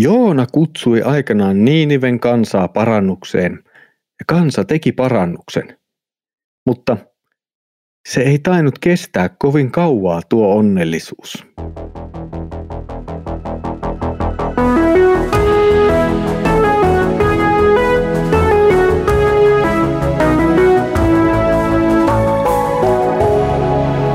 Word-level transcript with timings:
Joona 0.00 0.46
kutsui 0.52 1.02
aikanaan 1.02 1.64
Niiniven 1.64 2.20
kansaa 2.20 2.68
parannukseen, 2.68 3.52
ja 3.94 4.24
kansa 4.26 4.64
teki 4.64 4.92
parannuksen. 4.92 5.78
Mutta 6.66 6.96
se 8.08 8.20
ei 8.20 8.38
tainnut 8.38 8.78
kestää 8.78 9.28
kovin 9.28 9.70
kauaa 9.70 10.20
tuo 10.28 10.56
onnellisuus. 10.56 11.46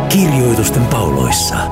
Kirjoitusten 0.09 0.85
pauloissa. 0.85 1.62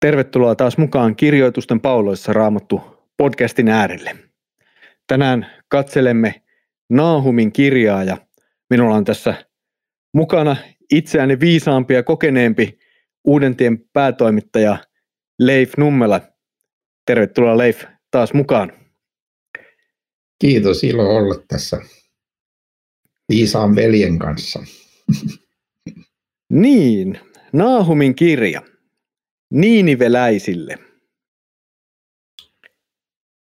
Tervetuloa 0.00 0.54
taas 0.54 0.78
mukaan 0.78 1.16
Kirjoitusten 1.16 1.80
pauloissa 1.80 2.32
raamattu 2.32 2.80
podcastin 3.16 3.68
äärelle. 3.68 4.16
Tänään 5.06 5.46
katselemme 5.68 6.42
Naahumin 6.90 7.52
kirjaa 7.52 8.04
ja 8.04 8.16
minulla 8.70 8.94
on 8.94 9.04
tässä 9.04 9.34
mukana 10.14 10.56
itseäni 10.90 11.40
viisaampi 11.40 11.94
ja 11.94 12.02
kokeneempi 12.02 12.78
Uudentien 13.24 13.84
päätoimittaja 13.92 14.78
Leif 15.38 15.72
Nummela. 15.76 16.20
Tervetuloa 17.06 17.58
Leif 17.58 17.84
taas 18.10 18.34
mukaan. 18.34 18.72
Kiitos, 20.38 20.84
ilo 20.84 21.16
olla 21.16 21.42
tässä 21.48 21.80
viisaan 23.28 23.76
veljen 23.76 24.18
kanssa. 24.18 24.62
Niin, 26.50 27.20
Naahumin 27.52 28.14
kirja. 28.14 28.62
Niiniveläisille. 29.50 30.78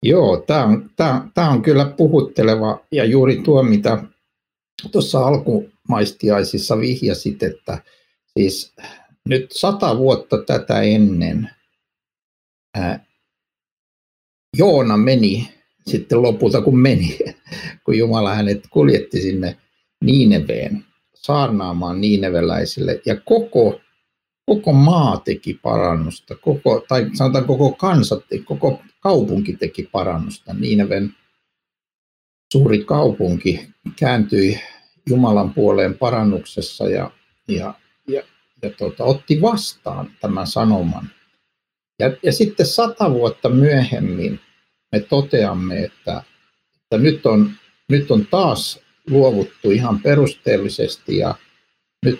Joo, 0.03 0.37
tämä 0.37 0.63
on, 0.63 0.89
tää, 0.95 1.27
tää 1.33 1.49
on 1.49 1.61
kyllä 1.61 1.85
puhutteleva 1.97 2.85
ja 2.91 3.05
juuri 3.05 3.41
tuo, 3.41 3.63
mitä 3.63 4.03
tuossa 4.91 5.19
alkumaistiaisissa 5.19 6.79
vihjasit, 6.79 7.43
että 7.43 7.77
siis 8.33 8.75
nyt 9.29 9.51
sata 9.51 9.97
vuotta 9.97 10.37
tätä 10.37 10.81
ennen 10.81 11.49
ää, 12.75 13.05
Joona 14.57 14.97
meni 14.97 15.49
sitten 15.87 16.21
lopulta, 16.21 16.61
kun 16.61 16.79
meni, 16.79 17.19
kun 17.85 17.97
Jumala 17.97 18.35
hänet 18.35 18.67
kuljetti 18.69 19.21
sinne 19.21 19.57
Niineveen, 20.03 20.85
saarnaamaan 21.15 22.01
niineveläisille, 22.01 23.01
ja 23.05 23.15
koko, 23.15 23.81
koko 24.45 24.73
maa 24.73 25.17
teki 25.17 25.53
parannusta, 25.53 26.35
koko, 26.35 26.85
tai 26.87 27.09
sanotaan 27.13 27.45
koko 27.45 27.71
kansa, 27.71 28.21
koko 28.45 28.81
kaupunki 28.99 29.53
teki 29.53 29.89
parannusta. 29.91 30.53
Niineven 30.53 31.15
suuri 32.53 32.83
kaupunki 32.83 33.69
kääntyi 33.95 34.59
Jumalan 35.09 35.53
puoleen 35.53 35.97
parannuksessa 35.97 36.89
ja, 36.89 37.11
ja, 37.47 37.73
ja, 38.07 38.23
ja 38.61 38.69
tuota, 38.69 39.03
otti 39.03 39.41
vastaan 39.41 40.11
tämän 40.21 40.47
sanoman. 40.47 41.09
Ja, 41.99 42.11
ja 42.23 42.31
sitten 42.31 42.65
sata 42.65 43.11
vuotta 43.11 43.49
myöhemmin 43.49 44.39
me 44.91 44.99
toteamme, 44.99 45.83
että, 45.83 46.23
että 46.83 46.97
nyt, 46.97 47.25
on, 47.25 47.51
nyt 47.89 48.11
on 48.11 48.27
taas 48.27 48.79
luovuttu 49.09 49.71
ihan 49.71 49.99
perusteellisesti 49.99 51.17
ja 51.17 51.35
nyt 52.05 52.19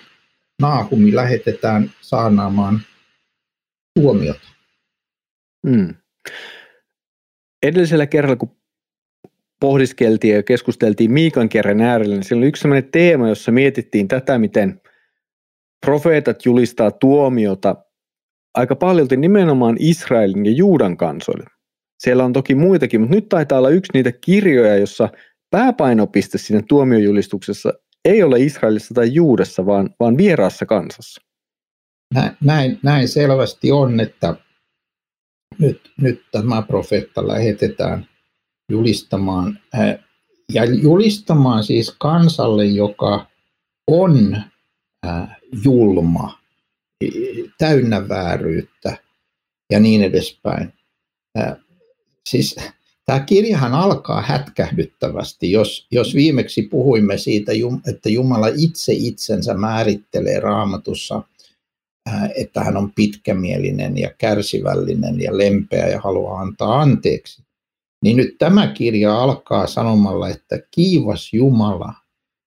Naahumi 0.63 1.15
lähetetään 1.15 1.91
saarnaamaan 2.01 2.79
tuomiota. 3.99 4.47
Hmm. 5.69 5.95
Edellisellä 7.63 8.07
kerralla, 8.07 8.35
kun 8.35 8.55
pohdiskeltiin 9.59 10.35
ja 10.35 10.43
keskusteltiin 10.43 11.11
Miikan 11.11 11.49
kerran 11.49 11.81
äärellä, 11.81 12.15
niin 12.15 12.23
siellä 12.23 12.39
oli 12.39 12.47
yksi 12.47 12.61
sellainen 12.61 12.91
teema, 12.91 13.29
jossa 13.29 13.51
mietittiin 13.51 14.07
tätä, 14.07 14.37
miten 14.37 14.81
profeetat 15.85 16.45
julistaa 16.45 16.91
tuomiota 16.91 17.75
aika 18.53 18.75
paljon 18.75 19.07
nimenomaan 19.17 19.75
Israelin 19.79 20.45
ja 20.45 20.51
Juudan 20.51 20.97
kansoille. 20.97 21.45
Siellä 21.99 22.25
on 22.25 22.33
toki 22.33 22.55
muitakin, 22.55 23.01
mutta 23.01 23.15
nyt 23.15 23.29
taitaa 23.29 23.57
olla 23.57 23.69
yksi 23.69 23.91
niitä 23.93 24.11
kirjoja, 24.11 24.77
jossa 24.77 25.09
pääpainopiste 25.51 26.37
siinä 26.37 26.61
tuomiojulistuksessa 26.69 27.73
ei 28.05 28.23
ole 28.23 28.39
Israelissa 28.39 28.93
tai 28.93 29.13
Juudessa, 29.13 29.65
vaan, 29.65 29.89
vaan 29.99 30.17
vieraassa 30.17 30.65
kansassa. 30.65 31.21
Näin, 32.41 32.79
näin 32.83 33.07
selvästi 33.07 33.71
on, 33.71 33.99
että 33.99 34.35
nyt, 35.59 35.91
nyt 36.01 36.21
tämä 36.31 36.61
profeetta 36.61 37.27
lähetetään 37.27 38.07
julistamaan, 38.69 39.59
ja 40.53 40.65
julistamaan 40.65 41.63
siis 41.63 41.95
kansalle, 41.99 42.65
joka 42.65 43.25
on 43.87 44.41
julma, 45.63 46.39
täynnä 47.57 48.09
vääryyttä 48.09 48.97
ja 49.71 49.79
niin 49.79 50.03
edespäin. 50.03 50.73
Siis 52.29 52.55
Tämä 53.05 53.19
kirjahan 53.19 53.73
alkaa 53.73 54.21
hätkähdyttävästi, 54.21 55.51
jos, 55.51 55.87
jos 55.91 56.15
viimeksi 56.15 56.61
puhuimme 56.61 57.17
siitä, 57.17 57.51
että 57.87 58.09
Jumala 58.09 58.47
itse 58.57 58.93
itsensä 58.93 59.53
määrittelee 59.53 60.39
raamatussa, 60.39 61.23
että 62.35 62.63
hän 62.63 62.77
on 62.77 62.91
pitkämielinen 62.91 63.97
ja 63.97 64.09
kärsivällinen 64.17 65.21
ja 65.21 65.37
lempeä 65.37 65.87
ja 65.87 66.01
haluaa 66.01 66.39
antaa 66.39 66.81
anteeksi. 66.81 67.43
Niin 68.03 68.17
nyt 68.17 68.35
tämä 68.37 68.67
kirja 68.67 69.17
alkaa 69.17 69.67
sanomalla, 69.67 70.29
että 70.29 70.59
kiivas 70.71 71.33
Jumala 71.33 71.93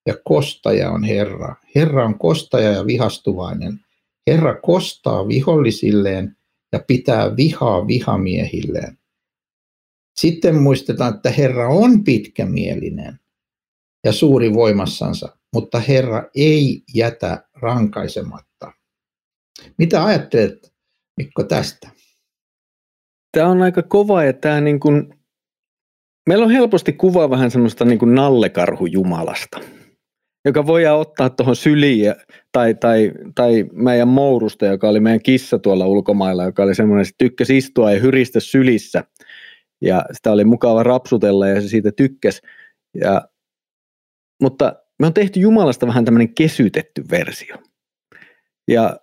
ja 0.06 0.14
kostaja 0.24 0.90
on 0.90 1.04
Herra. 1.04 1.54
Herra 1.74 2.04
on 2.06 2.18
kostaja 2.18 2.72
ja 2.72 2.86
vihastuvainen. 2.86 3.80
Herra 4.30 4.54
kostaa 4.54 5.28
vihollisilleen 5.28 6.36
ja 6.72 6.78
pitää 6.86 7.36
vihaa 7.36 7.86
vihamiehilleen. 7.86 8.98
Sitten 10.20 10.62
muistetaan, 10.62 11.14
että 11.14 11.30
Herra 11.30 11.68
on 11.68 12.04
pitkämielinen 12.04 13.20
ja 14.04 14.12
suuri 14.12 14.54
voimassansa, 14.54 15.36
mutta 15.54 15.80
Herra 15.80 16.22
ei 16.34 16.82
jätä 16.94 17.48
rankaisematta. 17.54 18.72
Mitä 19.78 20.04
ajattelet, 20.04 20.72
Mikko, 21.16 21.44
tästä? 21.44 21.88
Tämä 23.32 23.48
on 23.48 23.62
aika 23.62 23.82
kova 23.82 24.24
ja 24.24 24.32
tämä 24.32 24.60
niin 24.60 24.80
kuin, 24.80 25.14
meillä 26.28 26.44
on 26.44 26.50
helposti 26.50 26.92
kuva 26.92 27.30
vähän 27.30 27.50
semmoista 27.50 27.84
niin 27.84 27.98
kuin 27.98 28.14
nallekarhu 28.14 28.86
Jumalasta, 28.86 29.60
joka 30.44 30.66
voidaan 30.66 31.00
ottaa 31.00 31.30
tuohon 31.30 31.56
syliin 31.56 32.14
tai, 32.52 32.74
tai, 32.74 33.12
tai 33.34 33.64
meidän 33.72 34.08
Mourusta, 34.08 34.66
joka 34.66 34.88
oli 34.88 35.00
meidän 35.00 35.22
kissa 35.22 35.58
tuolla 35.58 35.86
ulkomailla, 35.86 36.44
joka 36.44 36.62
oli 36.62 36.74
semmoinen, 36.74 37.02
että 37.02 37.14
tykkäsi 37.18 37.56
istua 37.56 37.92
ja 37.92 38.00
hyristä 38.00 38.40
sylissä– 38.40 39.04
ja 39.80 40.04
sitä 40.12 40.32
oli 40.32 40.44
mukava 40.44 40.82
rapsutella 40.82 41.48
ja 41.48 41.60
se 41.60 41.68
siitä 41.68 41.92
tykkäsi. 41.92 42.40
Ja, 42.94 43.28
mutta 44.42 44.74
me 44.98 45.06
on 45.06 45.14
tehty 45.14 45.40
Jumalasta 45.40 45.86
vähän 45.86 46.04
tämmöinen 46.04 46.34
kesytetty 46.34 47.04
versio. 47.10 47.56
Ja 48.68 48.96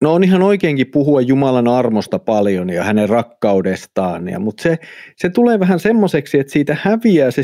no 0.00 0.14
on 0.14 0.24
ihan 0.24 0.42
oikeinkin 0.42 0.90
puhua 0.90 1.20
Jumalan 1.20 1.68
armosta 1.68 2.18
paljon 2.18 2.70
ja 2.70 2.84
hänen 2.84 3.08
rakkaudestaan, 3.08 4.28
ja, 4.28 4.38
mutta 4.38 4.62
se, 4.62 4.78
se 5.16 5.28
tulee 5.28 5.60
vähän 5.60 5.80
semmoiseksi, 5.80 6.38
että 6.38 6.52
siitä 6.52 6.76
häviää 6.80 7.30
se 7.30 7.42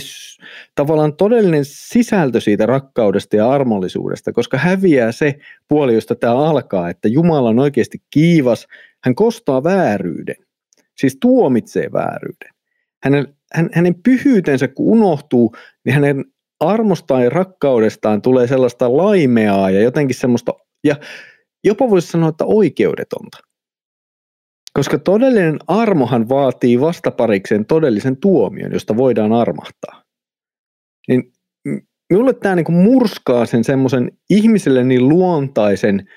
tavallaan 0.74 1.16
todellinen 1.16 1.64
sisältö 1.64 2.40
siitä 2.40 2.66
rakkaudesta 2.66 3.36
ja 3.36 3.50
armollisuudesta, 3.50 4.32
koska 4.32 4.58
häviää 4.58 5.12
se 5.12 5.38
puoli, 5.68 5.94
josta 5.94 6.14
tämä 6.14 6.36
alkaa, 6.36 6.90
että 6.90 7.08
Jumala 7.08 7.48
on 7.48 7.58
oikeasti 7.58 8.02
kiivas, 8.10 8.66
hän 9.04 9.14
kostaa 9.14 9.64
vääryyden, 9.64 10.36
siis 10.96 11.16
tuomitsee 11.20 11.92
vääryyden 11.92 12.61
hänen, 13.04 13.36
hänen 13.72 13.94
pyhyytensä 14.02 14.68
kun 14.68 14.86
unohtuu, 14.86 15.54
niin 15.84 15.94
hänen 15.94 16.24
armostaan 16.60 17.24
ja 17.24 17.30
rakkaudestaan 17.30 18.22
tulee 18.22 18.46
sellaista 18.46 18.96
laimeaa 18.96 19.70
ja 19.70 19.80
jotenkin 19.80 20.16
semmoista, 20.16 20.52
ja 20.84 20.96
jopa 21.64 21.90
voisi 21.90 22.08
sanoa, 22.08 22.28
että 22.28 22.44
oikeudetonta. 22.44 23.38
Koska 24.74 24.98
todellinen 24.98 25.58
armohan 25.66 26.28
vaatii 26.28 26.80
vastaparikseen 26.80 27.66
todellisen 27.66 28.16
tuomion, 28.16 28.72
josta 28.72 28.96
voidaan 28.96 29.32
armahtaa. 29.32 30.02
Niin 31.08 31.32
minulle 32.10 32.34
tämä 32.34 32.54
niin 32.54 32.72
murskaa 32.72 33.46
sen 33.46 33.64
semmoisen 33.64 34.12
ihmiselle 34.30 34.84
niin 34.84 35.08
luontaisen 35.08 36.08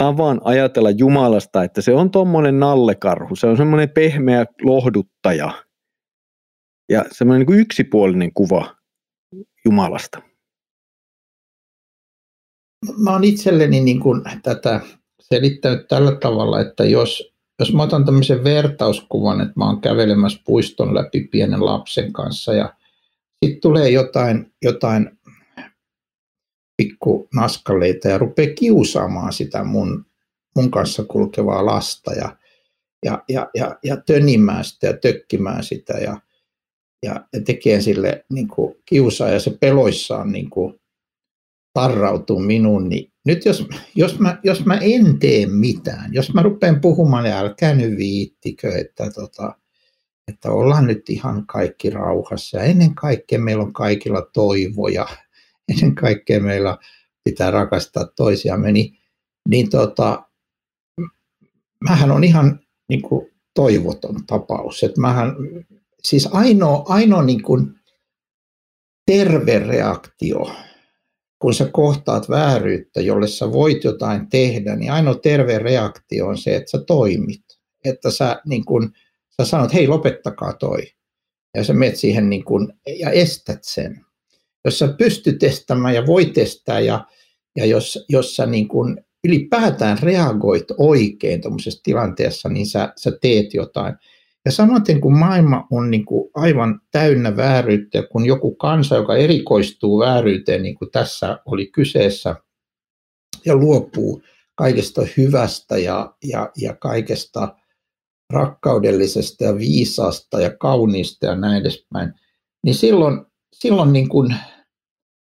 tavan 0.00 0.40
ajatella 0.44 0.90
Jumalasta, 0.90 1.64
että 1.64 1.80
se 1.80 1.92
on 1.92 2.10
tuommoinen 2.10 2.60
nallekarhu, 2.60 3.36
se 3.36 3.46
on 3.46 3.56
semmoinen 3.56 3.90
pehmeä 3.90 4.46
lohduttaja– 4.62 5.52
ja 6.88 7.04
semmoinen 7.12 7.46
niin 7.46 7.60
yksipuolinen 7.60 8.32
kuva 8.34 8.76
Jumalasta. 9.64 10.22
Mä 12.98 13.12
oon 13.12 13.24
itselleni 13.24 13.80
niin 13.80 14.00
kuin 14.00 14.22
tätä 14.42 14.80
selittänyt 15.20 15.88
tällä 15.88 16.16
tavalla, 16.16 16.60
että 16.60 16.84
jos, 16.84 17.32
jos 17.58 17.72
mä 17.72 17.82
otan 17.82 18.04
tämmöisen 18.04 18.44
vertauskuvan, 18.44 19.40
että 19.40 19.52
mä 19.56 19.66
oon 19.66 19.80
kävelemässä 19.80 20.42
puiston 20.44 20.94
läpi 20.94 21.20
pienen 21.20 21.64
lapsen 21.64 22.12
kanssa 22.12 22.54
ja 22.54 22.74
sitten 23.44 23.60
tulee 23.60 23.90
jotain, 23.90 24.52
jotain 24.62 25.18
pikku 26.76 27.28
naskaleita 27.34 28.08
ja 28.08 28.18
rupeaa 28.18 28.54
kiusaamaan 28.54 29.32
sitä 29.32 29.64
mun, 29.64 30.06
mun 30.56 30.70
kanssa 30.70 31.04
kulkevaa 31.04 31.66
lasta 31.66 32.12
ja, 32.12 32.36
ja, 33.04 33.24
ja, 33.28 33.50
ja, 33.54 33.78
ja 33.84 33.96
tönimään 33.96 34.64
sitä 34.64 34.86
ja 34.86 34.96
tökkimään 34.96 35.64
sitä 35.64 35.92
ja, 35.92 36.20
ja, 37.02 37.26
ja 37.32 37.40
tekee 37.44 37.80
sille 37.80 38.24
niin 38.32 38.48
kuin 38.48 38.74
kiusaa 38.86 39.28
ja 39.28 39.40
se 39.40 39.56
peloissaan 39.60 40.32
niin 40.32 40.50
kuin 40.50 40.80
tarrautuu 41.72 42.38
minuun, 42.38 42.88
niin 42.88 43.12
nyt 43.24 43.44
jos, 43.44 43.68
jos, 43.94 44.18
mä, 44.18 44.40
jos 44.44 44.64
mä 44.64 44.78
en 44.78 45.18
tee 45.18 45.46
mitään, 45.46 46.14
jos 46.14 46.34
mä 46.34 46.42
rupean 46.42 46.80
puhumaan, 46.80 47.24
niin 47.24 47.34
älkää 47.34 47.74
nyt 47.74 47.96
viittikö, 47.96 48.78
että, 48.78 49.10
tota, 49.10 49.54
että 50.28 50.50
ollaan 50.50 50.86
nyt 50.86 51.10
ihan 51.10 51.46
kaikki 51.46 51.90
rauhassa 51.90 52.58
ja 52.58 52.64
ennen 52.64 52.94
kaikkea 52.94 53.38
meillä 53.38 53.62
on 53.62 53.72
kaikilla 53.72 54.22
toivoja, 54.32 55.06
ennen 55.72 55.94
kaikkea 55.94 56.40
meillä 56.40 56.78
pitää 57.24 57.50
rakastaa 57.50 58.06
toisiamme, 58.16 58.72
niin, 58.72 58.98
niin 59.48 59.70
tota, 59.70 60.22
mähän 61.84 62.10
on 62.10 62.24
ihan 62.24 62.60
niin 62.88 63.02
kuin 63.02 63.30
toivoton 63.54 64.26
tapaus. 64.26 64.82
Että 64.82 65.00
mähän, 65.00 65.36
siis 66.04 66.28
ainoa, 66.32 66.84
ainoa 66.88 67.22
niin 67.22 67.42
kuin 67.42 67.74
terve 69.06 69.58
reaktio, 69.58 70.50
kun 71.38 71.54
sä 71.54 71.68
kohtaat 71.72 72.28
vääryyttä, 72.28 73.00
jolle 73.00 73.28
sä 73.28 73.52
voit 73.52 73.84
jotain 73.84 74.28
tehdä, 74.28 74.76
niin 74.76 74.92
ainoa 74.92 75.14
terve 75.14 75.58
reaktio 75.58 76.26
on 76.26 76.38
se, 76.38 76.56
että 76.56 76.70
sä 76.70 76.78
toimit. 76.86 77.44
Että 77.84 78.10
sä, 78.10 78.40
niin 78.46 78.64
kun, 78.64 78.92
sä 79.40 79.44
sanot, 79.44 79.74
hei 79.74 79.88
lopettakaa 79.88 80.52
toi. 80.52 80.82
Ja 81.56 81.64
sä 81.64 81.72
menet 81.72 81.96
siihen 81.96 82.30
niin 82.30 82.44
kun, 82.44 82.72
ja 82.98 83.10
estät 83.10 83.64
sen. 83.64 84.04
Jos 84.64 84.78
sä 84.78 84.88
pystyt 84.88 85.42
estämään 85.42 85.94
ja 85.94 86.06
voi 86.06 86.26
testää 86.26 86.80
ja, 86.80 87.06
ja 87.56 87.66
jos, 87.66 88.04
jos 88.08 88.36
sä 88.36 88.46
niin 88.46 88.68
kun 88.68 89.00
ylipäätään 89.24 89.98
reagoit 90.02 90.64
oikein 90.78 91.40
tuommoisessa 91.40 91.82
tilanteessa, 91.82 92.48
niin 92.48 92.66
sä, 92.66 92.92
sä 92.96 93.12
teet 93.22 93.54
jotain. 93.54 93.94
Ja 94.44 94.52
samaten 94.52 95.00
kun 95.00 95.18
maailma 95.18 95.66
on 95.70 95.90
niin 95.90 96.04
kuin 96.04 96.30
aivan 96.34 96.80
täynnä 96.90 97.36
vääryyttä, 97.36 98.02
kun 98.12 98.26
joku 98.26 98.54
kansa, 98.54 98.96
joka 98.96 99.16
erikoistuu 99.16 99.98
vääryyteen, 99.98 100.62
niin 100.62 100.74
kuin 100.74 100.90
tässä 100.90 101.38
oli 101.44 101.66
kyseessä, 101.66 102.36
ja 103.44 103.56
luopuu 103.56 104.22
kaikesta 104.54 105.02
hyvästä 105.16 105.78
ja, 105.78 106.14
ja, 106.24 106.50
ja 106.56 106.74
kaikesta 106.74 107.56
rakkaudellisesta 108.32 109.44
ja 109.44 109.58
viisaasta 109.58 110.40
ja 110.40 110.56
kauniista 110.56 111.26
ja 111.26 111.36
näin 111.36 111.60
edespäin, 111.60 112.12
niin 112.64 112.74
silloin, 112.74 113.26
silloin 113.52 113.92
niin 113.92 114.08
kuin 114.08 114.36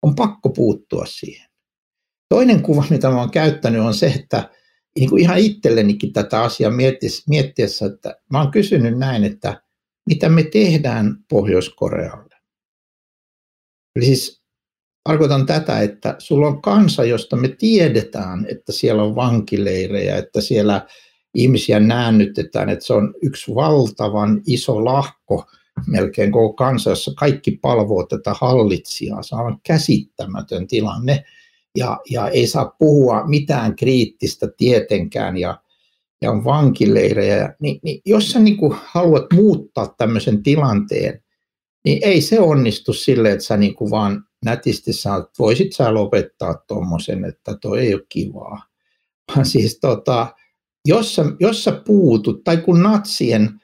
on 0.03 0.15
pakko 0.15 0.49
puuttua 0.49 1.07
siihen. 1.07 1.47
Toinen 2.29 2.63
kuva, 2.63 2.85
mitä 2.91 3.09
oon 3.09 3.31
käyttänyt, 3.31 3.81
on 3.81 3.95
se, 3.95 4.07
että 4.07 4.51
niin 4.99 5.11
kuin 5.11 5.23
ihan 5.23 5.39
itsellenikin 5.39 6.13
tätä 6.13 6.43
asiaa 6.43 6.73
miettiessä, 7.27 7.87
että 7.87 8.21
mä 8.31 8.43
oon 8.43 8.51
kysynyt 8.51 8.99
näin, 8.99 9.25
että 9.25 9.63
mitä 10.07 10.29
me 10.29 10.43
tehdään 10.43 11.17
Pohjois-Korealle. 11.29 12.35
Eli 13.97 14.05
siis 14.05 14.43
tarkoitan 15.05 15.47
tätä, 15.47 15.81
että 15.81 16.15
sulla 16.19 16.47
on 16.47 16.63
kansa, 16.63 17.05
josta 17.05 17.37
me 17.37 17.49
tiedetään, 17.49 18.47
että 18.51 18.73
siellä 18.73 19.03
on 19.03 19.17
vankileirejä, 19.17 20.17
että 20.17 20.41
siellä 20.41 20.87
ihmisiä 21.35 21.81
näännytetään, 21.81 22.69
että 22.69 22.85
se 22.85 22.93
on 22.93 23.15
yksi 23.23 23.55
valtavan 23.55 24.43
iso 24.47 24.85
lahko 24.85 25.45
melkein 25.87 26.33
koko 26.33 26.53
kansa, 26.53 26.91
jossa 26.91 27.13
kaikki 27.17 27.51
palvoo 27.51 28.07
tätä 28.07 28.35
hallitsijaa. 28.35 29.23
Se 29.23 29.35
on 29.35 29.59
käsittämätön 29.63 30.67
tilanne 30.67 31.25
ja, 31.77 31.99
ja 32.11 32.29
ei 32.29 32.47
saa 32.47 32.75
puhua 32.79 33.27
mitään 33.27 33.77
kriittistä 33.77 34.49
tietenkään 34.57 35.37
ja, 35.37 35.61
ja 36.23 36.31
on 36.31 36.45
vankileirejä, 36.45 37.55
niin, 37.61 37.81
niin 37.83 38.01
jos 38.05 38.31
sä 38.31 38.39
niin 38.39 38.59
haluat 38.85 39.27
muuttaa 39.33 39.95
tämmöisen 39.99 40.43
tilanteen, 40.43 41.23
niin 41.85 41.99
ei 42.03 42.21
se 42.21 42.41
onnistu 42.41 42.93
sille, 42.93 43.33
että 43.33 43.45
sä 43.45 43.57
niin 43.57 43.75
kuin 43.75 43.91
vaan 43.91 44.25
nätisti 44.45 44.93
sanot, 44.93 45.31
voisit 45.39 45.73
sä 45.73 45.95
lopettaa 45.95 46.55
tuommoisen, 46.69 47.25
että 47.25 47.57
toi 47.61 47.81
ei 47.81 47.95
ole 47.95 48.03
kivaa. 48.09 48.63
Vaan 49.29 49.47
siis 49.47 49.79
tota, 49.81 50.35
jos, 50.85 51.15
sä, 51.15 51.25
jos 51.41 51.65
sä 51.65 51.83
puutut, 51.87 52.45
tai 52.45 52.57
kun 52.57 52.83
natsien 52.83 53.61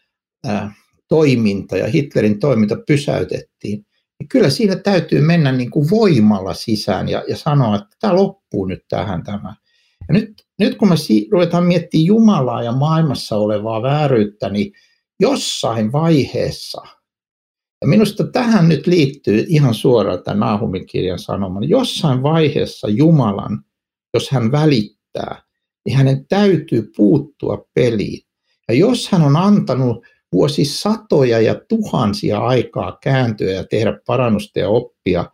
äh, 0.47 0.77
toiminta 1.09 1.77
ja 1.77 1.87
Hitlerin 1.87 2.39
toiminta 2.39 2.77
pysäytettiin, 2.87 3.87
niin 4.23 4.29
kyllä 4.29 4.51
siinä 4.51 4.77
täytyy 4.77 5.21
mennä 5.21 5.53
niin 5.53 5.71
kuin 5.71 5.91
voimalla 5.91 6.55
sisään 6.55 7.09
ja, 7.09 7.25
ja 7.29 7.37
sanoa, 7.37 7.77
että 7.77 7.97
tämä 8.01 8.17
loppuu 8.17 8.67
nyt 8.67 8.85
tähän 8.89 9.23
tämä. 9.23 9.55
Ja 10.09 10.15
nyt, 10.15 10.47
nyt 10.59 10.75
kun 10.75 10.89
me 10.89 10.97
si- 10.97 11.29
ruvetaan 11.33 11.65
miettimään 11.65 12.07
Jumalaa 12.07 12.63
ja 12.63 12.73
maailmassa 12.73 13.37
olevaa 13.37 13.83
vääryyttä, 13.83 14.49
niin 14.49 14.73
jossain 15.21 15.93
vaiheessa, 15.93 16.83
ja 17.81 17.89
minusta 17.89 18.25
tähän 18.25 18.69
nyt 18.69 18.87
liittyy 18.87 19.45
ihan 19.49 19.75
suoraan 19.75 20.23
tämä 20.23 20.41
Naahumin 20.47 20.87
kirjan 20.87 21.19
sanoma, 21.19 21.61
niin 21.61 21.71
jossain 21.71 22.23
vaiheessa 22.23 22.89
Jumalan, 22.89 23.65
jos 24.15 24.31
hän 24.31 24.53
välittää, 24.53 25.43
niin 25.87 25.97
hänen 25.97 26.27
täytyy 26.27 26.93
puuttua 26.97 27.65
peliin. 27.75 28.21
Ja 28.69 28.75
jos 28.75 29.09
hän 29.09 29.23
on 29.23 29.37
antanut 29.37 30.05
vuosisatoja 30.33 31.41
ja 31.41 31.55
tuhansia 31.69 32.39
aikaa 32.39 32.99
kääntyä 33.03 33.53
ja 33.53 33.65
tehdä 33.65 33.99
parannusta 34.07 34.59
ja 34.59 34.69
oppia, 34.69 35.31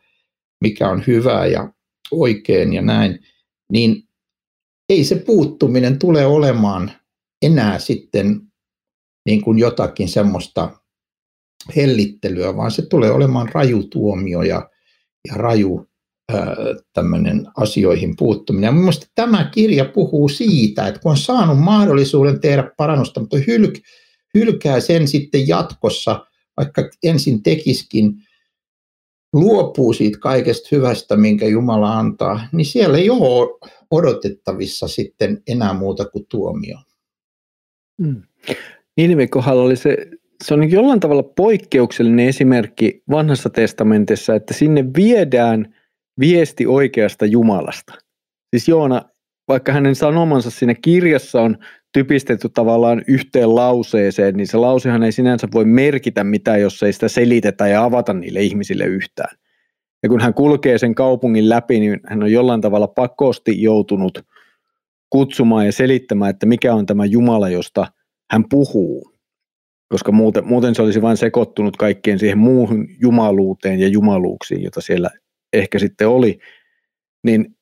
mikä 0.61 0.91
on 0.91 1.05
hyvää 1.07 1.47
ja 1.47 1.73
oikein 2.11 2.73
ja 2.73 2.83
näin, 2.83 3.19
niin 3.73 4.03
ei 4.89 5.05
se 5.05 5.15
puuttuminen 5.15 5.99
tule 5.99 6.27
olemaan 6.27 6.93
enää 7.43 7.79
sitten 7.79 8.41
niin 9.27 9.43
kuin 9.43 9.59
jotakin 9.59 10.09
semmoista 10.09 10.71
hellittelyä, 11.77 12.57
vaan 12.57 12.71
se 12.71 12.83
tulee 12.83 13.11
olemaan 13.11 13.49
raju 13.53 13.83
tuomio 13.83 14.43
ja, 14.43 14.71
ja 15.29 15.35
raju 15.35 15.89
tämmöinen 16.93 17.47
asioihin 17.57 18.17
puuttuminen. 18.17 18.75
Mielestäni 18.75 19.11
tämä 19.15 19.51
kirja 19.55 19.85
puhuu 19.85 20.29
siitä, 20.29 20.89
että 20.89 21.01
kun 21.01 21.11
on 21.11 21.19
saanut 21.19 21.59
mahdollisuuden 21.59 22.41
tehdä 22.41 22.71
parannusta, 22.77 23.21
mutta 23.21 23.37
hyl- 23.37 23.83
hylkää 24.39 24.81
sen 24.81 25.09
sitten 25.09 25.49
jatkossa, 25.49 26.27
vaikka 26.57 26.91
ensin 27.03 27.43
tekiskin, 27.43 28.15
luopuu 29.33 29.93
siitä 29.93 30.19
kaikesta 30.19 30.69
hyvästä, 30.73 31.17
minkä 31.17 31.47
Jumala 31.47 31.99
antaa, 31.99 32.49
niin 32.53 32.67
siellä 32.67 32.99
ei 32.99 33.11
ole 33.11 33.59
odotettavissa 33.91 34.89
sitten 34.89 35.43
enää 35.47 35.73
muuta 35.73 36.05
kuin 36.05 36.27
tuomio. 36.29 36.79
Mm. 37.99 38.23
Niinivin 38.97 39.31
kohdalla 39.31 39.63
oli 39.63 39.77
se, 39.77 39.97
se 40.45 40.55
on 40.55 40.61
niin 40.61 40.71
jollain 40.71 41.01
tavalla 41.01 41.23
poikkeuksellinen 41.23 42.29
esimerkki 42.29 43.03
vanhassa 43.11 43.51
testamentissa, 43.51 44.35
että 44.35 44.55
sinne 44.55 44.85
viedään 44.97 45.75
viesti 46.21 46.67
oikeasta 46.67 47.27
Jumalasta. 47.27 47.95
Siis 48.51 48.69
Joona, 48.69 49.03
vaikka 49.49 49.73
hänen 49.73 49.95
sanomansa 49.95 50.51
siinä 50.51 50.75
kirjassa 50.75 51.41
on 51.43 51.59
typistetty 51.93 52.49
tavallaan 52.49 53.03
yhteen 53.09 53.55
lauseeseen, 53.55 54.35
niin 54.37 54.47
se 54.47 54.57
lausehan 54.57 55.03
ei 55.03 55.13
sinänsä 55.13 55.49
voi 55.55 55.65
merkitä 55.65 56.25
mitään, 56.25 56.61
jos 56.61 56.83
ei 56.83 56.93
sitä 56.93 57.09
selitetä 57.09 57.69
ja 57.69 57.85
avata 57.85 58.13
niille 58.13 58.43
ihmisille 58.43 58.85
yhtään. 58.85 59.37
Ja 60.03 60.09
kun 60.09 60.21
hän 60.21 60.35
kulkee 60.35 60.79
sen 60.79 60.95
kaupungin 60.95 61.49
läpi, 61.49 61.81
niin 61.81 62.01
hän 62.07 62.23
on 62.23 62.33
jollain 62.33 62.61
tavalla 62.61 62.89
pakosti 62.89 63.63
joutunut 63.63 64.19
kutsumaan 65.11 65.67
ja 65.67 65.73
selittämään, 65.73 66.31
että 66.31 66.47
mikä 66.47 66.75
on 66.75 66.87
tämä 66.87 67.05
Jumala, 67.05 67.49
josta 67.49 67.87
hän 68.33 68.45
puhuu. 68.51 69.13
Koska 69.89 70.13
muuten, 70.13 70.47
muuten 70.47 70.75
se 70.75 70.83
olisi 70.83 71.03
vain 71.03 71.17
sekoittunut 71.17 71.77
kaikkeen 71.77 72.19
siihen 72.19 72.39
muuhun 72.39 72.87
jumaluuteen 73.01 73.81
ja 73.81 73.89
jumaluuksiin, 73.89 74.63
jota 74.63 74.81
siellä 74.81 75.11
ehkä 75.53 75.79
sitten 75.79 76.09
oli. 76.09 76.39
Niin 77.25 77.57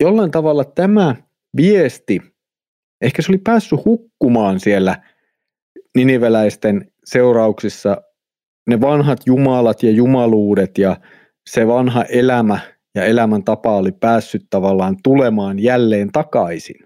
jollain 0.00 0.30
tavalla 0.30 0.64
tämä 0.64 1.16
viesti 1.56 2.20
ehkä 3.00 3.22
se 3.22 3.32
oli 3.32 3.38
päässyt 3.38 3.84
hukkumaan 3.84 4.60
siellä 4.60 5.02
niniveläisten 5.96 6.92
seurauksissa 7.04 8.02
ne 8.68 8.80
vanhat 8.80 9.20
jumalat 9.26 9.82
ja 9.82 9.90
jumaluudet 9.90 10.78
ja 10.78 10.96
se 11.50 11.66
vanha 11.66 12.04
elämä 12.04 12.60
ja 12.94 13.04
elämäntapa 13.04 13.76
oli 13.76 13.92
päässyt 13.92 14.46
tavallaan 14.50 14.96
tulemaan 15.02 15.58
jälleen 15.58 16.12
takaisin. 16.12 16.76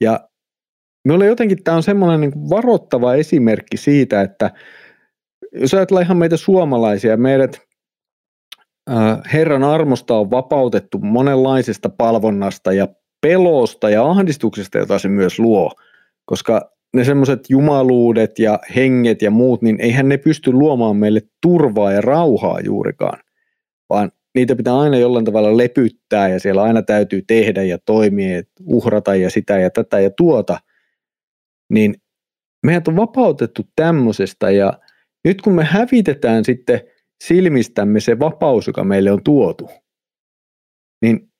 Ja 0.00 0.28
minulle 1.04 1.26
jotenkin 1.26 1.64
tämä 1.64 1.76
on 1.76 1.82
semmoinen 1.82 2.20
niin 2.20 2.50
varoittava 2.50 3.14
esimerkki 3.14 3.76
siitä, 3.76 4.20
että 4.20 4.50
jos 5.52 5.74
ajatellaan 5.74 6.04
ihan 6.04 6.16
meitä 6.16 6.36
suomalaisia, 6.36 7.16
meidät 7.16 7.60
Herran 9.32 9.64
armosta 9.64 10.14
on 10.14 10.30
vapautettu 10.30 10.98
monenlaisesta 10.98 11.88
palvonnasta 11.88 12.72
ja 12.72 12.88
pelosta 13.22 13.90
ja 13.90 14.04
ahdistuksesta, 14.04 14.78
jota 14.78 14.98
se 14.98 15.08
myös 15.08 15.38
luo, 15.38 15.72
koska 16.24 16.72
ne 16.96 17.04
semmoiset 17.04 17.40
jumaluudet 17.50 18.38
ja 18.38 18.58
henget 18.76 19.22
ja 19.22 19.30
muut, 19.30 19.62
niin 19.62 19.80
eihän 19.80 20.08
ne 20.08 20.16
pysty 20.16 20.52
luomaan 20.52 20.96
meille 20.96 21.20
turvaa 21.42 21.92
ja 21.92 22.00
rauhaa 22.00 22.60
juurikaan, 22.60 23.20
vaan 23.90 24.12
niitä 24.34 24.56
pitää 24.56 24.78
aina 24.78 24.96
jollain 24.96 25.24
tavalla 25.24 25.56
lepyttää 25.56 26.28
ja 26.28 26.40
siellä 26.40 26.62
aina 26.62 26.82
täytyy 26.82 27.22
tehdä 27.26 27.62
ja 27.62 27.78
toimia, 27.86 28.42
uhrata 28.66 29.14
ja 29.14 29.30
sitä 29.30 29.58
ja 29.58 29.70
tätä 29.70 30.00
ja 30.00 30.10
tuota, 30.10 30.58
niin 31.72 31.94
meidät 32.66 32.88
on 32.88 32.96
vapautettu 32.96 33.62
tämmöisestä 33.76 34.50
ja 34.50 34.72
nyt 35.24 35.42
kun 35.42 35.54
me 35.54 35.64
hävitetään 35.64 36.44
sitten 36.44 36.80
silmistämme 37.24 38.00
se 38.00 38.18
vapaus, 38.18 38.66
joka 38.66 38.84
meille 38.84 39.12
on 39.12 39.22
tuotu, 39.24 39.70
niin 41.02 41.31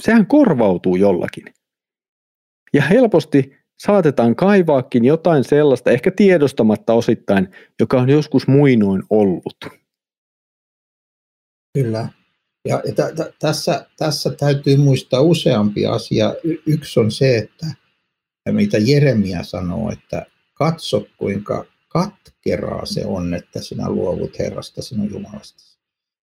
sehän 0.00 0.26
korvautuu 0.26 0.96
jollakin. 0.96 1.44
Ja 2.72 2.82
helposti 2.82 3.56
saatetaan 3.78 4.36
kaivaakin 4.36 5.04
jotain 5.04 5.44
sellaista, 5.44 5.90
ehkä 5.90 6.10
tiedostamatta 6.10 6.92
osittain, 6.92 7.48
joka 7.80 8.00
on 8.00 8.10
joskus 8.10 8.48
muinoin 8.48 9.02
ollut. 9.10 9.56
Kyllä. 11.74 12.08
Ja, 12.68 12.78
t- 12.78 13.14
t- 13.16 13.38
tässä, 13.38 13.86
tässä 13.96 14.30
täytyy 14.30 14.76
muistaa 14.76 15.20
useampi 15.20 15.86
asia. 15.86 16.34
Y- 16.44 16.62
yksi 16.66 17.00
on 17.00 17.10
se, 17.10 17.38
että 17.38 17.66
mitä 18.52 18.78
Jeremia 18.78 19.42
sanoo, 19.42 19.92
että 19.92 20.26
katso 20.54 21.06
kuinka 21.16 21.64
katkeraa 21.88 22.86
se 22.86 23.06
on, 23.06 23.34
että 23.34 23.62
sinä 23.62 23.90
luovut 23.90 24.38
Herrasta 24.38 24.82
sinun 24.82 25.10
Jumalasta. 25.10 25.69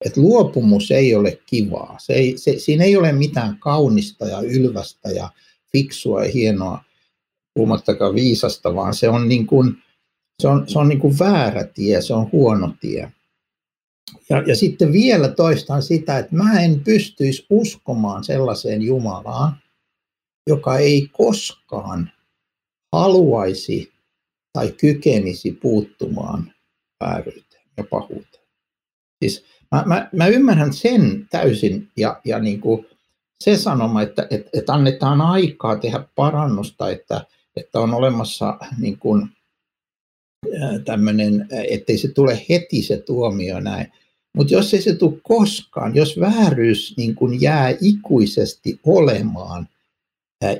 Et 0.05 0.17
luopumus 0.17 0.91
ei 0.91 1.15
ole 1.15 1.39
kivaa. 1.45 1.95
Se 1.99 2.13
ei, 2.13 2.37
se, 2.37 2.59
siinä 2.59 2.83
ei 2.83 2.97
ole 2.97 3.11
mitään 3.11 3.59
kaunista 3.59 4.27
ja 4.27 4.39
ylvästä 4.39 5.09
ja 5.09 5.29
fiksua 5.71 6.25
ja 6.25 6.31
hienoa, 6.31 6.83
puhumattakaan 7.53 8.15
viisasta, 8.15 8.75
vaan 8.75 8.93
se 8.93 9.09
on, 9.09 9.29
niin 9.29 9.47
kuin, 9.47 9.77
se 10.41 10.47
on, 10.47 10.69
se 10.69 10.79
on 10.79 10.89
niin 10.89 10.99
kuin 10.99 11.19
väärä 11.19 11.63
tie, 11.63 12.01
se 12.01 12.13
on 12.13 12.29
huono 12.31 12.73
tie. 12.79 13.11
Ja, 14.29 14.43
ja 14.47 14.55
sitten 14.55 14.91
vielä 14.91 15.27
toistan 15.27 15.83
sitä, 15.83 16.17
että 16.17 16.35
mä 16.35 16.61
en 16.61 16.79
pystyisi 16.79 17.45
uskomaan 17.49 18.23
sellaiseen 18.23 18.81
Jumalaan, 18.81 19.57
joka 20.47 20.77
ei 20.77 21.09
koskaan 21.11 22.11
haluaisi 22.91 23.93
tai 24.53 24.71
kykenisi 24.71 25.51
puuttumaan 25.51 26.53
vääryyteen 27.03 27.63
ja 27.77 27.83
pahuuteen. 27.89 28.45
Siis 29.23 29.45
mä, 29.71 29.83
mä, 29.85 30.09
mä 30.11 30.27
ymmärrän 30.27 30.73
sen 30.73 31.27
täysin 31.31 31.91
ja, 31.97 32.21
ja 32.25 32.39
niin 32.39 32.61
kuin 32.61 32.85
se 33.43 33.57
sanoma, 33.57 34.01
että, 34.01 34.27
että, 34.29 34.49
että 34.53 34.73
annetaan 34.73 35.21
aikaa 35.21 35.75
tehdä 35.75 36.03
parannusta, 36.15 36.89
että, 36.89 37.25
että 37.55 37.79
on 37.79 37.93
olemassa 37.93 38.57
niin 38.79 38.99
kuin, 38.99 39.29
tämmöinen, 40.85 41.47
ettei 41.69 41.97
se 41.97 42.07
tule 42.07 42.45
heti 42.49 42.81
se 42.81 42.97
tuomio 42.97 43.59
näin. 43.59 43.91
Mutta 44.33 44.53
jos 44.53 44.73
ei 44.73 44.81
se 44.81 44.95
tule 44.95 45.19
koskaan, 45.23 45.95
jos 45.95 46.19
vääryys 46.19 46.93
niin 46.97 47.15
kuin 47.15 47.41
jää 47.41 47.73
ikuisesti 47.81 48.79
olemaan 48.85 49.69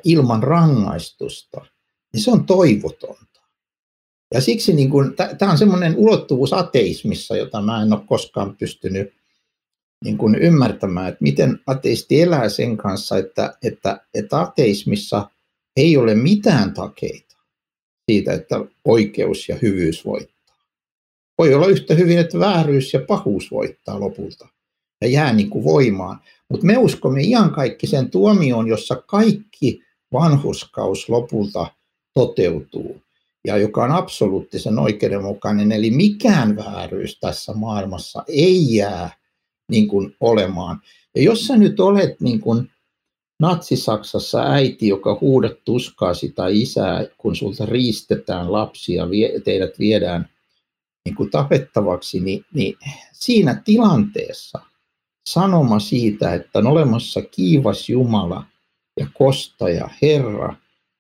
ilman 0.03 0.43
rangaistusta, 0.43 1.65
niin 2.13 2.23
se 2.23 2.31
on 2.31 2.45
toivotonta. 2.45 3.34
Ja 4.35 4.41
siksi 4.41 4.73
niin 4.73 4.91
tämä 5.37 5.51
on 5.51 5.57
semmoinen 5.57 5.95
ulottuvuus 5.97 6.53
ateismissa, 6.53 7.37
jota 7.37 7.61
mä 7.61 7.81
en 7.81 7.93
ole 7.93 8.01
koskaan 8.05 8.55
pystynyt 8.55 9.13
niin 10.03 10.17
kuin 10.17 10.35
ymmärtämään, 10.35 11.07
että 11.07 11.23
miten 11.23 11.59
ateisti 11.67 12.21
elää 12.21 12.49
sen 12.49 12.77
kanssa, 12.77 13.17
että, 13.17 13.57
että, 13.63 14.01
että 14.13 14.41
ateismissa 14.41 15.29
ei 15.77 15.97
ole 15.97 16.15
mitään 16.15 16.73
takeita 16.73 17.37
siitä, 18.11 18.33
että 18.33 18.55
oikeus 18.85 19.49
ja 19.49 19.55
hyvyys 19.61 20.05
voittaa. 20.05 20.57
Voi 21.37 21.53
olla 21.53 21.67
yhtä 21.67 21.93
hyvin, 21.93 22.19
että 22.19 22.39
vääryys 22.39 22.93
ja 22.93 22.99
pahuus 23.07 23.51
voittaa 23.51 23.99
lopulta 23.99 24.47
ja 25.01 25.07
jää 25.07 25.33
niin 25.33 25.49
kuin 25.49 25.63
voimaan. 25.63 26.19
Mutta 26.49 26.65
me 26.65 26.77
uskomme 26.77 27.21
ihan 27.21 27.51
kaikki 27.51 27.87
sen 27.87 28.09
tuomioon, 28.09 28.67
jossa 28.67 28.95
kaikki 28.95 29.81
vanhuskaus 30.13 31.09
lopulta 31.09 31.67
toteutuu 32.13 33.05
ja 33.45 33.57
joka 33.57 33.83
on 33.83 33.91
absoluuttisen 33.91 34.79
oikeudenmukainen. 34.79 35.71
Eli 35.71 35.91
mikään 35.91 36.55
vääryys 36.55 37.19
tässä 37.19 37.53
maailmassa 37.53 38.23
ei 38.27 38.75
jää 38.75 39.09
niin 39.71 39.87
kuin 39.87 40.15
olemaan. 40.19 40.81
Ja 41.15 41.21
jos 41.21 41.47
sä 41.47 41.57
nyt 41.57 41.79
olet 41.79 42.21
niin 42.21 42.39
kuin 42.39 42.71
Natsi-Saksassa 43.39 44.43
äiti, 44.43 44.87
joka 44.87 45.17
huudat 45.21 45.63
tuskaasi 45.65 46.29
tai 46.29 46.61
isää, 46.61 47.05
kun 47.17 47.35
sulta 47.35 47.65
riistetään 47.65 48.51
lapsia, 48.51 49.09
vie, 49.09 49.39
teidät 49.39 49.79
viedään 49.79 50.29
niin 51.05 51.15
kuin 51.15 51.31
tapettavaksi, 51.31 52.19
niin, 52.19 52.45
niin 52.53 52.77
siinä 53.11 53.61
tilanteessa 53.65 54.59
sanoma 55.29 55.79
siitä, 55.79 56.33
että 56.33 56.59
on 56.59 56.67
olemassa 56.67 57.21
kiivas 57.21 57.89
Jumala 57.89 58.43
ja 58.99 59.07
kostaja 59.13 59.89
Herra, 60.01 60.55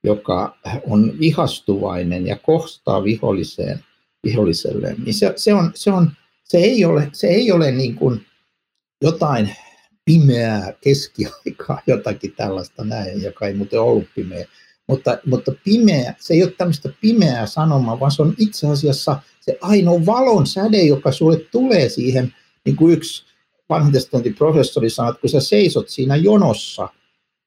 joka 0.05 0.57
on 0.89 1.19
vihastuvainen 1.19 2.27
ja 2.27 2.37
kohtaa 2.37 3.03
viholliseen, 3.03 3.79
viholliselle, 4.23 4.95
niin 5.05 5.13
se, 5.13 5.33
se, 5.35 5.53
on, 5.53 5.71
se, 5.75 5.91
on, 5.91 6.11
se 6.43 6.57
ei 6.57 6.85
ole, 6.85 7.09
se 7.13 7.27
ei 7.27 7.51
ole 7.51 7.71
niin 7.71 7.95
kuin 7.95 8.25
jotain 9.01 9.55
pimeää 10.05 10.73
keskiaikaa, 10.81 11.81
jotakin 11.87 12.33
tällaista 12.37 12.83
näin, 12.83 13.23
joka 13.23 13.47
ei 13.47 13.53
muuten 13.53 13.81
ollut 13.81 14.07
pimeä. 14.15 14.45
Mutta, 14.87 15.17
mutta 15.25 15.51
pimeä, 15.63 16.15
se 16.19 16.33
ei 16.33 16.43
ole 16.43 16.51
tämmöistä 16.51 16.89
pimeää 17.01 17.45
sanomaa, 17.45 17.99
vaan 17.99 18.11
se 18.11 18.21
on 18.21 18.35
itse 18.37 18.67
asiassa 18.67 19.19
se 19.41 19.57
ainoa 19.61 20.05
valon 20.05 20.47
säde, 20.47 20.83
joka 20.83 21.11
sulle 21.11 21.37
tulee 21.37 21.89
siihen, 21.89 22.33
niin 22.65 22.75
kuin 22.75 22.93
yksi 22.93 23.25
vanhan 23.69 23.91
professori 24.37 24.89
sanoi, 24.89 25.09
että 25.09 25.21
kun 25.21 25.29
sä 25.29 25.39
seisot 25.39 25.89
siinä 25.89 26.15
jonossa 26.15 26.89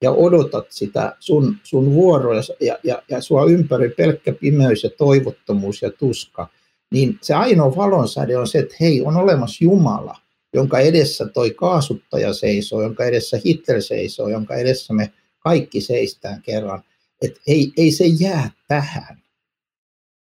ja 0.02 0.10
odotat 0.10 0.66
sitä 0.70 1.16
sun, 1.18 1.56
sun 1.62 1.94
vuoroa 1.94 2.34
ja, 2.60 2.78
ja, 2.84 3.02
ja 3.08 3.20
sua 3.20 3.44
ympäri 3.44 3.88
pelkkä 3.88 4.32
pimeys 4.32 4.84
ja 4.84 4.90
toivottomuus 4.90 5.82
ja 5.82 5.90
tuska, 5.90 6.48
niin 6.90 7.18
se 7.22 7.34
ainoa 7.34 7.76
valonsäde 7.76 8.38
on 8.38 8.46
se, 8.46 8.58
että 8.58 8.76
hei, 8.80 9.02
on 9.02 9.16
olemassa 9.16 9.64
Jumala– 9.64 10.16
jonka 10.54 10.78
edessä 10.78 11.26
toi 11.26 11.50
kaasuttaja 11.50 12.32
seisoo, 12.32 12.82
jonka 12.82 13.04
edessä 13.04 13.40
Hitler 13.44 13.82
seisoo, 13.82 14.28
jonka 14.28 14.54
edessä 14.54 14.94
me 14.94 15.12
kaikki 15.38 15.80
seistään 15.80 16.42
kerran. 16.42 16.82
Että 17.22 17.40
ei, 17.46 17.72
ei 17.76 17.90
se 17.90 18.04
jää 18.06 18.50
tähän. 18.68 19.22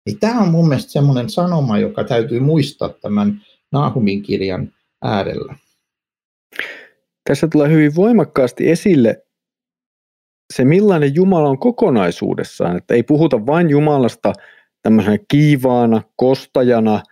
Niin 0.06 0.18
tämä 0.18 0.40
on 0.40 0.48
mun 0.48 0.68
mielestä 0.68 0.92
semmoinen 0.92 1.30
sanoma, 1.30 1.78
joka 1.78 2.04
täytyy 2.04 2.40
muistaa 2.40 2.88
tämän 2.88 3.42
Nahumin 3.72 4.22
kirjan 4.22 4.72
äärellä. 5.02 5.56
Tässä 7.24 7.48
tulee 7.48 7.68
hyvin 7.68 7.94
voimakkaasti 7.94 8.70
esille 8.70 9.24
se, 10.52 10.64
millainen 10.64 11.14
Jumala 11.14 11.49
on 11.49 11.59
kokonaisuudessaan. 11.59 12.76
Että 12.76 12.94
ei 12.94 13.02
puhuta 13.02 13.47
vain 13.47 13.71
Jumalasta 13.71 14.32
tämmöisenä 14.82 15.18
kiivaana, 15.28 16.02
kostajana, 16.16 17.02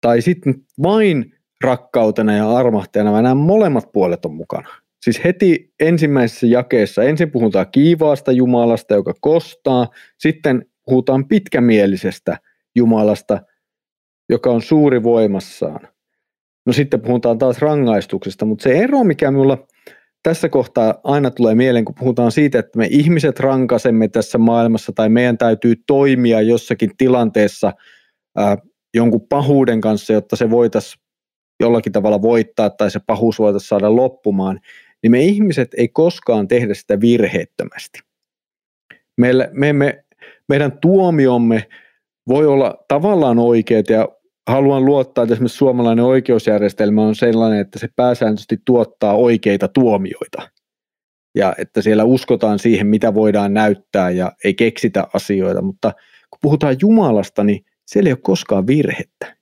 tai 0.00 0.22
sitten 0.22 0.54
vain 0.82 1.34
rakkautena 1.64 2.36
ja 2.36 2.50
armahtajana, 2.50 3.12
vaan 3.12 3.22
nämä 3.22 3.34
molemmat 3.34 3.92
puolet 3.92 4.24
on 4.24 4.34
mukana. 4.34 4.68
Siis 5.02 5.24
heti 5.24 5.72
ensimmäisessä 5.80 6.46
jakeessa 6.46 7.02
ensin 7.02 7.30
puhutaan 7.30 7.66
kiivaasta 7.72 8.32
Jumalasta, 8.32 8.94
joka 8.94 9.14
kostaa, 9.20 9.88
sitten 10.18 10.66
puhutaan 10.84 11.28
pitkämielisestä 11.28 12.38
Jumalasta, 12.74 13.40
joka 14.28 14.50
on 14.50 14.62
suuri 14.62 15.02
voimassaan. 15.02 15.88
No 16.66 16.72
sitten 16.72 17.00
puhutaan 17.00 17.38
taas 17.38 17.58
rangaistuksesta, 17.58 18.44
mutta 18.44 18.62
se 18.62 18.78
ero, 18.78 19.04
mikä 19.04 19.30
minulla 19.30 19.66
tässä 20.24 20.48
kohtaa 20.48 20.94
aina 21.04 21.30
tulee 21.30 21.54
mieleen, 21.54 21.84
kun 21.84 21.94
puhutaan 21.94 22.32
siitä, 22.32 22.58
että 22.58 22.78
me 22.78 22.88
ihmiset 22.90 23.40
rankasemme 23.40 24.08
tässä 24.08 24.38
maailmassa 24.38 24.92
tai 24.92 25.08
meidän 25.08 25.38
täytyy 25.38 25.74
toimia 25.86 26.40
jossakin 26.40 26.90
tilanteessa 26.98 27.72
ää, 28.36 28.56
jonkun 28.94 29.26
pahuuden 29.28 29.80
kanssa, 29.80 30.12
jotta 30.12 30.36
se 30.36 30.50
voitaisiin 30.50 31.04
jollakin 31.60 31.92
tavalla 31.92 32.22
voittaa 32.22 32.70
tai 32.70 32.90
se 32.90 33.00
pahuus 33.06 33.38
voitaisiin 33.38 33.68
saada 33.68 33.96
loppumaan, 33.96 34.60
niin 35.02 35.10
me 35.10 35.20
ihmiset 35.20 35.74
ei 35.76 35.88
koskaan 35.88 36.48
tehdä 36.48 36.74
sitä 36.74 37.00
virheettömästi. 37.00 37.98
Meillä, 39.16 39.48
me, 39.52 39.72
me, 39.72 40.04
meidän 40.48 40.78
tuomiomme 40.78 41.66
voi 42.28 42.46
olla 42.46 42.84
tavallaan 42.88 43.38
oikeat 43.38 43.88
ja 43.88 44.08
haluan 44.48 44.84
luottaa, 44.84 45.24
että 45.24 45.34
esimerkiksi 45.34 45.58
suomalainen 45.58 46.04
oikeusjärjestelmä 46.04 47.02
on 47.02 47.14
sellainen, 47.14 47.60
että 47.60 47.78
se 47.78 47.88
pääsääntöisesti 47.96 48.58
tuottaa 48.64 49.14
oikeita 49.14 49.68
tuomioita. 49.68 50.50
Ja 51.34 51.54
että 51.58 51.82
siellä 51.82 52.04
uskotaan 52.04 52.58
siihen, 52.58 52.86
mitä 52.86 53.14
voidaan 53.14 53.54
näyttää 53.54 54.10
ja 54.10 54.32
ei 54.44 54.54
keksitä 54.54 55.08
asioita, 55.14 55.62
mutta 55.62 55.92
kun 56.30 56.38
puhutaan 56.42 56.76
Jumalasta, 56.80 57.44
niin 57.44 57.64
siellä 57.86 58.08
ei 58.08 58.12
ole 58.12 58.20
koskaan 58.22 58.66
virhettä. 58.66 59.36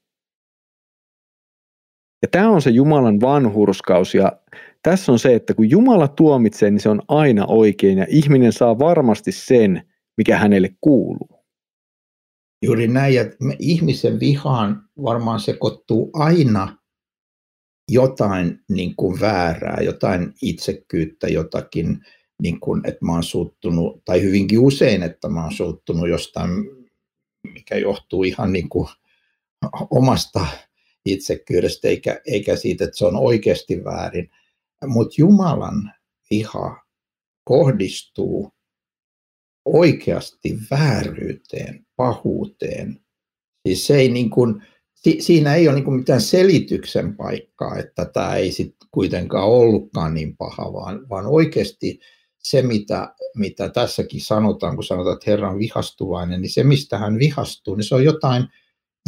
Ja 2.22 2.28
tämä 2.30 2.50
on 2.50 2.62
se 2.62 2.70
Jumalan 2.70 3.20
vanhurskaus 3.20 4.14
ja 4.14 4.32
tässä 4.82 5.12
on 5.12 5.18
se, 5.18 5.34
että 5.34 5.54
kun 5.54 5.70
Jumala 5.70 6.08
tuomitsee, 6.08 6.70
niin 6.70 6.80
se 6.80 6.88
on 6.88 7.02
aina 7.08 7.46
oikein 7.46 7.98
ja 7.98 8.06
ihminen 8.08 8.52
saa 8.52 8.78
varmasti 8.78 9.32
sen, 9.32 9.82
mikä 10.16 10.38
hänelle 10.38 10.68
kuuluu. 10.80 11.31
Juuri 12.62 12.88
näin, 12.88 13.14
ja 13.14 13.24
ihmisen 13.58 14.20
vihaan 14.20 14.88
varmaan 15.02 15.40
sekoittuu 15.40 16.10
aina 16.12 16.78
jotain 17.88 18.60
niin 18.68 18.96
kuin 18.96 19.20
väärää, 19.20 19.78
jotain 19.82 20.34
itsekyyttä, 20.42 21.26
jotakin, 21.26 21.98
niin 22.42 22.60
kuin, 22.60 22.88
että 22.88 23.04
mä 23.04 23.12
oon 23.12 23.22
suuttunut, 23.22 24.04
tai 24.04 24.22
hyvinkin 24.22 24.58
usein, 24.58 25.02
että 25.02 25.28
mä 25.28 25.42
oon 25.42 25.52
suuttunut 25.52 26.08
jostain, 26.08 26.50
mikä 27.54 27.76
johtuu 27.76 28.22
ihan 28.22 28.52
niin 28.52 28.68
kuin 28.68 28.88
omasta 29.90 30.46
itsekyydestä, 31.04 31.88
eikä, 31.88 32.20
eikä 32.26 32.56
siitä, 32.56 32.84
että 32.84 32.98
se 32.98 33.06
on 33.06 33.16
oikeasti 33.16 33.84
väärin. 33.84 34.30
Mutta 34.86 35.14
Jumalan 35.18 35.92
viha 36.30 36.82
kohdistuu 37.44 38.52
oikeasti 39.64 40.58
vääryyteen, 40.70 41.86
pahuuteen. 41.96 43.00
Siis 43.68 43.86
se 43.86 43.96
ei 43.96 44.08
niin 44.08 44.30
kuin, 44.30 44.62
si, 44.94 45.16
siinä 45.20 45.54
ei 45.54 45.68
ole 45.68 45.74
niin 45.74 45.84
kuin 45.84 45.96
mitään 45.96 46.20
selityksen 46.20 47.16
paikkaa, 47.16 47.78
että 47.78 48.04
tämä 48.04 48.34
ei 48.34 48.52
sitten 48.52 48.88
kuitenkaan 48.90 49.48
ollutkaan 49.48 50.14
niin 50.14 50.36
paha, 50.36 50.72
vaan, 50.72 51.08
vaan 51.08 51.26
oikeasti 51.26 52.00
se, 52.38 52.62
mitä, 52.62 53.14
mitä 53.36 53.68
tässäkin 53.68 54.20
sanotaan, 54.20 54.74
kun 54.74 54.84
sanotaan, 54.84 55.14
että 55.14 55.30
Herran 55.30 55.58
vihastuvainen, 55.58 56.42
niin 56.42 56.52
se, 56.52 56.64
mistä 56.64 56.98
hän 56.98 57.18
vihastuu, 57.18 57.74
niin 57.74 57.84
se 57.84 57.94
on 57.94 58.04
jotain 58.04 58.44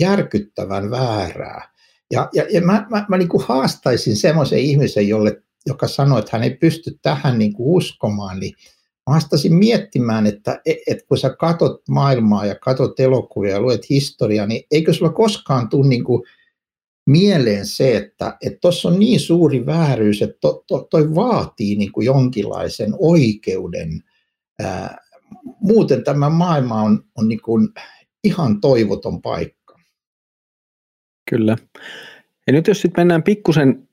järkyttävän 0.00 0.90
väärää. 0.90 1.74
Ja, 2.10 2.28
ja, 2.32 2.46
ja 2.50 2.60
mä, 2.60 2.86
mä, 2.90 3.06
mä 3.08 3.18
niin 3.18 3.28
kuin 3.28 3.44
haastaisin 3.44 4.16
semmoisen 4.16 4.58
ihmisen, 4.58 5.08
jolle, 5.08 5.42
joka 5.66 5.88
sanoo, 5.88 6.18
että 6.18 6.30
hän 6.32 6.42
ei 6.42 6.56
pysty 6.56 6.98
tähän 7.02 7.38
niin 7.38 7.52
kuin 7.52 7.76
uskomaan, 7.76 8.40
niin 8.40 8.54
haastasin 9.06 9.54
miettimään, 9.54 10.26
että, 10.26 10.60
että 10.86 11.06
kun 11.08 11.18
sä 11.18 11.30
katot 11.30 11.82
maailmaa 11.88 12.46
ja 12.46 12.54
katot 12.54 13.00
elokuvia 13.00 13.52
ja 13.52 13.60
luet 13.60 13.90
historiaa, 13.90 14.46
niin 14.46 14.62
eikö 14.70 14.92
sulla 14.92 15.12
koskaan 15.12 15.68
tule 15.68 15.88
niin 15.88 16.04
kuin 16.04 16.22
mieleen 17.06 17.66
se, 17.66 17.96
että 17.96 18.38
tuossa 18.60 18.88
on 18.88 18.98
niin 18.98 19.20
suuri 19.20 19.66
vääryys, 19.66 20.22
että 20.22 20.38
to, 20.40 20.64
to, 20.66 20.86
toi 20.90 21.14
vaatii 21.14 21.76
niin 21.76 21.92
kuin 21.92 22.04
jonkinlaisen 22.04 22.94
oikeuden. 22.98 24.02
Ää, 24.60 24.96
muuten 25.60 26.04
tämä 26.04 26.30
maailma 26.30 26.82
on, 26.82 27.04
on 27.14 27.28
niin 27.28 27.42
kuin 27.42 27.68
ihan 28.24 28.60
toivoton 28.60 29.22
paikka. 29.22 29.78
Kyllä. 31.30 31.56
Ja 32.46 32.52
nyt 32.52 32.66
jos 32.66 32.80
sitten 32.80 33.00
mennään 33.00 33.22
pikkusen 33.22 33.88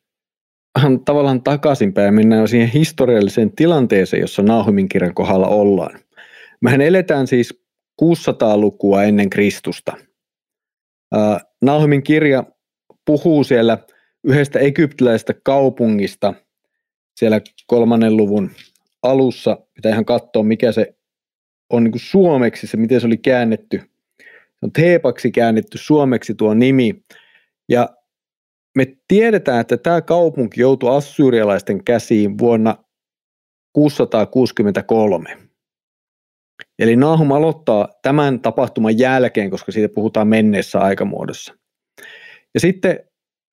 tavallaan 1.06 1.44
takaisinpäin 1.44 2.14
mennään 2.14 2.48
siihen 2.48 2.70
historialliseen 2.70 3.56
tilanteeseen, 3.56 4.22
jossa 4.22 4.44
Nahumin 4.44 4.90
kirjan 4.90 5.14
kohdalla 5.14 5.48
ollaan. 5.48 6.00
Mehän 6.62 6.82
eletään 6.82 7.28
siis 7.28 7.64
600-lukua 8.04 9.04
ennen 9.04 9.30
Kristusta. 9.30 9.94
Nahumin 11.62 12.04
kirja 12.04 12.44
puhuu 13.06 13.44
siellä 13.44 13.78
yhdestä 14.24 14.60
egyptiläisestä 14.60 15.34
kaupungista 15.44 16.34
siellä 17.16 17.42
kolmannen 17.68 18.18
luvun 18.18 18.52
alussa. 19.04 19.58
Pitää 19.74 19.92
ihan 19.92 20.06
katsoa, 20.06 20.44
mikä 20.44 20.72
se 20.72 20.96
on 21.70 21.84
niin 21.84 21.94
suomeksi, 21.96 22.68
se 22.68 22.78
miten 22.78 23.02
se 23.02 23.08
oli 23.08 23.18
käännetty. 23.18 23.82
Se 24.20 24.58
on 24.62 24.72
Teepaksi 24.72 25.32
käännetty 25.32 25.78
suomeksi 25.78 26.36
tuo 26.36 26.54
nimi. 26.54 27.04
Ja 27.70 27.90
me 28.78 28.88
tiedetään, 29.08 29.62
että 29.62 29.78
tämä 29.78 30.02
kaupunki 30.02 30.62
joutui 30.62 30.98
assyrialaisten 30.98 31.84
käsiin 31.84 32.38
vuonna 32.38 32.78
663. 33.74 35.38
Eli 36.80 36.96
Nahum 36.96 37.32
aloittaa 37.32 37.90
tämän 38.02 38.40
tapahtuman 38.40 39.00
jälkeen, 39.00 39.50
koska 39.50 39.72
siitä 39.72 39.94
puhutaan 39.94 40.28
menneessä 40.28 40.80
aikamuodossa. 40.80 41.54
Ja 42.54 42.60
sitten 42.60 43.00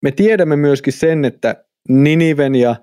me 0.03 0.11
tiedämme 0.11 0.57
myöskin 0.57 0.93
sen, 0.93 1.25
että 1.25 1.65
Niniven 1.89 2.55
ja 2.55 2.77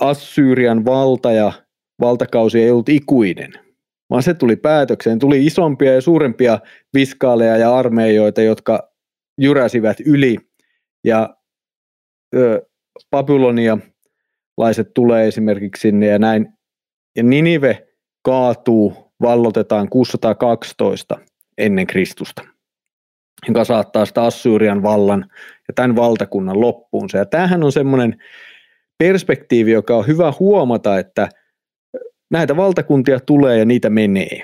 Assyrian 0.00 0.84
valta 0.84 1.32
ja 1.32 1.52
valtakausi 2.00 2.62
ei 2.62 2.70
ollut 2.70 2.88
ikuinen, 2.88 3.52
vaan 4.10 4.22
se 4.22 4.34
tuli 4.34 4.56
päätökseen. 4.56 5.18
Tuli 5.18 5.46
isompia 5.46 5.94
ja 5.94 6.00
suurempia 6.00 6.58
viskaaleja 6.94 7.56
ja 7.56 7.76
armeijoita, 7.76 8.42
jotka 8.42 8.92
jyräsivät 9.40 9.96
yli 10.06 10.36
ja 11.06 11.36
ö, 12.36 12.66
Babylonia 13.10 13.78
laiset 14.56 14.94
tulee 14.94 15.28
esimerkiksi 15.28 15.80
sinne 15.80 16.06
ja 16.06 16.18
näin. 16.18 16.48
Ja 17.16 17.22
Ninive 17.22 17.86
kaatuu, 18.22 19.12
vallotetaan 19.22 19.88
612 19.88 21.18
ennen 21.58 21.86
Kristusta, 21.86 22.42
joka 23.48 23.64
saattaa 23.64 24.06
sitä 24.06 24.22
Assyrian 24.22 24.82
vallan 24.82 25.30
ja 25.68 25.74
tämän 25.74 25.96
valtakunnan 25.96 26.60
loppuunsa. 26.60 27.18
Ja 27.18 27.26
tämähän 27.26 27.64
on 27.64 27.72
semmoinen 27.72 28.22
perspektiivi, 28.98 29.70
joka 29.70 29.96
on 29.96 30.06
hyvä 30.06 30.32
huomata, 30.40 30.98
että 30.98 31.28
näitä 32.30 32.56
valtakuntia 32.56 33.20
tulee 33.20 33.58
ja 33.58 33.64
niitä 33.64 33.90
menee. 33.90 34.42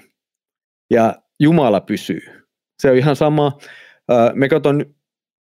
Ja 0.91 1.15
Jumala 1.41 1.81
pysyy. 1.81 2.21
Se 2.83 2.91
on 2.91 2.97
ihan 2.97 3.17
sama. 3.17 3.59
Me 4.35 4.49
katson 4.49 4.95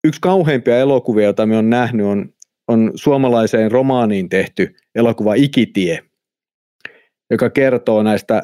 yksi 0.05 0.21
kauheimpia 0.21 0.79
elokuvia, 0.79 1.25
joita 1.25 1.47
me 1.47 1.57
on 1.57 1.71
nähnyt, 1.71 2.07
on, 2.07 2.29
on 2.69 2.93
suomalaiseen 2.95 3.71
romaaniin 3.71 4.29
tehty 4.29 4.75
elokuva 4.95 5.35
Ikitie, 5.35 5.99
joka 7.31 7.51
kertoo 7.51 8.03
näistä 8.03 8.43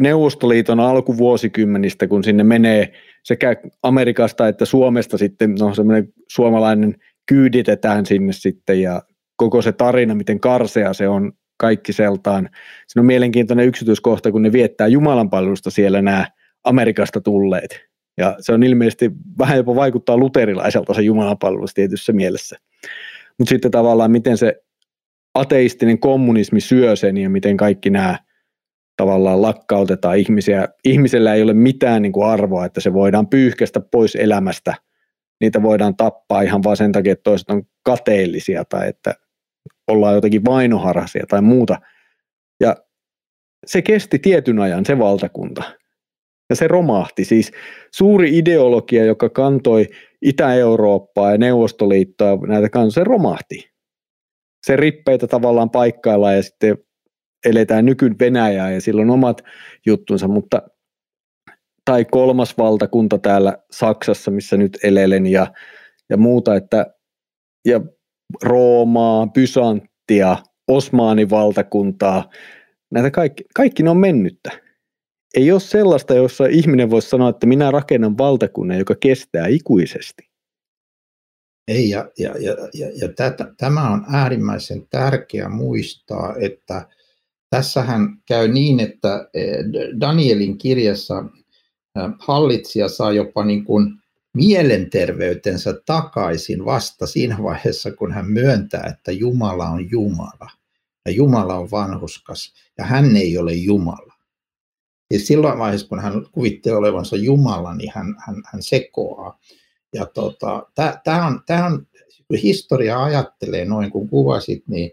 Neuvostoliiton 0.00 0.80
alkuvuosikymmenistä, 0.80 2.06
kun 2.06 2.24
sinne 2.24 2.44
menee 2.44 2.92
sekä 3.24 3.56
Amerikasta 3.82 4.48
että 4.48 4.64
Suomesta 4.64 5.18
sitten, 5.18 5.54
no 5.54 5.74
semmoinen 5.74 6.12
suomalainen 6.28 6.94
kyyditetään 7.28 8.06
sinne 8.06 8.32
sitten 8.32 8.82
ja 8.82 9.02
koko 9.36 9.62
se 9.62 9.72
tarina, 9.72 10.14
miten 10.14 10.40
karsea 10.40 10.92
se 10.92 11.08
on 11.08 11.32
kaikki 11.56 11.92
seltaan. 11.92 12.48
Se 12.88 13.00
on 13.00 13.06
mielenkiintoinen 13.06 13.66
yksityiskohta, 13.66 14.32
kun 14.32 14.42
ne 14.42 14.52
viettää 14.52 14.86
Jumalan 14.86 15.30
palvelusta 15.30 15.70
siellä 15.70 16.02
nämä 16.02 16.26
Amerikasta 16.64 17.20
tulleet. 17.20 17.91
Ja 18.16 18.36
se 18.40 18.52
on 18.52 18.62
ilmeisesti 18.62 19.10
vähän 19.38 19.56
jopa 19.56 19.74
vaikuttaa 19.74 20.16
luterilaiselta 20.16 20.94
se 20.94 21.02
jumalapalvelus 21.02 21.74
tietyssä 21.74 22.12
mielessä. 22.12 22.56
Mutta 23.38 23.48
sitten 23.48 23.70
tavallaan 23.70 24.10
miten 24.10 24.38
se 24.38 24.62
ateistinen 25.34 25.98
kommunismi 25.98 26.60
syö 26.60 26.96
sen 26.96 27.16
ja 27.16 27.30
miten 27.30 27.56
kaikki 27.56 27.90
nämä 27.90 28.18
tavallaan 28.96 29.42
lakkautetaan 29.42 30.18
ihmisiä. 30.18 30.68
Ihmisellä 30.84 31.34
ei 31.34 31.42
ole 31.42 31.54
mitään 31.54 32.02
niin 32.02 32.12
kuin 32.12 32.28
arvoa, 32.28 32.64
että 32.64 32.80
se 32.80 32.92
voidaan 32.92 33.28
pyyhkästä 33.28 33.80
pois 33.80 34.16
elämästä. 34.16 34.74
Niitä 35.40 35.62
voidaan 35.62 35.96
tappaa 35.96 36.42
ihan 36.42 36.62
vaan 36.62 36.76
sen 36.76 36.92
takia, 36.92 37.12
että 37.12 37.22
toiset 37.22 37.50
on 37.50 37.62
kateellisia 37.82 38.64
tai 38.64 38.88
että 38.88 39.14
ollaan 39.88 40.14
jotenkin 40.14 40.44
vainoharhaisia 40.44 41.24
tai 41.28 41.42
muuta. 41.42 41.80
Ja 42.60 42.76
se 43.66 43.82
kesti 43.82 44.18
tietyn 44.18 44.58
ajan 44.58 44.86
se 44.86 44.98
valtakunta. 44.98 45.62
Ja 46.52 46.56
se 46.56 46.68
romahti. 46.68 47.24
Siis 47.24 47.50
suuri 47.94 48.38
ideologia, 48.38 49.04
joka 49.04 49.28
kantoi 49.28 49.86
Itä-Eurooppaa 50.22 51.32
ja 51.32 51.38
Neuvostoliittoa, 51.38 52.38
näitä 52.46 52.68
kanssa, 52.68 53.00
se 53.00 53.04
romahti. 53.04 53.70
Se 54.66 54.76
rippeitä 54.76 55.26
tavallaan 55.26 55.70
paikkaillaan 55.70 56.36
ja 56.36 56.42
sitten 56.42 56.78
eletään 57.46 57.84
nykyn 57.84 58.18
Venäjää 58.18 58.72
ja 58.72 58.80
silloin 58.80 59.10
omat 59.10 59.42
juttunsa, 59.86 60.28
mutta 60.28 60.62
tai 61.84 62.04
kolmas 62.04 62.58
valtakunta 62.58 63.18
täällä 63.18 63.58
Saksassa, 63.70 64.30
missä 64.30 64.56
nyt 64.56 64.78
elelen 64.82 65.26
ja, 65.26 65.46
ja 66.10 66.16
muuta, 66.16 66.56
että 66.56 66.86
ja 67.68 67.80
Roomaa, 68.42 69.26
Bysanttia, 69.26 70.36
Osmanin 70.68 71.30
valtakuntaa, 71.30 72.30
näitä 72.90 73.10
kaikki, 73.10 73.44
kaikki 73.54 73.82
ne 73.82 73.90
on 73.90 73.96
mennyttä 73.96 74.71
ei 75.34 75.52
ole 75.52 75.60
sellaista, 75.60 76.14
jossa 76.14 76.46
ihminen 76.46 76.90
voisi 76.90 77.08
sanoa, 77.08 77.28
että 77.28 77.46
minä 77.46 77.70
rakennan 77.70 78.18
valtakunnan, 78.18 78.78
joka 78.78 78.94
kestää 78.94 79.46
ikuisesti. 79.46 80.32
Ei, 81.68 81.90
ja, 81.90 82.10
ja, 82.18 82.34
ja, 82.40 82.56
ja, 82.74 82.90
ja 82.94 83.08
tätä, 83.16 83.54
tämä 83.56 83.90
on 83.90 84.04
äärimmäisen 84.12 84.86
tärkeä 84.90 85.48
muistaa, 85.48 86.34
että 86.40 86.88
tässähän 87.50 88.08
käy 88.28 88.48
niin, 88.48 88.80
että 88.80 89.28
eh, 89.34 89.56
Danielin 90.00 90.58
kirjassa 90.58 91.24
eh, 91.98 92.02
hallitsija 92.18 92.88
saa 92.88 93.12
jopa 93.12 93.44
niin 93.44 93.64
kuin 93.64 94.02
mielenterveytensä 94.36 95.74
takaisin 95.86 96.64
vasta 96.64 97.06
siinä 97.06 97.36
vaiheessa, 97.42 97.92
kun 97.92 98.12
hän 98.12 98.26
myöntää, 98.26 98.86
että 98.90 99.12
Jumala 99.12 99.68
on 99.68 99.90
Jumala 99.90 100.50
ja 101.06 101.12
Jumala 101.12 101.54
on 101.54 101.70
vanhuskas 101.70 102.54
ja 102.78 102.84
hän 102.84 103.16
ei 103.16 103.38
ole 103.38 103.52
Jumala. 103.52 104.11
Ja 105.12 105.20
silloin 105.20 105.58
vaiheessa, 105.58 105.88
kun 105.88 106.00
hän 106.00 106.26
kuvittelee 106.32 106.78
olevansa 106.78 107.16
Jumala, 107.16 107.74
niin 107.74 107.92
hän, 107.94 108.14
hän, 108.26 108.42
hän 108.52 108.62
sekoaa. 108.62 109.38
Ja 109.94 110.06
tota, 110.06 110.66
tämä 111.04 111.26
on, 111.26 111.40
tää 111.46 111.66
on, 111.66 111.86
kun 112.28 112.36
historia 112.36 113.02
ajattelee 113.02 113.64
noin 113.64 113.90
kuin 113.90 114.08
kuvasit, 114.08 114.68
niin, 114.68 114.90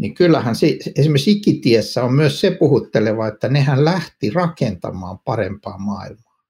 niin 0.00 0.14
kyllähän 0.14 0.56
se, 0.56 0.78
esimerkiksi 0.96 1.30
ikitiessä 1.30 2.04
on 2.04 2.14
myös 2.14 2.40
se 2.40 2.50
puhutteleva, 2.50 3.28
että 3.28 3.48
nehän 3.48 3.84
lähti 3.84 4.30
rakentamaan 4.30 5.18
parempaa 5.18 5.78
maailmaa. 5.78 6.40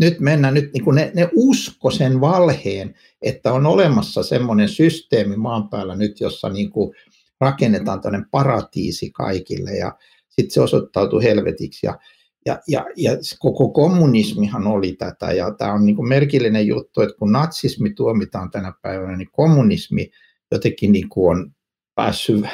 Nyt 0.00 0.20
mennään, 0.20 0.54
nyt 0.54 0.72
niin 0.72 0.94
ne, 0.94 1.12
ne 1.14 1.28
usko 1.34 1.90
sen 1.90 2.20
valheen, 2.20 2.94
että 3.22 3.52
on 3.52 3.66
olemassa 3.66 4.22
semmoinen 4.22 4.68
systeemi 4.68 5.36
maan 5.36 5.68
päällä 5.68 5.96
nyt, 5.96 6.20
jossa 6.20 6.48
niin 6.48 6.70
kuin 6.70 6.94
rakennetaan 7.40 8.00
tämmöinen 8.00 8.30
paratiisi 8.30 9.10
kaikille 9.10 9.70
ja 9.70 9.92
sitten 10.40 10.50
se 10.50 10.60
osoittautui 10.60 11.22
helvetiksi. 11.22 11.86
Ja, 11.86 11.98
ja, 12.46 12.60
ja, 12.68 12.84
ja 12.96 13.10
koko 13.38 13.68
kommunismihan 13.68 14.66
oli 14.66 14.92
tätä 14.92 15.32
ja 15.32 15.50
tämä 15.50 15.72
on 15.72 15.86
niin 15.86 15.96
kuin 15.96 16.08
merkillinen 16.08 16.66
juttu, 16.66 17.00
että 17.00 17.16
kun 17.18 17.32
natsismi 17.32 17.90
tuomitaan 17.90 18.50
tänä 18.50 18.72
päivänä, 18.82 19.16
niin 19.16 19.30
kommunismi 19.32 20.10
jotenkin 20.52 20.92
niin 20.92 21.08
kuin 21.08 21.38
on 21.38 21.52
päässyt 21.94 22.44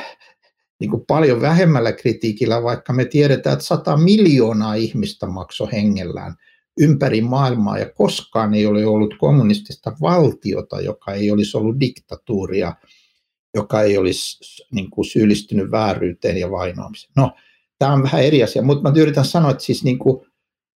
niin 0.80 0.90
kuin 0.90 1.04
paljon 1.06 1.40
vähemmällä 1.40 1.92
kritiikillä, 1.92 2.62
vaikka 2.62 2.92
me 2.92 3.04
tiedetään, 3.04 3.52
että 3.52 3.64
100 3.64 3.96
miljoonaa 3.96 4.74
ihmistä 4.74 5.26
maksoi 5.26 5.72
hengellään 5.72 6.34
ympäri 6.80 7.20
maailmaa 7.20 7.78
ja 7.78 7.90
koskaan 7.90 8.54
ei 8.54 8.66
ole 8.66 8.86
ollut 8.86 9.14
kommunistista 9.18 9.92
valtiota, 10.00 10.80
joka 10.80 11.12
ei 11.12 11.30
olisi 11.30 11.56
ollut 11.56 11.80
diktatuuria, 11.80 12.74
joka 13.54 13.82
ei 13.82 13.98
olisi 13.98 14.38
niin 14.72 14.90
kuin 14.90 15.04
syyllistynyt 15.04 15.70
vääryyteen 15.70 16.36
ja 16.36 16.50
vainoamiseen. 16.50 17.12
No, 17.16 17.32
tämä 17.82 17.92
on 17.92 18.02
vähän 18.02 18.24
eri 18.24 18.42
asia, 18.42 18.62
mutta 18.62 18.90
mä 18.90 19.00
yritän 19.00 19.24
sanoa, 19.24 19.50
että 19.50 19.64
siis 19.64 19.84
niin 19.84 19.98
kuin, 19.98 20.26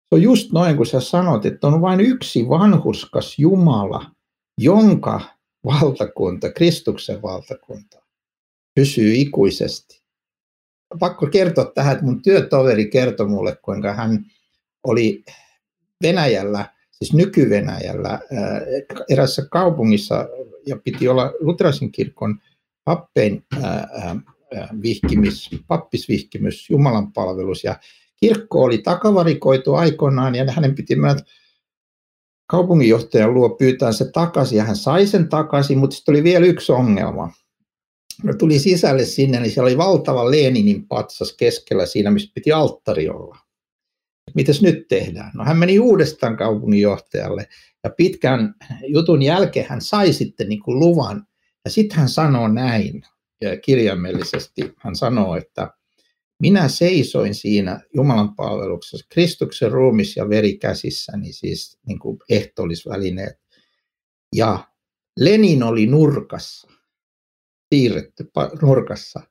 se 0.02 0.16
on 0.16 0.22
just 0.22 0.52
noin, 0.52 0.78
kun 0.78 0.86
sä 0.86 1.00
sanot, 1.00 1.46
että 1.46 1.68
on 1.68 1.82
vain 1.82 2.00
yksi 2.00 2.50
vanhuskas 2.50 3.40
Jumala, 3.40 4.12
jonka 4.58 5.22
valtakunta, 5.66 6.52
Kristuksen 6.52 7.22
valtakunta, 7.22 8.02
pysyy 8.76 9.14
ikuisesti. 9.16 10.04
Pakko 11.00 11.28
kertoa 11.28 11.66
tähän, 11.66 11.94
että 11.94 12.06
mun 12.06 12.22
työtoveri 12.22 12.90
kertoi 12.90 13.28
mulle, 13.28 13.56
kuinka 13.56 13.94
hän 13.94 14.26
oli 14.84 15.24
Venäjällä, 16.04 16.74
siis 16.92 17.14
nyky-Venäjällä, 17.14 18.14
äh, 18.14 18.20
erässä 19.10 19.48
kaupungissa 19.52 20.28
ja 20.68 20.78
piti 20.84 21.08
olla 21.08 21.34
Luterilaisen 21.40 21.92
kirkon 21.92 22.40
pappein 22.86 23.46
vihkimys, 24.82 25.50
pappisvihkimys, 25.68 26.70
Jumalan 26.70 27.14
palvelus 27.14 27.64
ja 27.64 27.80
kirkko 28.20 28.62
oli 28.62 28.78
takavarikoitu 28.78 29.74
aikoinaan 29.74 30.36
ja 30.36 30.52
hänen 30.52 30.76
piti 30.76 30.96
mennä 30.96 31.16
kaupunginjohtajan 32.48 33.34
luo 33.34 33.50
pyytää 33.50 33.92
se 33.92 34.12
takaisin 34.12 34.58
ja 34.58 34.64
hän 34.64 34.76
sai 34.76 35.08
sen 35.08 35.30
takaisin, 35.30 35.78
mutta 35.78 35.96
sitten 35.96 36.14
oli 36.14 36.24
vielä 36.24 36.46
yksi 36.46 36.72
ongelma. 36.72 37.32
No 38.24 38.34
tuli 38.34 38.60
sisälle 38.60 39.06
sinne, 39.06 39.40
niin 39.40 39.52
siellä 39.52 39.68
oli 39.68 39.78
valtava 39.78 40.32
Leninin 40.32 40.88
patsas 40.88 41.34
keskellä 41.34 41.86
siinä, 41.86 42.12
missä 42.12 42.32
piti 42.36 42.52
alttari 42.52 43.10
olla. 43.10 43.38
Mitäs 44.34 44.62
nyt 44.62 44.88
tehdään? 44.88 45.32
No 45.34 45.44
hän 45.44 45.58
meni 45.58 45.80
uudestaan 45.80 46.38
kaupunginjohtajalle 46.38 47.48
ja 47.84 47.90
pitkän 47.90 48.56
jutun 48.88 49.22
jälkeen 49.22 49.66
hän 49.70 49.82
sai 49.82 50.14
sitten 50.14 50.50
niin 50.50 50.64
kuin 50.64 50.80
luvan. 50.80 51.28
Ja 51.66 51.72
sitten 51.72 51.98
hän 51.98 52.10
sanoo 52.10 52.48
näin, 52.48 53.04
kirjaimellisesti 53.62 54.74
hän 54.78 54.96
sanoo, 54.96 55.36
että 55.36 55.74
minä 56.42 56.68
seisoin 56.68 57.36
siinä 57.36 57.80
Jumalan 57.94 58.36
palveluksessa, 58.36 59.06
Kristuksen 59.10 59.72
ruumis 59.72 60.18
ja 60.18 60.30
veri 60.30 60.58
käsissäni, 60.58 61.34
siis 61.34 61.80
niin 61.88 62.00
kuin 62.00 62.18
ehtoollisvälineet. 62.30 63.36
Ja 64.36 64.68
Lenin 65.20 65.64
oli 65.64 65.86
nurkassa 65.86 66.68
piirretty 67.70 68.32
nurkassa. 68.62 69.22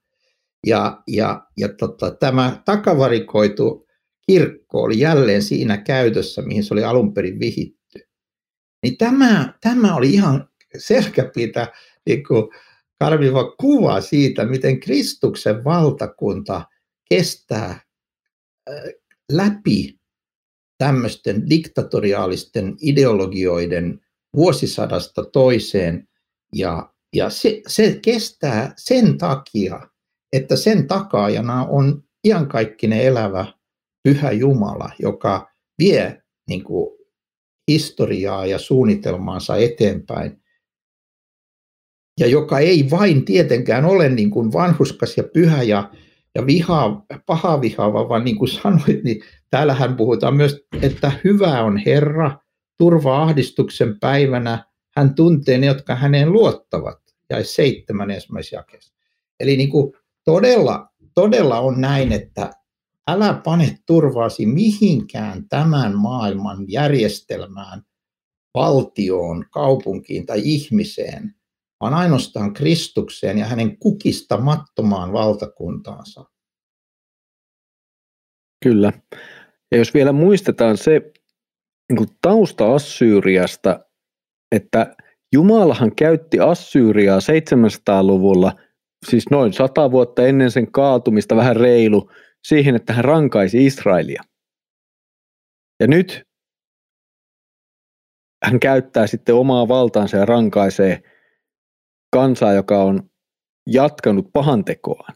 Ja, 0.67 1.03
ja, 1.07 1.47
ja 1.57 1.69
tota, 1.69 2.11
tämä 2.11 2.63
takavarikoitu 2.65 3.87
kirkko 4.27 4.83
oli 4.83 4.99
jälleen 4.99 5.43
siinä 5.43 5.77
käytössä, 5.77 6.43
mihin 6.43 6.65
se 6.65 6.75
oli 6.75 6.85
alun 6.85 7.15
perin 7.15 7.41
vihitty. 7.41 8.09
Niin 8.83 8.97
tämä, 8.97 9.55
tämä 9.61 9.97
oli 9.97 10.11
ihan 10.11 10.49
selkäpitä 10.79 11.73
niin 12.07 12.25
kuin 12.25 12.49
karmiva 12.99 13.55
kuva 13.61 14.01
siitä, 14.01 14.45
miten 14.45 14.81
Kristuksen 14.81 15.65
valtakunta 15.65 16.69
kestää 17.11 17.81
läpi 19.33 19.99
tämmöisten 20.79 21.51
diktatoriaalisten 21.51 22.77
ideologioiden 22.81 24.01
vuosisadasta 24.37 25.25
toiseen 25.25 26.09
ja, 26.55 26.93
ja 27.15 27.31
se, 27.31 27.63
se 27.67 27.99
kestää 28.03 28.73
sen 28.77 29.19
takia, 29.19 29.89
että 30.33 30.57
sen 30.57 30.87
takaajana 30.87 31.67
on 31.67 32.05
iankaikkinen 32.25 33.01
elävä 33.01 33.47
pyhä 34.03 34.33
Jumala, 34.33 34.91
joka 34.99 35.49
vie 35.79 36.23
niin 36.49 36.65
kuin, 36.65 36.95
historiaa 37.69 38.47
ja 38.47 38.59
suunnitelmaansa 38.59 39.57
eteenpäin. 39.57 40.44
Ja 42.21 42.27
joka 42.27 42.59
ei 42.59 42.91
vain 42.91 43.25
tietenkään 43.25 43.85
ole 43.85 44.09
niin 44.09 44.31
kuin 44.31 44.53
vanhuskas 44.53 45.17
ja 45.17 45.25
pyhä 45.25 45.63
ja, 45.63 45.91
ja 46.35 46.47
viha, 46.47 47.05
paha 47.27 47.61
vihaava, 47.61 48.09
vaan 48.09 48.25
niin 48.25 48.37
kuin 48.37 48.49
sanoit, 48.49 49.05
niin 49.05 49.23
täällähän 49.51 49.97
puhutaan 49.97 50.37
myös, 50.37 50.67
että 50.83 51.13
hyvä 51.25 51.63
on 51.63 51.77
Herra, 51.77 52.39
turva 52.79 53.23
ahdistuksen 53.23 54.01
päivänä, 54.01 54.65
hän 54.97 55.15
tuntee 55.15 55.59
ne, 55.59 55.67
jotka 55.67 55.95
häneen 55.95 56.33
luottavat 56.33 56.99
ja 57.31 57.45
seitsemän 57.45 58.11
ensimmäisessä 58.11 58.57
jakeessa. 58.57 58.95
Eli 59.41 59.57
niin 59.57 59.71
kuin 59.71 59.93
todella, 60.25 60.89
todella 61.15 61.61
on 61.61 61.81
näin, 61.81 62.13
että 62.13 62.51
älä 63.09 63.41
pane 63.45 63.79
turvaasi 63.87 64.47
mihinkään 64.47 65.49
tämän 65.49 65.97
maailman 65.97 66.65
järjestelmään, 66.69 67.83
valtioon, 68.55 69.45
kaupunkiin 69.51 70.27
tai 70.27 70.41
ihmiseen, 70.45 71.35
vaan 71.85 71.95
ainoastaan 71.95 72.55
Kristukseen 72.55 73.39
ja 73.39 73.47
hänen 73.47 73.79
kukistamattomaan 73.79 75.13
valtakuntaansa. 75.13 76.25
Kyllä. 78.65 78.93
Ja 79.73 79.79
jos 79.79 79.95
vielä 79.95 80.13
muistetaan 80.13 80.77
se 80.77 81.13
niin 81.89 81.97
kuin 81.97 82.09
tausta 82.23 82.75
Assyriasta, 82.75 83.81
että 84.55 84.97
Jumalahan 85.33 85.95
käytti 85.95 86.41
Assyriaa 86.41 87.19
700-luvulla, 87.19 88.53
siis 89.07 89.31
noin 89.31 89.53
sata 89.53 89.91
vuotta 89.91 90.27
ennen 90.27 90.51
sen 90.51 90.73
kaatumista, 90.73 91.37
vähän 91.37 91.57
reilu, 91.57 92.11
siihen, 92.45 92.77
että 92.77 92.93
hän 92.93 93.05
rankaisi 93.05 93.67
Israelia. 93.67 94.23
Ja 95.81 95.87
nyt 95.87 96.23
hän 98.45 98.61
käyttää 98.61 99.07
sitten 99.07 99.35
omaa 99.35 99.69
valtaansa 99.69 100.17
ja 100.17 100.25
rankaisee 100.25 101.14
kansaa, 102.15 102.53
joka 102.53 102.83
on 102.83 103.11
jatkanut 103.67 104.33
pahantekoaan. 104.33 105.15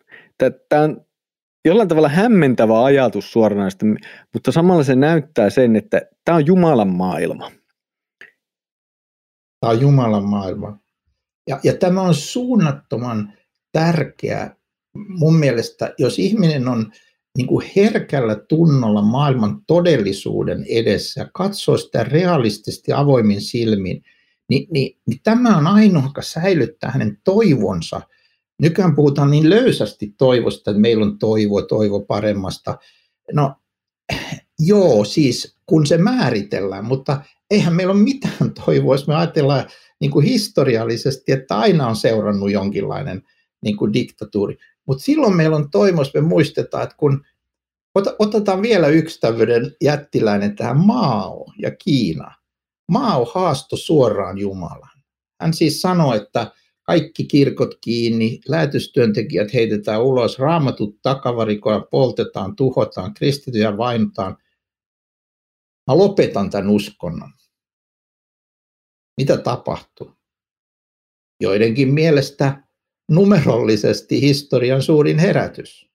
Tämä 0.69 0.83
on 0.83 1.07
jollain 1.65 1.89
tavalla 1.89 2.09
hämmentävä 2.09 2.85
ajatus 2.85 3.33
suoranaisesti, 3.33 3.87
mutta 4.35 4.53
samalla 4.53 4.85
se 4.85 4.95
näyttää 4.95 5.51
sen, 5.51 5.77
että 5.77 6.03
tämä 6.25 6.37
on 6.37 6.47
Jumalan 6.47 6.89
maailma. 6.89 7.51
Tämä 9.61 9.71
on 9.71 9.81
Jumalan 9.81 10.25
maailma. 10.25 10.79
Ja, 11.49 11.61
ja 11.65 11.77
tämä 11.77 12.03
on 12.03 12.15
suunnattoman 12.15 13.33
tärkeä 13.73 14.57
mun 15.09 15.35
mielestä, 15.37 15.95
jos 15.99 16.19
ihminen 16.19 16.69
on 16.69 16.93
niin 17.37 17.47
kuin 17.47 17.67
herkällä 17.77 18.37
tunnolla 18.49 19.03
maailman 19.03 19.61
todellisuuden 19.67 20.65
edessä 20.69 21.29
katsoo 21.35 21.77
sitä 21.77 22.05
realistisesti 22.05 22.93
avoimin 22.93 23.41
silmin, 23.41 24.03
niin, 24.49 24.69
niin, 24.71 24.99
niin 25.07 25.21
tämä 25.23 25.57
on 25.57 25.67
ainoa, 25.67 26.03
joka 26.03 26.23
säilyttää 26.23 26.91
hänen 26.91 27.19
toivonsa. 27.25 28.01
Nykyään 28.63 28.95
puhutaan 28.95 29.31
niin 29.31 29.51
löysästi 29.51 30.15
toivosta, 30.19 30.71
että 30.71 30.81
meillä 30.81 31.05
on 31.05 31.19
toivo, 31.19 31.63
toivo 31.63 32.01
paremmasta. 32.01 32.79
No 33.33 33.55
joo, 34.59 35.05
siis 35.05 35.57
kun 35.67 35.87
se 35.87 35.99
määritellään, 35.99 36.85
mutta 36.85 37.23
eihän 37.51 37.75
meillä 37.75 37.93
ole 37.93 38.03
mitään 38.03 38.55
toivoa, 38.67 38.95
jos 38.95 39.07
me 39.07 39.15
ajatellaan 39.15 39.65
niin 40.01 40.11
kuin 40.11 40.27
historiallisesti, 40.27 41.33
että 41.33 41.59
aina 41.59 41.87
on 41.87 41.97
seurannut 41.97 42.51
jonkinlainen 42.51 43.23
niin 43.63 43.77
kuin 43.77 43.93
diktatuuri. 43.93 44.59
Mutta 44.87 45.05
silloin 45.05 45.37
meillä 45.37 45.57
on 45.57 45.71
toivo, 45.71 46.01
jos 46.01 46.15
me 46.15 46.21
muistetaan, 46.21 46.83
että 46.83 46.97
kun 46.97 47.25
otetaan 48.19 48.63
vielä 48.63 48.89
yksi 48.89 49.21
tämmöinen 49.21 49.77
jättiläinen 49.81 50.57
tähän 50.57 50.77
Mao 50.77 51.53
ja 51.59 51.71
Kiina. 51.71 52.38
Mao 52.89 53.25
haasto 53.25 53.77
suoraan 53.77 54.39
Jumalan. 54.39 54.99
Hän 55.41 55.55
siis 55.55 55.81
sanoi, 55.81 56.17
että 56.17 56.53
kaikki 56.83 57.25
kirkot 57.25 57.79
kiinni, 57.81 58.41
lähetystyöntekijät 58.49 59.55
heitetään 59.55 60.03
ulos, 60.03 60.39
raamatut 60.39 61.03
takavarikoja 61.03 61.81
poltetaan, 61.91 62.57
tuhotaan, 62.57 63.15
kristityjä 63.15 63.77
vainotaan– 63.77 64.37
Mä 65.89 65.99
lopetan 65.99 66.51
tämän 66.51 66.71
uskonnon. 66.71 67.33
Mitä 69.17 69.37
tapahtuu? 69.37 70.13
Joidenkin 71.41 71.95
mielestä 71.95 72.63
numerollisesti 73.11 74.21
historian 74.21 74.83
suurin 74.83 75.19
herätys. 75.19 75.89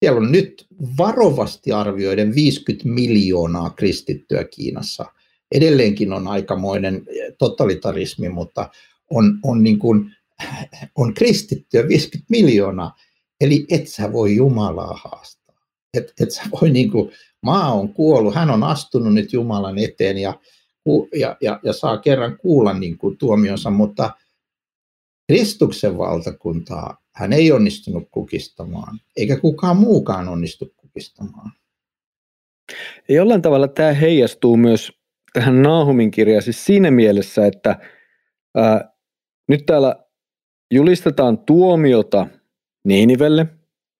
Siellä 0.00 0.20
on 0.20 0.32
nyt 0.32 0.66
varovasti 0.98 1.72
arvioiden 1.72 2.34
50 2.34 2.88
miljoonaa 2.88 3.70
kristittyä 3.70 4.44
Kiinassa. 4.44 5.04
Edelleenkin 5.52 6.12
on 6.12 6.28
aikamoinen 6.28 7.04
totalitarismi, 7.38 8.28
mutta 8.28 8.70
on, 9.10 9.38
on, 9.42 9.62
niin 9.62 9.78
kuin, 9.78 10.14
on 10.98 11.14
kristittyä 11.14 11.88
50 11.88 12.26
miljoonaa. 12.30 12.96
Eli 13.40 13.66
et 13.70 13.88
sä 13.88 14.12
voi 14.12 14.36
Jumalaa 14.36 15.00
haastaa. 15.04 15.56
Et, 15.94 16.12
et 16.20 16.30
sä 16.30 16.42
voi 16.60 16.70
niin 16.70 16.90
kuin, 16.90 17.10
maa 17.42 17.72
on 17.72 17.94
kuollut, 17.94 18.34
hän 18.34 18.50
on 18.50 18.62
astunut 18.62 19.14
nyt 19.14 19.32
Jumalan 19.32 19.78
eteen 19.78 20.18
ja, 20.18 20.40
ja, 21.14 21.36
ja, 21.40 21.60
ja 21.62 21.72
saa 21.72 21.98
kerran 21.98 22.38
kuulla 22.38 22.72
niin 22.72 22.98
kuin 22.98 23.16
tuomionsa, 23.16 23.70
mutta 23.70 24.10
Kristuksen 25.32 25.98
valtakuntaa 25.98 27.02
hän 27.18 27.32
ei 27.32 27.52
onnistunut 27.52 28.08
kukistamaan, 28.10 29.00
eikä 29.16 29.36
kukaan 29.36 29.76
muukaan 29.76 30.28
onnistu 30.28 30.74
kukistamaan. 30.76 31.52
Jollain 33.08 33.42
tavalla 33.42 33.68
tämä 33.68 33.92
heijastuu 33.92 34.56
myös 34.56 34.92
tähän 35.38 35.62
Naahumin 35.62 36.10
kirjaan 36.10 36.42
siis 36.42 36.64
siinä 36.64 36.90
mielessä, 36.90 37.46
että 37.46 37.78
ää, 38.56 38.92
nyt 39.48 39.66
täällä 39.66 39.96
julistetaan 40.74 41.38
tuomiota 41.38 42.26
Niinivelle, 42.84 43.46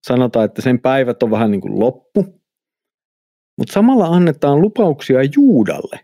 sanotaan, 0.07 0.45
että 0.45 0.63
sen 0.63 0.81
päivät 0.81 1.23
on 1.23 1.31
vähän 1.31 1.51
niin 1.51 1.61
kuin 1.61 1.81
loppu, 1.81 2.41
mutta 3.59 3.73
samalla 3.73 4.07
annetaan 4.07 4.61
lupauksia 4.61 5.19
Juudalle, 5.37 6.01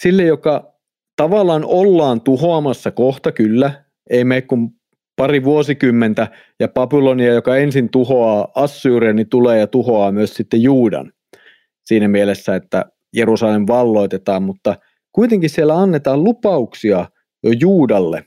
sille 0.00 0.22
joka 0.22 0.74
tavallaan 1.16 1.64
ollaan 1.64 2.20
tuhoamassa 2.20 2.90
kohta 2.90 3.32
kyllä, 3.32 3.84
ei 4.10 4.24
mene 4.24 4.42
kuin 4.42 4.70
pari 5.16 5.44
vuosikymmentä 5.44 6.28
ja 6.60 6.68
Babylonia, 6.68 7.34
joka 7.34 7.56
ensin 7.56 7.88
tuhoaa 7.88 8.48
Assyrian, 8.54 9.16
niin 9.16 9.28
tulee 9.28 9.58
ja 9.58 9.66
tuhoaa 9.66 10.12
myös 10.12 10.34
sitten 10.34 10.62
Juudan. 10.62 11.12
Siinä 11.84 12.08
mielessä, 12.08 12.56
että 12.56 12.91
Jerusalem 13.16 13.64
valloitetaan, 13.68 14.42
mutta 14.42 14.76
kuitenkin 15.12 15.50
siellä 15.50 15.78
annetaan 15.78 16.24
lupauksia 16.24 17.08
jo 17.42 17.50
Juudalle 17.60 18.24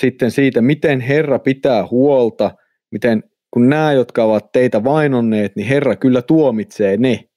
sitten 0.00 0.30
siitä, 0.30 0.60
miten 0.60 1.00
Herra 1.00 1.38
pitää 1.38 1.86
huolta, 1.86 2.50
miten 2.90 3.22
kun 3.50 3.68
nämä, 3.68 3.92
jotka 3.92 4.24
ovat 4.24 4.52
teitä 4.52 4.84
vainonneet, 4.84 5.56
niin 5.56 5.68
Herra 5.68 5.96
kyllä 5.96 6.22
tuomitsee 6.22 6.96
ne. 6.96 7.28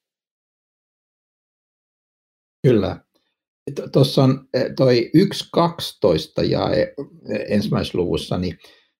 Kyllä. 2.62 3.00
Tuossa 3.92 4.24
on 4.24 4.48
eh, 4.54 4.66
toi 4.76 5.10
1.12 5.16 6.44
ja 6.44 6.70
eh, 6.70 6.88
ensimmäisessä 7.48 7.98
luvussa, 7.98 8.38
niin 8.38 8.58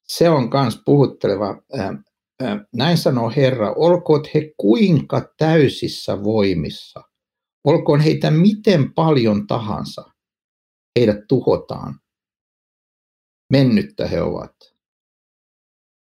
se 0.09 0.31
on 0.31 0.51
myös 0.63 0.81
puhutteleva. 0.85 1.63
Näin 2.75 2.99
sanoo 2.99 3.33
Herra, 3.37 3.73
olkoot 3.73 4.35
he 4.35 4.53
kuinka 4.57 5.35
täysissä 5.39 6.25
voimissa, 6.25 7.03
olkoon 7.67 8.01
heitä 8.01 8.31
miten 8.31 8.95
paljon 8.95 9.47
tahansa, 9.47 10.05
heidät 10.99 11.19
tuhotaan. 11.29 12.01
Mennyttä 13.53 14.07
he 14.07 14.23
ovat. 14.23 14.55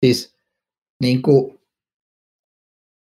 Siis 0.05 0.35
niin 1.01 1.21
kuin 1.21 1.59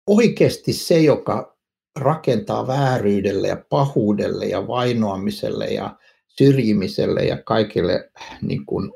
oikeasti 0.07 0.73
se, 0.73 0.99
joka 0.99 1.57
rakentaa 1.99 2.67
vääryydelle 2.67 3.47
ja 3.47 3.65
pahuudelle 3.69 4.45
ja 4.45 4.67
vainoamiselle 4.67 5.65
ja 5.65 5.97
syrjimiselle 6.27 7.21
ja 7.21 7.43
kaikille 7.43 8.11
niin 8.41 8.65
kuin 8.65 8.91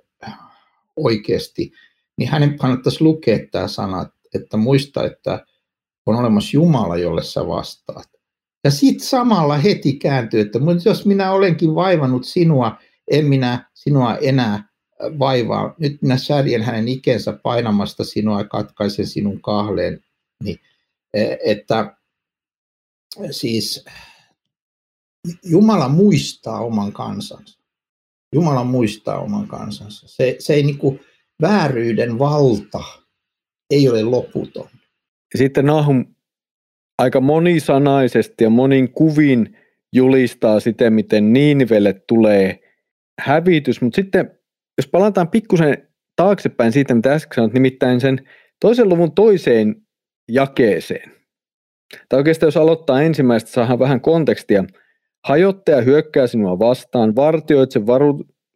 oikeasti, 0.95 1.71
niin 2.17 2.29
hänen 2.29 2.57
kannattaisi 2.57 3.03
lukea 3.03 3.39
tämä 3.51 3.67
sana, 3.67 4.09
että 4.35 4.57
muista, 4.57 5.05
että 5.05 5.45
on 6.05 6.15
olemassa 6.15 6.49
Jumala, 6.53 6.97
jolle 6.97 7.23
sä 7.23 7.47
vastaat. 7.47 8.12
Ja 8.63 8.71
sitten 8.71 9.08
samalla 9.08 9.58
heti 9.58 9.93
kääntyy, 9.93 10.39
että 10.39 10.60
jos 10.86 11.06
minä 11.06 11.32
olenkin 11.32 11.76
vaivannut 11.76 12.26
sinua, 12.26 12.78
en 13.12 13.26
minä 13.26 13.69
sinua 13.73 14.17
enää 14.17 14.69
vaivaa. 15.19 15.76
Nyt 15.80 16.02
minä 16.02 16.17
särjen 16.17 16.62
hänen 16.62 16.88
ikensä 16.88 17.34
painamasta 17.43 18.04
sinua 18.04 18.39
ja 18.39 18.47
katkaisen 18.47 19.08
sinun 19.08 19.41
kahleen. 19.41 20.04
Niin, 20.43 20.60
e, 21.13 21.36
että 21.45 21.97
siis 23.32 23.86
Jumala 25.43 25.89
muistaa 25.89 26.60
oman 26.60 26.93
kansansa. 26.93 27.60
Jumala 28.34 28.63
muistaa 28.63 29.19
oman 29.19 29.47
kansansa. 29.47 30.08
Se, 30.08 30.36
se 30.39 30.54
ei 30.54 30.63
niin 30.63 30.78
kuin, 30.78 30.99
vääryyden 31.41 32.19
valta 32.19 32.84
ei 33.69 33.89
ole 33.89 34.04
loputon. 34.04 34.69
Sitten 35.36 35.65
Nahum 35.65 36.12
aika 36.99 37.21
monisanaisesti 37.21 38.43
ja 38.43 38.49
monin 38.49 38.93
kuvin 38.93 39.58
julistaa 39.93 40.60
sitä, 40.60 40.89
miten 40.89 41.34
Niinivelle 41.34 41.93
tulee 42.08 42.60
hävitys, 43.19 43.82
mutta 43.82 43.95
sitten 43.95 44.32
jos 44.77 44.88
palataan 44.88 45.29
pikkusen 45.29 45.88
taaksepäin 46.15 46.71
siitä, 46.71 46.95
mitä 46.95 47.13
äsken 47.13 47.36
sanoit, 47.36 47.53
nimittäin 47.53 48.01
sen 48.01 48.19
toisen 48.60 48.89
luvun 48.89 49.15
toiseen 49.15 49.75
jakeeseen. 50.32 51.12
Tai 52.10 52.17
oikeastaan 52.17 52.47
jos 52.47 52.58
aloittaa 52.58 53.01
ensimmäistä, 53.01 53.51
saadaan 53.51 53.79
vähän 53.79 54.01
kontekstia. 54.01 54.63
Hajottaja 55.27 55.82
hyökkää 55.82 56.27
sinua 56.27 56.60
vastaan, 56.60 57.15
vartioitse 57.15 57.86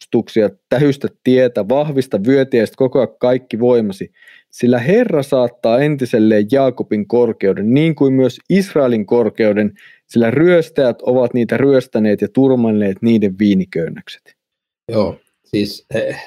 varustuksia, 0.02 0.50
tähystä 0.70 1.08
tietä, 1.24 1.68
vahvista 1.70 2.20
vyötiäistä 2.28 2.76
koko 2.78 3.00
ajan 3.00 3.16
kaikki 3.20 3.60
voimasi. 3.60 4.12
Sillä 4.50 4.80
Herra 4.80 5.24
saattaa 5.24 5.80
entiselleen 5.80 6.48
Jaakobin 6.52 7.08
korkeuden, 7.08 7.74
niin 7.74 7.96
kuin 7.96 8.14
myös 8.14 8.40
Israelin 8.50 9.06
korkeuden, 9.06 9.74
sillä 10.08 10.32
ryöstäjät 10.32 11.02
ovat 11.02 11.34
niitä 11.34 11.58
ryöstäneet 11.58 12.22
ja 12.22 12.28
turmanneet 12.34 12.98
niiden 13.02 13.40
viiniköynnökset. 13.40 14.36
Joo, 14.92 15.20
Siis 15.48 15.86
eh, 15.94 16.24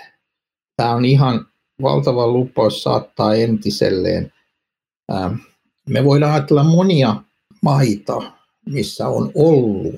tämä 0.76 0.94
on 0.94 1.04
ihan 1.04 1.46
valtava 1.82 2.26
lupaus 2.26 2.82
saattaa 2.82 3.34
entiselleen. 3.34 4.32
Ähm, 5.12 5.34
me 5.88 6.04
voidaan 6.04 6.32
ajatella 6.32 6.64
monia 6.64 7.22
maita, 7.62 8.32
missä 8.66 9.08
on 9.08 9.32
ollut 9.34 9.94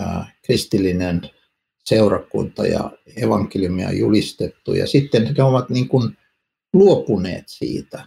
äh, 0.00 0.34
kristillinen 0.44 1.20
seurakunta 1.84 2.66
ja 2.66 2.90
evankeliumia 3.16 3.92
julistettu 3.92 4.74
ja 4.74 4.86
sitten 4.86 5.34
he 5.36 5.42
ovat 5.42 5.70
niin 5.70 5.88
kuin 5.88 6.16
luopuneet 6.72 7.44
siitä. 7.46 8.04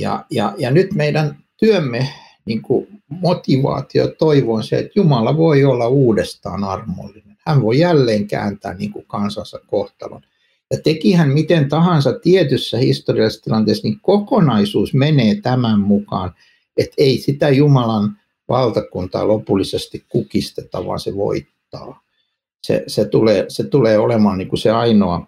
Ja, 0.00 0.24
ja, 0.30 0.54
ja 0.58 0.70
nyt 0.70 0.92
meidän 0.94 1.44
työmme 1.56 2.08
niin 2.44 2.62
kuin 2.62 3.02
motivaatio 3.08 4.04
ja 4.04 4.14
toivo 4.18 4.54
on 4.54 4.64
se, 4.64 4.78
että 4.78 4.92
Jumala 4.94 5.36
voi 5.36 5.64
olla 5.64 5.88
uudestaan 5.88 6.64
armollinen 6.64 7.30
hän 7.46 7.62
voi 7.62 7.78
jälleen 7.78 8.28
kääntää 8.28 8.74
niin 8.74 8.92
kuin 8.92 9.06
kansansa 9.06 9.60
kohtalon. 9.66 10.22
Ja 10.70 10.78
teki 10.84 11.12
hän 11.12 11.28
miten 11.28 11.68
tahansa 11.68 12.12
tietyssä 12.12 12.78
historiallisessa 12.78 13.44
tilanteessa, 13.44 13.88
niin 13.88 14.00
kokonaisuus 14.02 14.94
menee 14.94 15.40
tämän 15.40 15.80
mukaan, 15.80 16.34
että 16.76 16.94
ei 16.98 17.18
sitä 17.18 17.50
Jumalan 17.50 18.16
valtakuntaa 18.48 19.28
lopullisesti 19.28 20.04
kukisteta, 20.08 20.86
vaan 20.86 21.00
se 21.00 21.14
voittaa. 21.14 22.02
Se, 22.62 22.84
se, 22.86 23.04
tulee, 23.04 23.44
se 23.48 23.64
tulee 23.64 23.98
olemaan 23.98 24.38
niin 24.38 24.48
kuin 24.48 24.60
se 24.60 24.70
ainoa, 24.70 25.26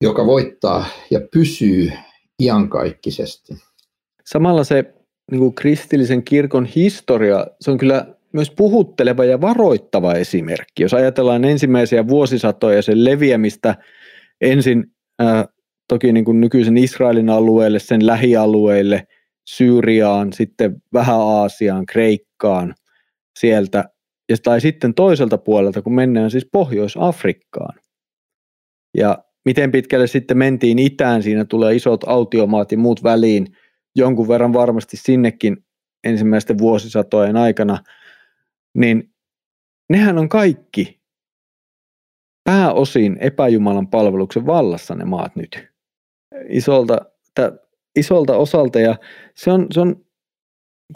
joka 0.00 0.26
voittaa 0.26 0.86
ja 1.10 1.20
pysyy 1.32 1.92
iankaikkisesti. 2.42 3.54
Samalla 4.24 4.64
se 4.64 4.94
niin 5.30 5.40
kuin 5.40 5.54
kristillisen 5.54 6.24
kirkon 6.24 6.64
historia, 6.64 7.46
se 7.60 7.70
on 7.70 7.78
kyllä 7.78 8.06
myös 8.32 8.50
puhutteleva 8.50 9.24
ja 9.24 9.40
varoittava 9.40 10.14
esimerkki. 10.14 10.82
Jos 10.82 10.94
ajatellaan 10.94 11.44
ensimmäisiä 11.44 12.08
vuosisatoja 12.08 12.76
ja 12.76 12.82
sen 12.82 13.04
leviämistä 13.04 13.74
ensin 14.40 14.84
äh, 15.22 15.44
toki 15.88 16.12
niin 16.12 16.24
kuin 16.24 16.40
nykyisen 16.40 16.76
Israelin 16.76 17.30
alueelle, 17.30 17.78
sen 17.78 18.06
lähialueille, 18.06 19.06
Syyriaan, 19.48 20.32
sitten 20.32 20.82
vähän 20.92 21.16
Aasiaan, 21.16 21.86
Kreikkaan 21.86 22.74
sieltä, 23.38 23.84
ja 24.30 24.36
tai 24.42 24.60
sitten 24.60 24.94
toiselta 24.94 25.38
puolelta, 25.38 25.82
kun 25.82 25.94
mennään 25.94 26.30
siis 26.30 26.48
Pohjois-Afrikkaan. 26.52 27.78
Ja 28.96 29.18
miten 29.44 29.72
pitkälle 29.72 30.06
sitten 30.06 30.38
mentiin 30.38 30.78
itään, 30.78 31.22
siinä 31.22 31.44
tulee 31.44 31.74
isot 31.74 32.04
autiomaat 32.06 32.72
ja 32.72 32.78
muut 32.78 33.02
väliin, 33.02 33.46
jonkun 33.96 34.28
verran 34.28 34.52
varmasti 34.52 34.96
sinnekin 34.96 35.64
ensimmäisten 36.04 36.58
vuosisatojen 36.58 37.36
aikana– 37.36 37.78
niin 38.74 39.14
nehän 39.88 40.18
on 40.18 40.28
kaikki 40.28 41.00
pääosin 42.44 43.16
epäjumalan 43.20 43.88
palveluksen 43.88 44.46
vallassa 44.46 44.94
ne 44.94 45.04
maat 45.04 45.36
nyt. 45.36 45.68
Isolta, 46.48 46.98
isolta 47.96 48.36
osalta 48.36 48.80
ja 48.80 48.96
se 49.34 49.50
on, 49.50 49.66
se 49.70 49.80
on, 49.80 50.04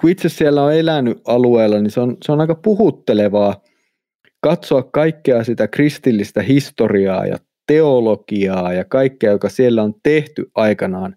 kun 0.00 0.11
itse 0.11 0.28
siellä 0.28 0.62
on 0.62 0.74
elänyt 0.74 1.18
alueella, 1.24 1.80
niin 1.80 1.90
se 1.90 2.00
on, 2.00 2.16
se 2.22 2.33
on 2.33 2.40
aika 2.40 2.54
puhuttelevaa 2.54 3.62
katsoa 4.40 4.83
kaikkea 4.83 5.44
sitä 5.44 5.68
kristillistä 5.68 6.42
historiaa 6.42 7.26
ja 7.26 7.38
teologiaa 7.66 8.72
ja 8.72 8.85
kaikkea, 8.85 9.30
joka 9.30 9.48
siellä 9.48 9.83
on 9.83 9.94
tehty 10.02 10.50
aikanaan. 10.54 11.16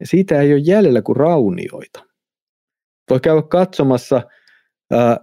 Ja 0.00 0.06
siitä 0.06 0.40
ei 0.40 0.52
ole 0.52 0.62
jäljellä 0.64 1.02
kuin 1.02 1.16
raunioita. 1.16 2.04
Voi 3.10 3.20
käydä 3.20 3.42
katsomassa 3.42 4.22
ää, 4.92 5.16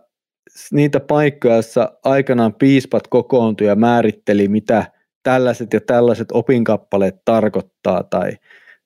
niitä 0.72 1.00
paikkoja, 1.00 1.54
joissa 1.54 1.92
aikanaan 2.04 2.54
piispat 2.54 3.08
kokoontui 3.08 3.68
ja 3.68 3.76
määritteli, 3.76 4.48
mitä 4.48 4.92
tällaiset 5.24 5.74
ja 5.74 5.82
tällaiset 5.82 6.28
opinkappaleet 6.32 7.16
tarkoittaa, 7.26 8.04
tai, 8.04 8.32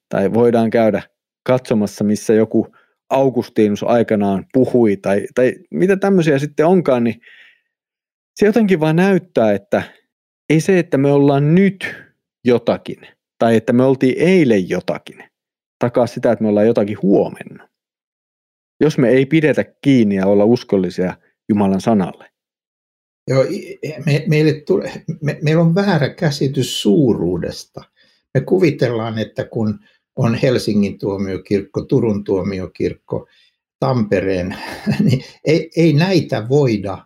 tai 0.10 0.34
voidaan 0.34 0.70
käydä 0.70 1.02
katsomassa, 1.44 2.04
missä 2.04 2.34
joku 2.34 2.68
Augustinus 3.10 3.84
aikanaan 3.84 4.46
puhui, 4.54 4.98
tai, 4.98 5.28
tai 5.36 5.54
mitä 5.72 5.98
tämmöisiä 5.98 6.40
sitten 6.40 6.66
onkaan, 6.66 7.04
niin 7.04 7.22
se 8.36 8.46
jotenkin 8.46 8.80
vaan 8.80 8.96
näyttää, 8.96 9.54
että 9.54 9.84
ei 10.50 10.62
se, 10.62 10.80
että 10.80 10.98
me 10.98 11.12
ollaan 11.12 11.56
nyt 11.56 11.96
jotakin, 12.46 13.08
tai 13.40 13.56
että 13.56 13.74
me 13.74 13.84
oltiin 13.84 14.16
eilen 14.18 14.70
jotakin, 14.70 15.24
takaa 15.80 16.08
sitä, 16.08 16.32
että 16.32 16.44
me 16.44 16.50
ollaan 16.50 16.68
jotakin 16.68 16.98
huomenna. 17.02 17.70
Jos 18.80 18.98
me 18.98 19.10
ei 19.10 19.26
pidetä 19.26 19.64
kiinni 19.82 20.16
ja 20.16 20.26
olla 20.26 20.46
uskollisia 20.46 21.18
Jumalan 21.50 21.82
sanalle. 21.82 22.30
Joo, 23.28 23.46
me, 24.06 24.24
meille 24.28 24.54
tule, 24.54 24.92
me, 25.22 25.40
meillä 25.44 25.62
on 25.62 25.76
väärä 25.76 26.10
käsitys 26.10 26.82
suuruudesta. 26.82 27.82
Me 28.34 28.42
kuvitellaan, 28.42 29.20
että 29.20 29.46
kun 29.46 29.80
on 30.18 30.36
Helsingin 30.36 31.00
tuomiokirkko, 31.00 31.82
Turun 31.82 32.24
tuomiokirkko, 32.24 33.28
Tampereen, 33.80 34.58
niin 35.04 35.24
ei, 35.46 35.72
ei 35.76 35.94
näitä 35.94 36.50
voida 36.50 37.06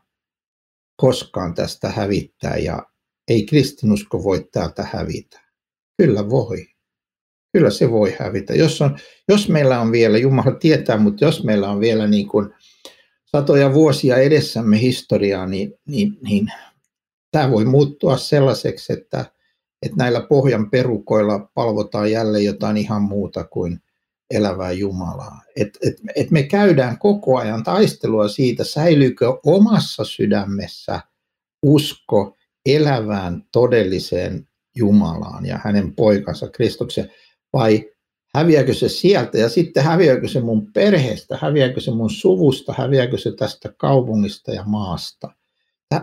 koskaan 0.95 1.54
tästä 1.54 1.89
hävittää 1.89 2.58
ja 2.58 2.84
ei 3.28 3.45
kristinusko 3.45 4.24
voi 4.24 4.47
täältä 4.52 4.88
hävitä. 4.93 5.41
Kyllä 5.97 6.30
voi. 6.30 6.67
Kyllä 7.54 7.69
se 7.69 7.91
voi 7.91 8.15
hävitä. 8.19 8.54
Jos, 8.54 8.82
on, 8.82 8.97
jos 9.28 9.50
meillä 9.50 9.80
on 9.80 9.91
vielä, 9.91 10.17
Jumala 10.17 10.52
tietää, 10.52 10.97
mutta 10.97 11.26
jos 11.26 11.43
meillä 11.43 11.69
on 11.69 11.80
vielä 11.80 12.08
niin 12.08 12.28
kuin 12.28 12.50
satoja 13.26 13.74
vuosia 13.74 14.17
edessämme 14.17 14.82
historiaa, 14.82 15.45
niin, 15.45 15.74
niin, 15.88 16.17
niin 16.21 16.47
tämä 17.32 17.52
voi 17.52 17.65
muuttua 17.65 18.17
sellaiseksi, 18.17 18.93
että, 18.93 19.26
että 19.82 19.98
näillä 19.98 20.22
pohjan 20.22 20.70
perukoilla 20.70 21.39
palvotaan 21.54 22.12
jälleen 22.12 22.46
jotain 22.46 22.78
ihan 22.78 23.02
muuta 23.02 23.44
kuin 23.44 23.80
elävää 24.32 24.72
Jumalaa. 24.72 25.41
Et, 25.56 25.78
et, 25.88 25.96
et 26.15 26.32
me 26.32 26.44
käydään 26.44 26.98
koko 27.00 27.38
ajan 27.38 27.63
taistelua 27.63 28.28
siitä, 28.28 28.63
säilyykö 28.63 29.39
omassa 29.46 30.04
sydämessä 30.04 31.02
usko 31.63 32.38
elävään 32.65 33.44
todelliseen 33.52 34.48
Jumalaan 34.76 35.46
ja 35.46 35.60
hänen 35.63 35.96
poikansa 35.96 36.48
Kristuksen, 36.48 37.10
vai 37.54 37.91
häviääkö 38.36 38.74
se 38.74 38.89
sieltä 38.89 39.38
ja 39.38 39.50
sitten 39.50 39.84
häviääkö 39.84 40.28
se 40.28 40.41
mun 40.41 40.72
perheestä, 40.74 41.38
häviääkö 41.41 41.82
se 41.82 41.91
mun 41.91 42.10
suvusta, 42.10 42.74
häviääkö 42.78 43.17
se 43.17 43.32
tästä 43.32 43.74
kaupungista 43.78 44.52
ja 44.52 44.63
maasta. 44.63 45.41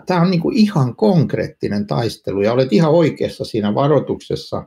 Tämä 0.06 0.20
on 0.20 0.30
niin 0.30 0.40
kuin 0.40 0.56
ihan 0.56 0.96
konkreettinen 0.96 1.86
taistelu 1.86 2.40
ja 2.42 2.52
olet 2.52 2.72
ihan 2.72 2.90
oikeassa 2.90 3.44
siinä 3.44 3.74
varoituksessa. 3.74 4.64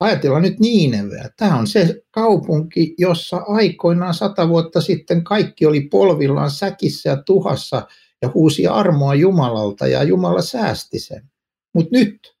Ajatellaan 0.00 0.42
nyt 0.42 0.60
Niineveä. 0.60 1.30
Tämä 1.36 1.58
on 1.58 1.66
se 1.66 2.02
kaupunki, 2.10 2.94
jossa 2.98 3.36
aikoinaan 3.36 4.14
sata 4.14 4.48
vuotta 4.48 4.80
sitten 4.80 5.24
kaikki 5.24 5.66
oli 5.66 5.80
polvillaan 5.80 6.50
säkissä 6.50 7.08
ja 7.10 7.22
tuhassa 7.22 7.86
ja 8.22 8.30
huusi 8.34 8.66
armoa 8.66 9.14
Jumalalta 9.14 9.86
ja 9.86 10.02
Jumala 10.02 10.42
säästi 10.42 10.98
sen. 10.98 11.30
Mutta 11.74 11.90
nyt 11.92 12.36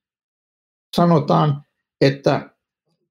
sanotaan, 0.96 1.62
että 2.00 2.50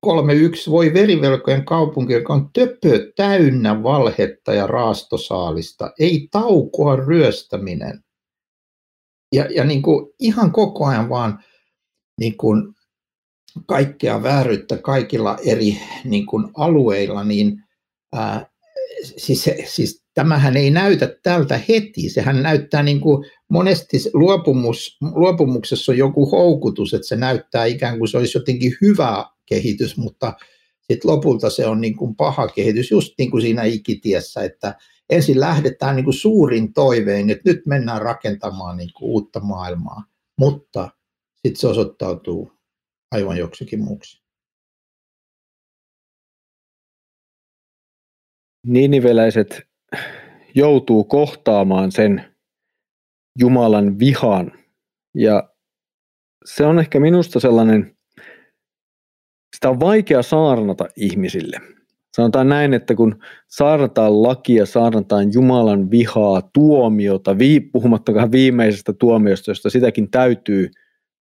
3.1 0.06 0.72
voi 0.72 0.94
verivelkojen 0.94 1.66
kaupunki, 1.66 2.14
joka 2.14 2.34
on 2.34 2.50
töpö 2.54 3.12
täynnä 3.16 3.84
valhetta 3.84 4.54
ja 4.54 4.68
raastosaalista, 4.68 5.94
ei 6.00 6.28
taukoa 6.32 6.96
ryöstäminen. 6.96 8.04
Ja, 9.34 9.46
ja 9.56 9.64
niin 9.64 9.82
kuin 9.82 10.14
ihan 10.20 10.52
koko 10.52 10.86
ajan 10.86 11.10
vaan 11.10 11.44
niin 12.20 12.38
kuin 12.38 12.74
kaikkea 13.66 14.24
vääryyttä 14.24 14.78
kaikilla 14.78 15.38
eri 15.46 15.78
niin 16.04 16.26
kuin 16.26 16.48
alueilla, 16.58 17.24
niin 17.24 17.64
ää, 18.16 18.50
siis, 19.18 19.50
siis 19.66 20.04
tämähän 20.14 20.58
ei 20.58 20.70
näytä 20.70 21.16
tältä 21.24 21.60
heti. 21.70 22.10
Sehän 22.10 22.44
näyttää 22.44 22.84
niin 22.84 23.02
kuin 23.02 23.26
monesti 23.50 23.98
luopumus, 24.14 24.98
luopumuksessa 25.02 25.92
on 25.92 25.98
joku 25.98 26.26
houkutus, 26.32 26.94
että 26.94 27.08
se 27.08 27.16
näyttää 27.16 27.66
ikään 27.66 27.98
kuin 27.98 28.08
se 28.08 28.18
olisi 28.18 28.38
jotenkin 28.38 28.74
hyvä 28.82 29.26
kehitys, 29.46 29.98
mutta 29.98 30.34
sitten 30.82 31.12
lopulta 31.12 31.50
se 31.50 31.66
on 31.66 31.82
niin 31.82 31.98
kuin 31.98 32.16
paha 32.16 32.48
kehitys, 32.48 32.92
just 32.92 33.14
niin 33.18 33.32
kuin 33.32 33.42
siinä 33.42 33.64
ikitiessä, 33.64 34.44
että 34.44 34.76
ensin 35.10 35.40
lähdetään 35.40 35.96
niin 35.96 36.04
kuin 36.04 36.14
suurin 36.14 36.74
toiveen, 36.74 37.30
että 37.30 37.50
nyt 37.50 37.66
mennään 37.66 38.02
rakentamaan 38.02 38.78
niin 38.78 38.94
kuin 38.94 39.10
uutta 39.10 39.40
maailmaa, 39.40 40.04
mutta 40.40 40.90
sitten 41.36 41.56
se 41.56 41.68
osoittautuu 41.68 42.52
aivan 43.12 43.38
joksikin 43.38 43.84
muuksi. 43.84 44.22
Niiniveläiset 48.68 49.68
joutuu 50.56 51.04
kohtaamaan 51.04 51.92
sen 51.92 52.36
Jumalan 53.40 54.00
vihan. 54.00 54.52
Ja 55.16 55.50
se 56.46 56.66
on 56.66 56.80
ehkä 56.80 57.00
minusta 57.00 57.40
sellainen, 57.40 57.98
sitä 59.56 59.70
on 59.70 59.80
vaikea 59.80 60.22
saarnata 60.22 60.86
ihmisille. 60.96 61.77
Sanotaan 62.16 62.50
näin, 62.50 62.74
että 62.74 62.96
kun 62.96 63.20
saarnataan 63.48 64.24
lakia, 64.24 64.66
saarnataan 64.66 65.34
Jumalan 65.34 65.92
vihaa, 65.92 66.42
tuomiota, 66.54 67.38
vii, 67.38 67.60
puhumattakaan 67.60 68.32
viimeisestä 68.32 68.94
tuomiosta, 68.94 69.52
josta 69.52 69.70
sitäkin 69.70 70.12
täytyy 70.12 70.70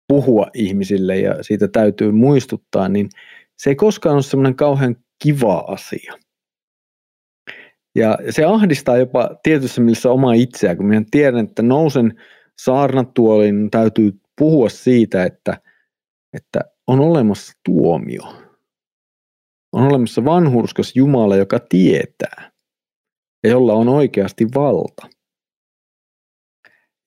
puhua 0.08 0.46
ihmisille 0.54 1.18
ja 1.18 1.42
siitä 1.42 1.68
täytyy 1.68 2.12
muistuttaa, 2.12 2.88
niin 2.88 3.08
se 3.56 3.70
ei 3.70 3.76
koskaan 3.76 4.14
ole 4.14 4.22
semmoinen 4.22 4.56
kauhean 4.56 4.96
kiva 5.22 5.64
asia. 5.68 6.14
Ja 7.94 8.18
se 8.30 8.44
ahdistaa 8.44 8.96
jopa 8.96 9.30
tietyssä 9.42 9.80
mielessä 9.80 10.10
omaa 10.10 10.32
itseä, 10.32 10.76
kun 10.76 10.86
minä 10.86 11.04
tiedän, 11.10 11.44
että 11.44 11.62
nousen 11.62 12.20
saarnatuoliin, 12.58 13.58
niin 13.58 13.70
täytyy 13.70 14.12
puhua 14.38 14.68
siitä, 14.68 15.24
että, 15.24 15.60
että 16.32 16.60
on 16.86 17.00
olemassa 17.00 17.52
tuomio. 17.64 18.22
On 19.72 19.82
olemassa 19.82 20.24
vanhurskas 20.24 20.96
Jumala, 20.96 21.36
joka 21.36 21.58
tietää 21.68 22.50
ja 23.44 23.50
jolla 23.50 23.72
on 23.72 23.88
oikeasti 23.88 24.46
valta. 24.54 25.06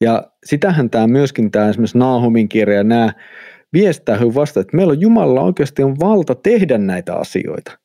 Ja 0.01 0.31
sitähän 0.45 0.89
tämä 0.89 1.07
myöskin 1.07 1.51
tämä 1.51 1.69
esimerkiksi 1.69 1.97
Naahumin 1.97 2.49
kirja 2.49 2.83
nämä 2.83 3.13
viestää 3.73 4.17
hyvin 4.17 4.35
vasta, 4.35 4.59
että 4.59 4.77
meillä 4.77 4.91
on 4.91 5.01
Jumalalla 5.01 5.41
oikeasti 5.41 5.83
on 5.83 5.99
valta 5.99 6.35
tehdä 6.35 6.77
näitä 6.77 7.15
asioita 7.15 7.83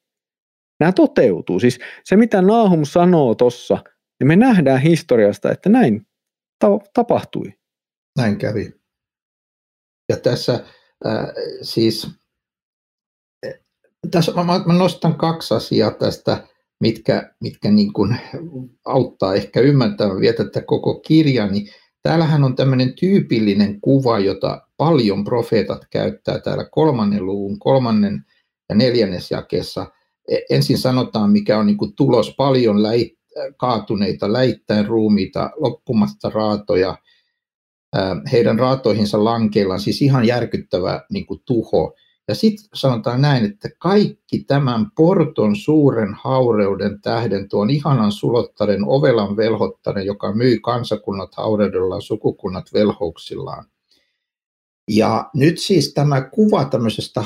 nämä 0.81 0.93
toteutuu. 0.93 1.61
Siis 1.61 1.79
se, 2.05 2.17
mitä 2.17 2.43
Nahum 2.43 2.85
sanoo 2.85 3.35
tuossa, 3.35 3.79
niin 4.21 4.29
me 4.29 4.37
nähdään 4.37 4.81
historiasta, 4.81 5.51
että 5.51 5.69
näin 5.69 6.07
ta- 6.59 6.91
tapahtui. 6.95 7.55
Näin 8.19 8.39
kävi. 8.39 8.73
Ja 10.09 10.17
tässä 10.17 10.53
äh, 11.07 11.27
siis, 11.63 12.11
tässä 14.11 14.33
mä, 14.33 14.63
mä 14.67 14.75
nostan 14.75 15.15
kaksi 15.15 15.55
asiaa 15.55 15.91
tästä, 15.91 16.45
mitkä, 16.81 17.35
mitkä 17.41 17.71
niin 17.71 17.93
kuin 17.93 18.17
auttaa 18.85 19.35
ehkä 19.35 19.61
ymmärtämään 19.61 20.21
vielä 20.21 20.37
tätä 20.37 20.63
koko 20.63 21.01
kirjaa, 21.01 21.47
niin 21.47 21.69
täällähän 22.03 22.45
on 22.45 22.57
tämmöinen 22.57 22.95
tyypillinen 23.01 23.81
kuva, 23.81 24.19
jota 24.19 24.63
paljon 24.77 25.25
profeetat 25.25 25.83
käyttää 25.91 26.39
täällä 26.41 26.65
kolmannen 26.71 27.27
luvun 27.27 27.59
kolmannen 27.59 28.25
ja 28.69 28.75
neljännes 28.75 29.31
jakeessa– 29.31 29.87
E, 30.29 30.39
ensin 30.51 30.79
sanotaan, 30.79 31.31
mikä 31.31 31.59
on 31.59 31.67
niin 31.67 31.77
kuin 31.77 31.95
tulos, 31.97 32.35
paljon 32.37 32.83
läit, 32.83 33.19
kaatuneita, 33.57 34.33
läittäin 34.33 34.87
ruumiita, 34.87 35.51
loppumasta 35.57 36.31
raatoja, 36.31 36.99
heidän 38.33 38.59
raatoihinsa 38.59 39.25
lankeillaan, 39.25 39.81
siis 39.81 40.03
ihan 40.03 40.27
järkyttävä 40.27 41.01
niin 41.13 41.27
kuin 41.27 41.41
tuho. 41.45 41.95
Ja 42.29 42.35
sitten 42.35 42.69
sanotaan 42.75 43.21
näin, 43.21 43.45
että 43.45 43.69
kaikki 43.79 44.45
tämän 44.47 44.91
porton 44.97 45.57
suuren 45.57 46.15
haureuden 46.15 47.01
tähden, 47.01 47.49
tuon 47.49 47.71
ihanan 47.71 48.13
sulottaren, 48.13 48.85
ovelan 48.85 49.37
velhottaren, 49.37 50.07
joka 50.07 50.35
myi 50.35 50.59
kansakunnat 50.61 51.35
haureudellaan, 51.35 52.03
sukukunnat 52.03 52.73
velhouksillaan. 52.73 53.65
Ja 54.91 55.31
nyt 55.35 55.59
siis 55.59 55.95
tämä 55.95 56.21
kuva 56.21 56.65
tämmöisestä 56.65 57.25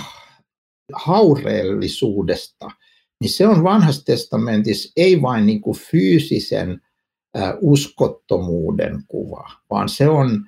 haureellisuudesta– 0.92 2.70
niin 3.22 3.30
se 3.30 3.46
on 3.46 3.64
vanhassa 3.64 4.04
testamentissa 4.04 4.92
ei 4.96 5.22
vain 5.22 5.46
niin 5.46 5.60
kuin 5.60 5.78
fyysisen 5.78 6.80
uskottomuuden 7.60 9.02
kuva, 9.08 9.50
vaan 9.70 9.88
se 9.88 10.08
on 10.08 10.46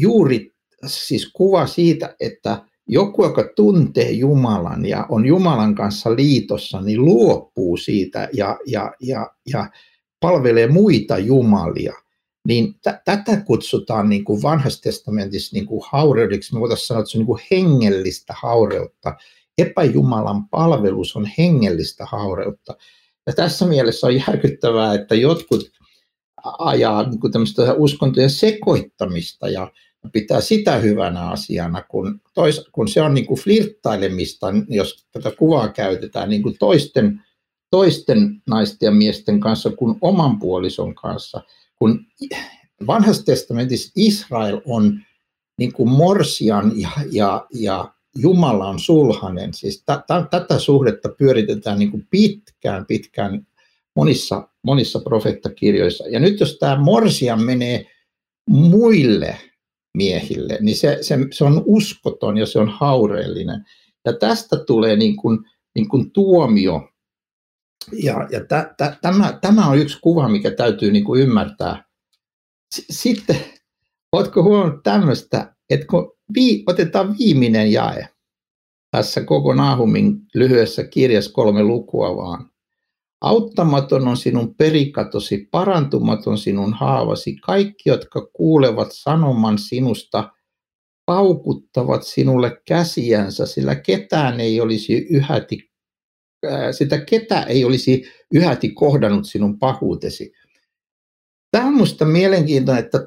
juuri 0.00 0.54
siis 0.86 1.30
kuva 1.32 1.66
siitä, 1.66 2.16
että 2.20 2.64
joku, 2.88 3.24
joka 3.24 3.44
tuntee 3.56 4.10
Jumalan 4.10 4.86
ja 4.86 5.06
on 5.08 5.26
Jumalan 5.26 5.74
kanssa 5.74 6.16
liitossa, 6.16 6.80
niin 6.80 7.04
luopuu 7.04 7.76
siitä 7.76 8.28
ja, 8.32 8.58
ja, 8.66 8.92
ja, 9.00 9.30
ja 9.52 9.70
palvelee 10.20 10.66
muita 10.66 11.18
jumalia, 11.18 11.94
niin 12.48 12.74
t- 12.74 13.04
tätä 13.04 13.36
kutsutaan 13.46 14.08
niin 14.08 14.24
kuin 14.24 14.42
vanhassa 14.42 14.82
testamentissa 14.82 15.56
niin 15.56 15.66
kuin 15.66 15.82
haureudeksi. 15.92 16.54
Me 16.54 16.60
voitaisiin 16.60 16.86
sanoa, 16.86 17.00
että 17.00 17.10
se 17.10 17.18
on 17.18 17.20
niin 17.20 17.26
kuin 17.26 17.42
hengellistä 17.50 18.34
haureutta. 18.42 19.16
Epäjumalan 19.58 20.48
palvelus 20.48 21.16
on 21.16 21.28
hengellistä 21.38 22.06
haureutta. 22.06 22.76
Ja 23.26 23.32
tässä 23.32 23.66
mielessä 23.66 24.06
on 24.06 24.16
järkyttävää, 24.16 24.94
että 24.94 25.14
jotkut 25.14 25.70
ajaa 26.58 27.08
niin 27.08 27.20
kuin 27.20 27.32
uskontojen 27.76 28.30
sekoittamista 28.30 29.48
ja 29.48 29.72
pitää 30.12 30.40
sitä 30.40 30.76
hyvänä 30.76 31.28
asiana, 31.28 31.82
kun, 31.82 32.20
tois, 32.34 32.68
kun 32.72 32.88
se 32.88 33.02
on 33.02 33.14
niin 33.14 33.26
kuin 33.26 33.40
flirttailemista, 33.40 34.46
jos 34.68 35.06
tätä 35.12 35.30
kuvaa 35.38 35.68
käytetään 35.68 36.28
niin 36.28 36.42
kuin 36.42 36.56
toisten, 36.58 37.20
toisten 37.70 38.42
naisten 38.46 38.86
ja 38.86 38.92
miesten 38.92 39.40
kanssa 39.40 39.70
kuin 39.70 39.98
oman 40.00 40.38
puolison 40.38 40.94
kanssa. 40.94 41.42
Kun 41.76 42.06
vanhassa 42.86 43.24
testamentissa 43.24 43.92
Israel 43.96 44.60
on 44.66 45.00
niin 45.58 45.72
kuin 45.72 45.88
morsian 45.88 46.72
ja, 46.76 46.90
ja, 47.12 47.46
ja 47.54 47.94
Jumala 48.16 48.68
on 48.68 48.78
sulhanen. 48.78 49.54
Siis 49.54 49.82
t- 49.82 50.06
t- 50.06 50.30
tätä 50.30 50.58
suhdetta 50.58 51.08
pyöritetään 51.08 51.78
niin 51.78 51.90
kuin 51.90 52.06
pitkään, 52.10 52.86
pitkään 52.86 53.46
monissa, 53.96 54.48
monissa 54.62 55.00
profeettakirjoissa. 55.00 56.04
Ja 56.08 56.20
nyt 56.20 56.40
jos 56.40 56.58
tämä 56.58 56.76
morsian 56.76 57.42
menee 57.42 57.86
muille 58.48 59.38
miehille, 59.94 60.58
niin 60.60 60.76
se, 60.76 60.98
se, 61.00 61.18
se 61.32 61.44
on 61.44 61.62
uskoton 61.66 62.36
ja 62.36 62.46
se 62.46 62.58
on 62.58 62.68
haureellinen. 62.68 63.64
Ja 64.04 64.12
tästä 64.12 64.56
tulee 64.56 64.96
niin 64.96 65.16
kuin, 65.16 65.38
niin 65.74 65.88
kuin 65.88 66.10
tuomio. 66.10 66.88
Ja, 67.92 68.28
ja 68.30 68.44
tä, 68.44 68.74
tä, 68.76 68.96
tämä, 69.02 69.38
tämä 69.40 69.66
on 69.66 69.78
yksi 69.78 69.98
kuva, 70.00 70.28
mikä 70.28 70.50
täytyy 70.50 70.92
niin 70.92 71.04
kuin 71.04 71.22
ymmärtää. 71.22 71.84
Sitten, 72.90 73.36
oletko 74.12 74.42
huomannut 74.42 74.82
tämmöistä, 74.82 75.54
että 75.70 75.86
kun 75.86 76.12
vi, 76.34 76.62
otetaan 76.66 77.18
viimeinen 77.18 77.72
jae 77.72 78.08
tässä 78.90 79.24
koko 79.24 79.54
Nahumin 79.54 80.20
lyhyessä 80.34 80.84
kirjassa 80.84 81.32
kolme 81.32 81.62
lukua 81.62 82.16
vaan. 82.16 82.50
Auttamaton 83.24 84.08
on 84.08 84.16
sinun 84.16 84.54
perikatosi, 84.54 85.48
parantumaton 85.50 86.38
sinun 86.38 86.74
haavasi. 86.74 87.36
Kaikki, 87.36 87.88
jotka 87.90 88.26
kuulevat 88.32 88.88
sanoman 88.90 89.58
sinusta, 89.58 90.32
paukuttavat 91.06 92.02
sinulle 92.02 92.62
käsiänsä, 92.68 93.46
sillä 93.46 93.74
ketään 93.74 94.40
ei 94.40 94.60
olisi 94.60 94.94
yhäti, 94.96 95.70
sitä 96.70 97.00
ketä 97.00 97.42
ei 97.42 97.64
olisi 97.64 98.04
yhäti 98.34 98.68
kohdannut 98.68 99.26
sinun 99.26 99.58
pahuutesi. 99.58 100.32
Tämä 101.50 101.66
on 101.66 101.72
minusta 101.72 102.04
mielenkiintoinen, 102.04 102.84
että 102.84 102.98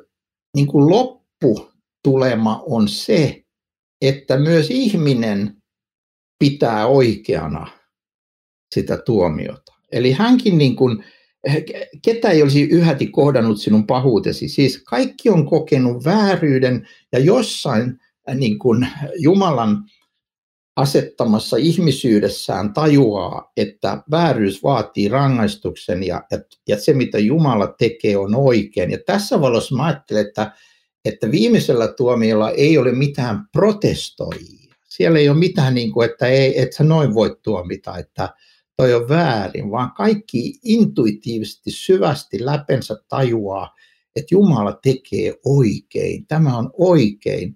niin 0.56 0.68
kuin 0.68 0.90
lopputulema 0.90 2.64
on 2.66 2.88
se, 2.88 3.44
että 4.02 4.38
myös 4.38 4.70
ihminen 4.70 5.64
pitää 6.40 6.88
oikeana 6.88 7.68
sitä 8.76 8.98
tuomiota. 8.98 9.77
Eli 9.92 10.12
hänkin 10.12 10.58
niin 10.58 10.76
kuin, 10.76 11.04
ketä 12.02 12.30
ei 12.30 12.44
olisi 12.44 12.62
yhäti 12.62 13.08
kohdannut 13.08 13.62
sinun 13.62 13.88
pahuutesi. 13.88 14.48
Siis 14.48 14.84
kaikki 14.84 15.30
on 15.30 15.46
kokenut 15.46 16.06
vääryyden 16.06 16.88
ja 17.12 17.20
jossain 17.20 18.00
niin 18.36 18.60
kuin 18.60 18.88
Jumalan 19.20 19.84
asettamassa 20.76 21.58
ihmisyydessään 21.58 22.74
tajuaa, 22.74 23.52
että 23.58 24.04
vääryys 24.12 24.64
vaatii 24.64 25.08
rangaistuksen 25.08 26.04
ja, 26.04 26.24
ja, 26.32 26.40
ja 26.68 26.80
se, 26.80 26.94
mitä 26.94 27.20
Jumala 27.20 27.68
tekee, 27.68 28.18
on 28.18 28.36
oikein. 28.36 28.92
Ja 28.92 28.98
tässä 29.06 29.42
valossa 29.42 29.76
mä 29.76 29.86
ajattelen, 29.86 30.28
että, 30.28 30.52
että 31.06 31.32
viimeisellä 31.32 31.88
tuomiolla 31.88 32.52
ei 32.52 32.78
ole 32.78 32.92
mitään 32.92 33.46
protestoijia. 33.52 34.74
Siellä 34.84 35.20
ei 35.20 35.30
ole 35.30 35.38
mitään, 35.38 35.76
niin 35.76 35.92
kuin, 35.92 36.10
että 36.10 36.28
ei, 36.28 36.62
et 36.62 36.74
sä 36.74 36.84
noin 36.84 37.14
voi 37.14 37.38
tuomita, 37.44 37.98
että, 37.98 38.30
toi 38.78 38.94
on 38.94 39.10
väärin, 39.10 39.72
vaan 39.72 39.92
kaikki 39.92 40.60
intuitiivisesti 40.64 41.72
syvästi 41.72 42.46
läpensä 42.46 42.96
tajuaa, 43.10 43.76
että 44.16 44.36
Jumala 44.36 44.80
tekee 44.84 45.34
oikein, 45.46 46.28
tämä 46.28 46.58
on 46.58 46.70
oikein, 46.78 47.56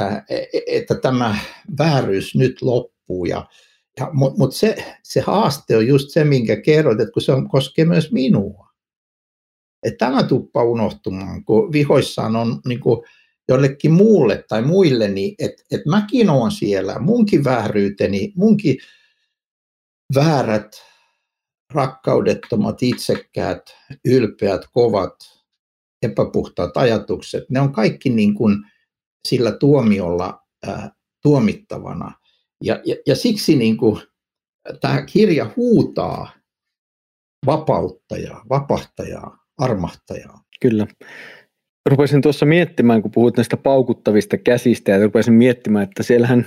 e, 0.00 0.36
e, 0.36 0.46
että 0.66 0.94
tämä 0.94 1.38
vääryys 1.78 2.34
nyt 2.34 2.62
loppuu. 2.62 3.24
Ja, 3.24 3.48
ja, 4.00 4.10
Mutta 4.12 4.38
mut 4.38 4.54
se, 4.54 4.76
se 5.02 5.20
haaste 5.20 5.76
on 5.76 5.86
just 5.86 6.10
se, 6.10 6.24
minkä 6.24 6.56
kerroit, 6.56 7.00
että 7.00 7.12
kun 7.12 7.22
se 7.22 7.32
on, 7.32 7.48
koskee 7.48 7.84
myös 7.84 8.12
minua. 8.12 8.68
Että 9.82 10.06
tämä 10.06 10.22
tuppa 10.22 10.64
unohtumaan, 10.64 11.44
kun 11.44 11.72
vihoissaan 11.72 12.36
on 12.36 12.60
niin 12.66 12.80
kuin 12.80 13.02
jollekin 13.48 13.92
muulle 13.92 14.44
tai 14.48 14.62
muille, 14.62 15.08
niin 15.08 15.34
että 15.38 15.62
et 15.70 15.86
mäkin 15.86 16.30
olen 16.30 16.50
siellä, 16.50 16.98
munkin 16.98 17.44
vääryyteni, 17.44 18.32
munkin 18.36 18.76
väärät, 20.14 20.82
rakkaudettomat, 21.74 22.82
itsekkäät, 22.82 23.62
ylpeät, 24.04 24.60
kovat, 24.72 25.16
epäpuhtaat 26.02 26.76
ajatukset, 26.76 27.50
ne 27.50 27.60
on 27.60 27.72
kaikki 27.72 28.10
niin 28.10 28.34
kuin 28.34 28.56
sillä 29.28 29.52
tuomiolla 29.52 30.42
ää, 30.66 30.90
tuomittavana. 31.22 32.12
Ja, 32.64 32.80
ja, 32.84 32.96
ja 33.06 33.16
siksi 33.16 33.56
niin 33.56 33.76
kuin, 33.76 34.02
tämä 34.80 35.02
kirja 35.02 35.50
huutaa 35.56 36.32
vapauttajaa, 37.46 38.44
vapahtajaa, 38.50 39.38
armahtajaa. 39.58 40.40
Kyllä. 40.60 40.86
Rupesin 41.90 42.22
tuossa 42.22 42.46
miettimään, 42.46 43.02
kun 43.02 43.10
puhut 43.10 43.36
näistä 43.36 43.56
paukuttavista 43.56 44.38
käsistä, 44.38 44.90
ja 44.92 45.02
rupesin 45.04 45.34
miettimään, 45.34 45.84
että 45.84 46.02
siellähän 46.02 46.46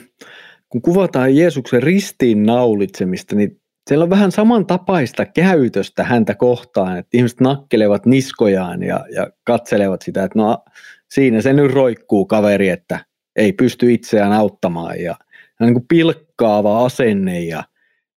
kun 0.73 0.81
kuvataan 0.81 1.35
Jeesuksen 1.35 1.83
ristiin 1.83 2.43
naulitsemista, 2.43 3.35
niin 3.35 3.61
siellä 3.89 4.03
on 4.03 4.09
vähän 4.09 4.31
samantapaista 4.31 5.25
käytöstä 5.25 6.03
häntä 6.03 6.35
kohtaan, 6.35 6.97
että 6.97 7.17
ihmiset 7.17 7.41
nakkelevat 7.41 8.05
niskojaan 8.05 8.83
ja, 8.83 9.05
ja 9.15 9.27
katselevat 9.43 10.01
sitä, 10.01 10.23
että 10.23 10.39
no 10.39 10.65
siinä 11.11 11.41
se 11.41 11.53
nyt 11.53 11.71
roikkuu 11.71 12.25
kaveri, 12.25 12.69
että 12.69 13.05
ei 13.35 13.53
pysty 13.53 13.93
itseään 13.93 14.33
auttamaan 14.33 14.99
ja 14.99 15.15
niin 15.59 15.73
kuin 15.73 15.87
pilkkaava 15.87 16.85
asenne 16.85 17.39
ja 17.39 17.63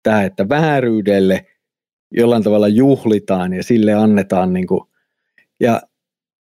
tämä, 0.03 0.23
että 0.23 0.49
vääryydelle 0.49 1.45
jollain 2.11 2.43
tavalla 2.43 2.67
juhlitaan 2.67 3.53
ja 3.53 3.63
sille 3.63 3.93
annetaan 3.93 4.53
niin 4.53 4.67
kuin, 4.67 4.81
ja 5.59 5.81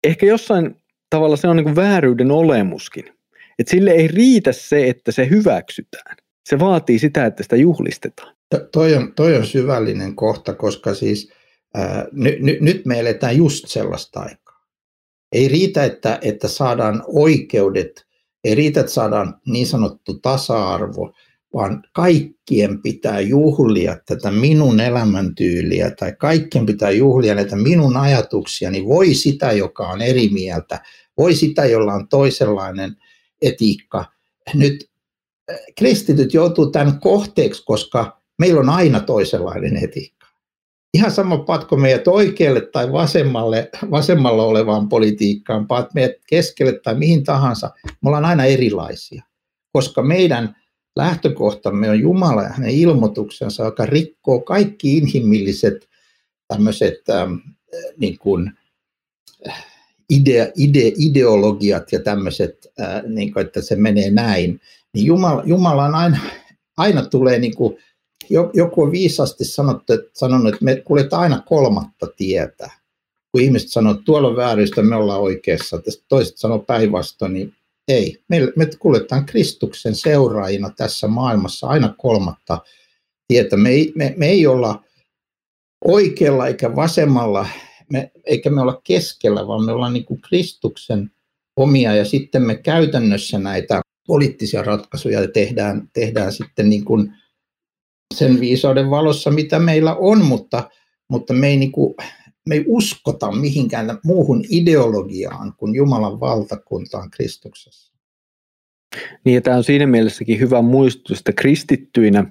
ehkä 0.04 0.26
jossain 0.26 0.76
tavalla 1.10 1.36
se 1.36 1.48
on 1.48 1.56
niin 1.56 1.64
kuin 1.64 1.76
vääryyden 1.76 2.32
olemuskin. 2.32 3.19
Että 3.60 3.72
sille 3.72 3.92
ei 3.92 4.08
riitä 4.08 4.52
se, 4.52 4.90
että 4.90 5.12
se 5.12 5.30
hyväksytään. 5.30 6.18
Se 6.46 6.60
vaatii 6.60 7.00
sitä, 7.00 7.26
että 7.26 7.44
sitä 7.44 7.56
juhlistetaan. 7.56 8.36
To, 8.50 8.60
toi, 8.72 8.96
on, 8.96 9.14
toi 9.16 9.36
on 9.38 9.46
syvällinen 9.46 10.16
kohta, 10.16 10.54
koska 10.54 10.94
siis 10.94 11.32
ää, 11.74 12.06
ny, 12.12 12.38
ny, 12.40 12.58
nyt 12.62 12.86
me 12.86 13.00
eletään 13.00 13.38
just 13.38 13.68
sellaista 13.68 14.20
aikaa. 14.20 14.66
Ei 15.32 15.48
riitä, 15.48 15.84
että, 15.84 16.20
että 16.22 16.48
saadaan 16.48 17.04
oikeudet, 17.08 18.06
ei 18.44 18.56
riitä, 18.56 18.80
että 18.80 18.92
saadaan 18.92 19.40
niin 19.46 19.68
sanottu 19.68 20.20
tasa-arvo, 20.20 21.14
vaan 21.54 21.84
kaikkien 21.94 22.82
pitää 22.82 23.20
juhlia 23.20 23.98
tätä 24.06 24.32
minun 24.32 24.80
elämäntyyliä 24.80 25.92
tai 25.92 26.14
kaikkien 26.20 26.66
pitää 26.66 26.92
juhlia 26.92 27.36
näitä 27.36 27.56
minun 27.56 27.98
ajatuksia, 27.98 28.72
niin 28.72 28.86
voi 28.86 29.14
sitä, 29.14 29.52
joka 29.52 29.88
on 29.88 30.02
eri 30.02 30.30
mieltä, 30.30 30.80
voi 31.18 31.36
sitä, 31.36 31.66
jolla 31.66 31.94
on 31.94 32.08
toisenlainen– 32.08 32.96
etiikka. 33.42 34.06
Nyt 34.54 34.90
äh, 35.52 35.58
kristityt 35.78 36.34
joutuu 36.34 36.72
tämän 36.72 37.00
kohteeksi, 37.00 37.64
koska 37.66 38.22
meillä 38.40 38.60
on 38.60 38.70
aina 38.70 39.00
toisenlainen 39.00 39.84
etiikka. 39.84 40.28
Ihan 40.94 41.12
sama 41.12 41.38
patko 41.38 41.78
meidät 41.78 42.08
oikealle 42.08 42.62
tai 42.62 42.92
vasemmalle, 42.92 43.70
vasemmalla 43.92 44.44
olevaan 44.44 44.90
politiikkaan, 44.90 45.68
paat 45.68 45.94
meidät 45.94 46.16
keskelle 46.28 46.80
tai 46.84 46.96
mihin 46.96 47.24
tahansa, 47.24 47.72
me 47.86 48.10
ollaan 48.10 48.26
aina 48.26 48.46
erilaisia, 48.46 49.24
koska 49.72 50.02
meidän 50.02 50.56
lähtökohtamme 50.96 51.90
on 51.90 52.00
Jumala 52.00 52.44
ja 52.44 52.50
hänen 52.50 52.70
ilmoituksensa, 52.70 53.64
joka 53.64 53.86
rikkoo 53.86 54.40
kaikki 54.40 54.98
inhimilliset 54.98 55.90
tämmöiset 56.48 57.10
ähm, 57.10 57.34
niin 57.98 58.20
kuin, 58.20 58.52
äh, 59.48 59.69
idea, 60.10 60.48
ide, 60.56 60.92
ideologiat 60.98 61.92
ja 61.92 62.00
tämmöiset, 62.00 62.68
ää, 62.80 63.04
niin 63.08 63.34
kuin, 63.34 63.46
että 63.46 63.62
se 63.62 63.76
menee 63.76 64.12
näin, 64.12 64.62
niin 64.94 65.06
Jumala, 65.06 65.44
Jumala 65.46 65.86
on 65.86 65.96
aina, 65.96 66.20
aina 66.78 67.06
tulee, 67.06 67.40
niin 67.40 67.56
kuin, 67.56 67.78
joku 68.54 68.82
on 68.82 68.92
viisasti 68.92 69.46
sanottu, 69.46 69.94
että, 69.94 70.10
sanonut, 70.14 70.54
että 70.54 70.66
me 70.66 70.76
kuljetaan 70.76 71.22
aina 71.22 71.44
kolmatta 71.46 72.08
tietä. 72.18 72.72
Kun 73.32 73.42
ihmiset 73.42 73.70
sanoo, 73.70 73.92
että 73.92 74.04
tuolla 74.06 74.28
on 74.28 74.36
vääristä, 74.36 74.82
me 74.82 74.96
ollaan 74.96 75.22
oikeassa, 75.22 75.78
että 75.78 75.92
toiset 76.08 76.38
sanoo 76.38 76.60
päinvastoin, 76.60 77.34
niin 77.34 77.54
ei. 77.88 78.24
Me, 78.28 78.40
me 78.56 78.70
kuljetaan 78.80 79.26
Kristuksen 79.26 79.96
seuraajina 79.96 80.70
tässä 80.78 81.08
maailmassa 81.08 81.68
aina 81.68 81.96
kolmatta 81.98 82.62
tietä. 83.28 83.58
Me 83.58 83.70
me, 83.96 84.14
me 84.18 84.28
ei 84.28 84.48
olla 84.48 84.84
oikealla 85.86 86.48
eikä 86.48 86.76
vasemmalla, 86.76 87.48
me, 87.92 88.12
eikä 88.26 88.50
me 88.50 88.62
olla 88.62 88.82
keskellä, 88.84 89.48
vaan 89.48 89.66
me 89.66 89.72
ollaan 89.72 89.94
niin 89.94 90.06
kuin 90.06 90.22
Kristuksen 90.22 91.12
omia 91.56 91.96
ja 91.96 92.06
sitten 92.06 92.42
me 92.42 92.56
käytännössä 92.56 93.40
näitä 93.40 93.82
poliittisia 94.08 94.64
ratkaisuja 94.64 95.28
tehdään, 95.28 95.90
tehdään 95.94 96.34
sitten 96.34 96.70
niin 96.70 96.86
kuin 96.86 97.14
sen 98.16 98.40
viisauden 98.40 98.90
valossa, 98.90 99.32
mitä 99.32 99.60
meillä 99.60 99.96
on, 99.96 100.26
mutta, 100.26 100.70
mutta 101.10 101.34
me, 101.34 101.48
ei 101.48 101.58
niin 101.58 101.72
kuin, 101.72 101.96
me 102.48 102.56
ei 102.56 102.64
uskota 102.68 103.32
mihinkään 103.32 104.00
muuhun 104.04 104.44
ideologiaan 104.50 105.54
kuin 105.58 105.76
Jumalan 105.76 106.20
valtakuntaan 106.20 107.12
Kristuksessa. 107.12 107.94
Niin 109.26 109.36
ja 109.36 109.42
tämä 109.42 109.58
on 109.58 109.64
siinä 109.64 109.88
mielessäkin 109.88 110.40
hyvä 110.40 110.62
muistutus, 110.62 111.20
että 111.20 111.34
kristittyinä 111.34 112.26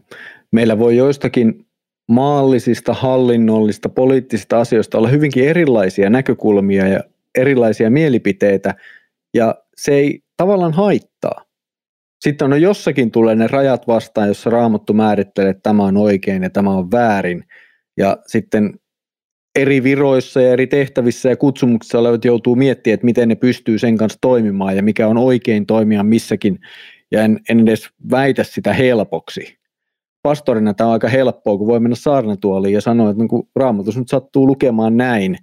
meillä 0.53 0.79
voi 0.79 0.97
joistakin 0.97 1.68
maallisista, 2.09 2.95
hallinnollista, 2.95 3.89
poliittisista 3.89 4.61
asioista 4.61 4.99
olla 4.99 5.09
hyvinkin 5.09 5.49
erilaisia 5.49 6.11
näkökulmia 6.11 6.89
ja 6.89 7.01
erilaisia 7.39 7.91
mielipiteitä, 7.91 8.75
ja 9.35 9.55
se 9.77 9.95
ei 9.95 10.21
tavallaan 10.37 10.73
haittaa. 10.73 11.45
Sitten 12.21 12.53
on 12.53 12.63
jossakin 12.63 13.11
tulee 13.11 13.35
ne 13.35 13.47
rajat 13.47 13.87
vastaan, 13.87 14.29
jossa 14.29 14.51
raamattu 14.51 14.93
määrittelee, 14.93 15.51
että 15.51 15.63
tämä 15.63 15.85
on 15.85 15.97
oikein 15.97 16.43
ja 16.43 16.51
tämä 16.51 16.71
on 16.71 16.91
väärin. 16.91 17.45
Ja 17.97 18.17
sitten 18.27 18.79
eri 19.59 19.83
viroissa 19.83 20.41
ja 20.41 20.53
eri 20.53 20.67
tehtävissä 20.67 21.29
ja 21.29 21.37
kutsumuksissa 21.37 21.99
olevat 21.99 22.25
joutuu 22.25 22.57
miettimään, 22.57 22.95
että 22.95 23.05
miten 23.05 23.29
ne 23.29 23.35
pystyy 23.35 23.79
sen 23.79 23.97
kanssa 23.97 24.19
toimimaan 24.21 24.77
ja 24.77 24.83
mikä 24.83 25.09
on 25.09 25.19
oikein 25.19 25.67
toimia 25.67 26.03
missäkin. 26.03 26.59
Ja 27.11 27.23
en, 27.23 27.41
en 27.49 27.61
edes 27.61 27.89
väitä 28.11 28.45
sitä 28.45 28.73
helpoksi. 28.73 29.58
Pastorina 30.29 30.75
tämä 30.75 30.89
on 30.89 30.93
aika 30.93 31.09
helppoa, 31.09 31.59
kun 31.59 31.67
voi 31.67 31.81
mennä 31.81 31.95
saarnatuoliin 31.95 32.75
ja 32.75 32.81
sanoa, 32.81 33.11
että 33.11 33.23
niin 33.23 33.49
raamatus 33.57 33.97
nyt 33.97 34.09
sattuu 34.09 34.47
lukemaan 34.47 34.97
näin, 34.97 35.37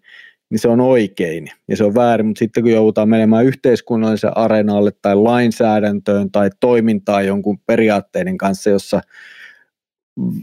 niin 0.50 0.60
se 0.60 0.68
on 0.68 0.82
oikein 0.82 1.52
ja 1.68 1.78
se 1.78 1.84
on 1.84 1.96
väärin, 1.96 2.26
mutta 2.26 2.40
sitten 2.40 2.64
kun 2.64 2.72
joudutaan 2.72 3.10
menemään 3.10 3.46
yhteiskunnallisen 3.46 4.38
areenalle 4.38 4.92
tai 5.02 5.16
lainsäädäntöön 5.16 6.32
tai 6.32 6.50
toimintaan 6.60 7.28
jonkun 7.28 7.60
periaatteiden 7.66 8.38
kanssa, 8.38 8.70
jossa 8.70 9.02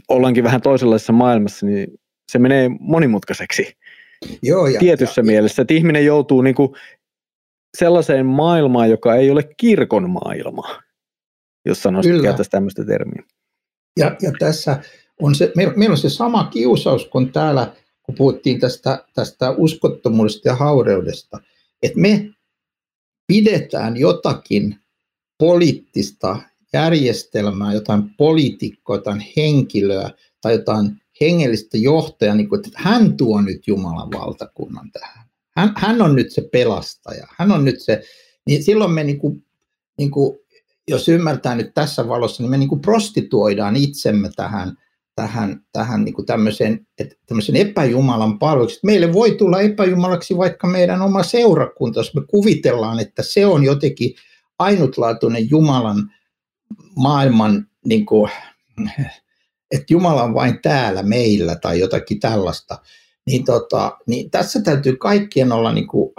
ollaankin 0.07 0.43
vähän 0.43 0.61
toisenlaisessa 0.61 1.13
maailmassa, 1.13 1.65
niin 1.65 1.87
se 2.31 2.39
menee 2.39 2.69
monimutkaiseksi. 2.79 3.77
Joo, 4.41 4.67
ja, 4.67 4.79
tietyssä 4.79 5.19
ja, 5.19 5.25
mielessä, 5.25 5.61
että 5.61 5.73
ihminen 5.73 6.05
joutuu 6.05 6.41
niin 6.41 6.55
kuin 6.55 6.69
sellaiseen 7.77 8.25
maailmaan, 8.25 8.89
joka 8.89 9.15
ei 9.15 9.31
ole 9.31 9.43
kirkon 9.57 10.09
maailma, 10.09 10.79
jos 11.65 11.83
sanoisi 11.83 12.09
tämmöistä 12.51 12.85
termiä. 12.85 13.23
Ja, 13.99 14.15
ja 14.21 14.31
tässä 14.39 14.83
on 15.21 15.35
se, 15.35 15.51
meillä 15.55 15.93
on 15.93 15.97
se 15.97 16.09
sama 16.09 16.43
kiusaus 16.43 17.05
kuin 17.05 17.31
täällä 17.31 17.73
kun 18.03 18.15
puhuttiin 18.15 18.59
tästä, 18.59 19.05
tästä 19.13 19.51
uskottomuudesta 19.51 20.47
ja 20.47 20.55
haureudesta, 20.55 21.39
että 21.83 21.99
me 21.99 22.29
pidetään 23.27 23.97
jotakin 23.97 24.79
poliittista 25.37 26.39
järjestelmää, 26.73 27.73
jotain 27.73 28.03
poliitikkoa, 28.17 28.95
jotain 28.95 29.25
henkilöä 29.37 30.09
tai 30.41 30.53
jotain 30.53 31.01
hengellistä 31.21 31.77
johtajaa, 31.77 32.35
niin 32.35 32.49
kuin, 32.49 32.59
että 32.59 32.79
hän 32.81 33.17
tuo 33.17 33.41
nyt 33.41 33.67
Jumalan 33.67 34.11
valtakunnan 34.11 34.91
tähän. 34.91 35.25
Hän, 35.57 35.73
hän 35.77 36.01
on 36.01 36.15
nyt 36.15 36.31
se 36.31 36.41
pelastaja, 36.51 37.27
hän 37.37 37.51
on 37.51 37.65
nyt 37.65 37.81
se, 37.81 38.03
niin 38.47 38.63
silloin 38.63 38.91
me 38.91 39.03
niin 39.03 39.19
kuin, 39.19 39.45
niin 39.97 40.11
kuin, 40.11 40.39
jos 40.87 41.09
ymmärtää 41.09 41.55
nyt 41.55 41.73
tässä 41.73 42.07
valossa, 42.07 42.43
niin 42.43 42.51
me 42.51 42.57
niin 42.57 42.69
kuin 42.69 42.81
prostituoidaan 42.81 43.75
itsemme 43.75 44.29
tähän 44.35 44.77
tähän, 45.15 45.61
tähän 45.71 46.03
niin 46.03 46.13
kuin 46.13 46.25
tämmöiseen, 46.25 46.87
että 46.99 47.15
tämmöisen 47.25 47.55
epäjumalan 47.55 48.39
palveluksi. 48.39 48.79
Meille 48.83 49.13
voi 49.13 49.31
tulla 49.31 49.61
epäjumalaksi 49.61 50.37
vaikka 50.37 50.67
meidän 50.67 51.01
oma 51.01 51.23
seurakunta, 51.23 51.99
jos 51.99 52.15
me 52.15 52.21
kuvitellaan, 52.29 52.99
että 52.99 53.23
se 53.23 53.45
on 53.45 53.63
jotenkin 53.63 54.15
ainutlaatuinen 54.59 55.49
Jumalan 55.49 56.11
maailman, 56.95 57.67
niin 57.85 58.05
kuin, 58.05 58.31
että 59.71 59.85
Jumala 59.89 60.23
on 60.23 60.33
vain 60.33 60.59
täällä 60.61 61.03
meillä 61.03 61.55
tai 61.55 61.79
jotakin 61.79 62.19
tällaista. 62.19 62.77
Niin, 63.27 63.45
tota, 63.45 63.97
niin 64.07 64.31
tässä 64.31 64.61
täytyy 64.61 64.95
kaikkien 64.95 65.51
olla 65.51 65.73
niin 65.73 65.87
kuin 65.87 66.13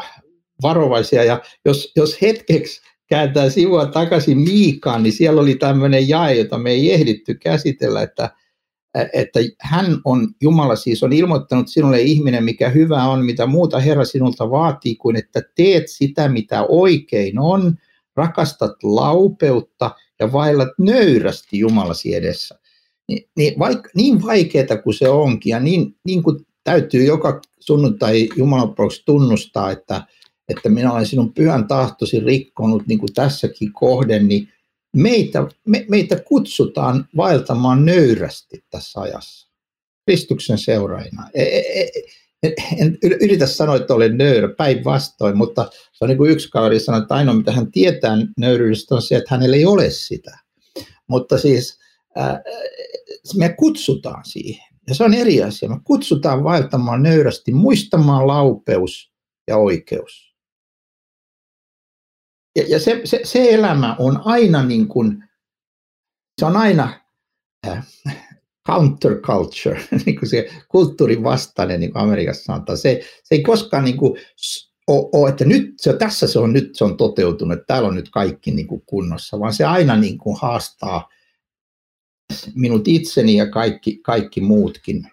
varovaisia 0.62 1.24
ja 1.24 1.42
jos, 1.64 1.92
jos 1.96 2.22
hetkeksi 2.22 2.80
kääntää 3.14 3.50
sivua 3.50 3.86
takaisin 3.86 4.38
Miikaan, 4.38 5.02
niin 5.02 5.12
siellä 5.12 5.40
oli 5.40 5.54
tämmöinen 5.54 6.08
jae, 6.08 6.34
jota 6.34 6.58
me 6.58 6.70
ei 6.70 6.92
ehditty 6.92 7.34
käsitellä, 7.34 8.02
että– 8.02 8.30
että 9.12 9.40
hän 9.60 10.00
on, 10.04 10.28
Jumala 10.42 10.76
siis 10.76 11.02
on 11.02 11.12
ilmoittanut 11.12 11.68
sinulle 11.68 12.00
ihminen, 12.00 12.44
mikä 12.44 12.68
hyvä 12.68 13.04
on, 13.04 13.24
mitä 13.24 13.46
muuta 13.46 13.78
Herra 13.78 14.04
sinulta 14.04 14.50
vaatii, 14.50 14.96
kuin 14.96 15.16
että 15.16 15.42
teet 15.54 15.84
sitä, 15.86 16.28
mitä 16.28 16.66
oikein 16.68 17.38
on, 17.38 17.74
rakastat 18.16 18.82
laupeutta 18.82 19.90
ja 20.20 20.32
vaillat 20.32 20.68
nöyrästi 20.78 21.58
Jumalasi 21.58 22.14
edessä. 22.14 22.58
Niin, 23.08 23.28
niin, 23.36 23.58
vaikka, 23.58 23.90
niin 23.94 24.22
vaikeaa 24.22 24.76
kuin 24.84 24.94
se 24.94 25.08
onkin, 25.08 25.50
ja 25.50 25.60
niin, 25.60 25.96
niin 26.04 26.22
kuin 26.22 26.46
täytyy 26.64 27.04
joka 27.04 27.40
sunnuntai 27.60 28.28
Jumalan 28.36 28.74
tunnustaa, 29.04 29.70
että, 29.70 30.06
että 30.48 30.68
minä 30.68 30.92
olen 30.92 31.06
sinun 31.06 31.32
pyhän 31.32 31.68
tahtosi 31.68 32.20
rikkonut, 32.20 32.86
niin 32.86 32.98
kuin 32.98 33.14
tässäkin 33.14 33.72
kohden, 33.72 34.28
niin 34.28 34.48
meitä, 34.96 35.46
me, 35.66 35.86
meitä 35.88 36.20
kutsutaan 36.20 37.08
vaeltamaan 37.16 37.84
nöyrästi 37.84 38.64
tässä 38.70 39.00
ajassa. 39.00 39.50
Kristuksen 40.06 40.58
seuraajina. 40.58 41.28
En, 41.34 41.46
e, 41.46 41.58
e, 42.42 42.54
en 42.78 42.98
yritä 43.02 43.46
sanoa, 43.46 43.76
että 43.76 43.94
olen 43.94 44.18
nöyrä, 44.18 44.48
päinvastoin, 44.48 45.36
mutta 45.36 45.70
se 45.92 46.04
on 46.04 46.08
niin 46.08 46.18
kuin 46.18 46.30
yksi 46.30 46.50
kaveri 46.50 46.80
sanoi, 46.80 47.02
että 47.02 47.14
ainoa 47.14 47.34
mitä 47.34 47.52
hän 47.52 47.72
tietää 47.72 48.16
nöyryydestä 48.38 48.94
on 48.94 49.02
se, 49.02 49.16
että 49.16 49.34
hänellä 49.34 49.56
ei 49.56 49.66
ole 49.66 49.90
sitä. 49.90 50.38
Mutta 51.06 51.38
siis 51.38 51.78
me 53.36 53.48
kutsutaan 53.48 54.24
siihen. 54.24 54.66
Ja 54.88 54.94
se 54.94 55.04
on 55.04 55.14
eri 55.14 55.42
asia. 55.42 55.68
Me 55.68 55.80
kutsutaan 55.84 56.44
vaeltamaan 56.44 57.02
nöyrästi, 57.02 57.52
muistamaan 57.52 58.26
laupeus 58.26 59.12
ja 59.48 59.56
oikeus 59.56 60.33
ja, 62.56 62.64
ja 62.68 62.80
se, 62.80 63.00
se, 63.04 63.20
se 63.24 63.54
elämä 63.54 63.96
on 63.98 64.20
aina 64.24 64.62
niin 64.62 64.88
kuin, 64.88 65.24
se 66.40 66.46
on 66.46 66.56
aina 66.56 67.00
äh, 67.66 67.86
counterculture, 68.66 69.80
niin 70.06 70.18
kuin 70.18 70.28
se 70.28 70.48
kulttuurin 70.68 71.22
vastainen, 71.22 71.80
niin 71.80 71.92
kuin 71.92 72.02
Amerikassa 72.02 72.44
sanotaan. 72.44 72.78
Se, 72.78 73.00
se 73.24 73.34
ei 73.34 73.42
koskaan 73.42 73.84
niin 73.84 73.96
kuin, 73.96 74.20
ole, 74.88 75.30
että 75.30 75.44
nyt 75.44 75.74
se, 75.80 75.96
tässä 75.96 76.26
se 76.26 76.38
on, 76.38 76.52
nyt 76.52 76.74
se 76.74 76.84
on 76.84 76.96
toteutunut, 76.96 77.58
täällä 77.66 77.88
on 77.88 77.94
nyt 77.94 78.10
kaikki 78.10 78.50
niin 78.50 78.66
kuin 78.66 78.82
kunnossa, 78.86 79.40
vaan 79.40 79.52
se 79.52 79.64
aina 79.64 79.96
niin 79.96 80.18
kuin 80.18 80.36
haastaa 80.40 81.08
minut 82.54 82.88
itseni 82.88 83.36
ja 83.36 83.50
kaikki, 83.50 83.96
kaikki 83.96 84.40
muutkin. 84.40 85.06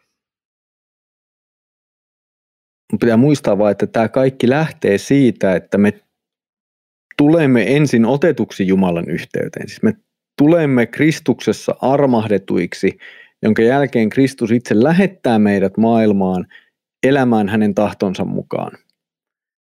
Pitää 2.99 3.17
muistaa 3.17 3.57
vain, 3.57 3.71
että 3.71 3.87
tämä 3.87 4.09
kaikki 4.09 4.49
lähtee 4.49 4.97
siitä, 4.97 5.55
että 5.55 5.77
me 5.77 6.01
tulemme 7.21 7.75
ensin 7.75 8.05
otetuksi 8.05 8.67
Jumalan 8.67 9.09
yhteyteen. 9.09 9.67
Siis 9.67 9.83
me 9.83 9.93
tulemme 10.37 10.85
Kristuksessa 10.85 11.75
armahdetuiksi, 11.81 12.97
jonka 13.43 13.61
jälkeen 13.61 14.09
Kristus 14.09 14.51
itse 14.51 14.83
lähettää 14.83 15.39
meidät 15.39 15.77
maailmaan 15.77 16.47
elämään 17.03 17.49
hänen 17.49 17.75
tahtonsa 17.75 18.25
mukaan. 18.25 18.71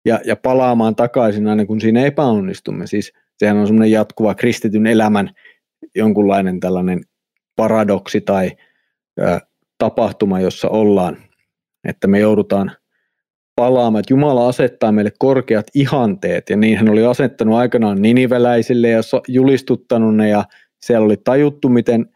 Ja, 0.05 0.20
ja 0.24 0.36
palaamaan 0.36 0.96
takaisin 0.96 1.46
aina 1.46 1.66
kun 1.66 1.80
siinä 1.80 2.05
epäonnistumme. 2.05 2.86
Siis 2.86 3.12
sehän 3.38 3.57
on 3.57 3.66
semmoinen 3.66 3.90
jatkuva 3.90 4.34
kristityn 4.34 4.86
elämän 4.86 5.30
jonkunlainen 5.94 6.61
tällainen 6.61 7.01
paradoksi 7.57 8.20
tai 8.20 8.51
ö, 9.20 9.40
tapahtuma, 9.78 10.40
jossa 10.40 10.68
ollaan, 10.68 11.16
että 11.84 12.07
me 12.07 12.18
joudutaan 12.18 12.76
palaamaan, 13.59 14.00
että 14.00 14.12
Jumala 14.12 14.48
asettaa 14.48 14.92
meille 14.92 15.12
korkeat 15.18 15.66
ihanteet, 15.74 16.50
ja 16.50 16.56
niin 16.56 16.78
hän 16.78 16.88
oli 16.88 17.04
asettanut 17.04 17.54
aikanaan 17.54 18.02
niniveläisille 18.02 18.88
ja 18.88 19.00
julistuttanut 19.28 20.16
ne, 20.16 20.28
ja 20.28 20.44
siellä 20.82 21.04
oli 21.04 21.16
tajuttu, 21.16 21.68
miten 21.68 22.06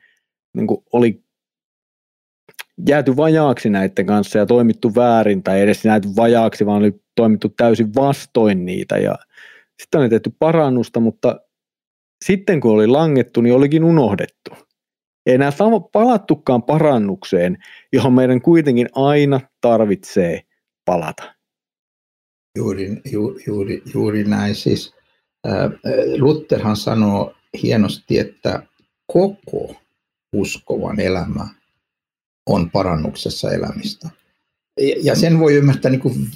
niin 0.57 0.67
kuin 0.67 0.85
oli 0.93 1.23
jääty 2.89 3.17
vajaaksi 3.17 3.71
näiden 3.71 4.07
kanssa 4.07 4.39
ja 4.39 4.47
toimittu 4.47 4.95
väärin, 4.95 5.43
tai 5.43 5.61
edes 5.61 5.85
näitä 5.85 6.09
vajaaksi, 6.17 6.67
vaan 6.67 6.79
oli 6.79 7.01
toimittu 7.17 7.49
täysin 7.49 7.95
vastoin 7.95 8.65
niitä, 8.65 8.99
ja 8.99 9.15
sitten 9.83 10.01
oli 10.01 10.09
tehty 10.09 10.31
parannusta, 10.39 11.01
mutta 11.01 11.41
sitten 12.25 12.61
kun 12.61 12.71
oli 12.71 12.87
langettu, 12.87 13.41
niin 13.41 13.55
olikin 13.55 13.85
unohdettu. 13.85 14.51
Ei 15.27 15.35
enää 15.35 15.51
palattukaan 15.93 16.63
parannukseen, 16.63 17.57
johon 17.93 18.13
meidän 18.13 18.41
kuitenkin 18.43 18.89
aina 18.95 19.41
tarvitsee 19.61 20.41
palata. 20.93 21.35
Juuri, 22.59 23.01
ju, 23.13 23.39
juuri, 23.47 23.83
juuri 23.95 24.25
näin. 24.25 24.55
Siis, 24.55 24.95
Lutherhan 26.19 26.77
sanoo 26.77 27.35
hienosti, 27.63 28.19
että 28.19 28.63
koko 29.13 29.77
uskovan 30.37 31.01
elämä 31.01 31.49
on 32.47 32.71
parannuksessa 32.71 33.53
elämistä. 33.53 34.11
Ja 35.03 35.15
sen 35.15 35.39
voi 35.39 35.55
ymmärtää 35.55 35.91
niin 35.91 36.01
kuin 36.01 36.29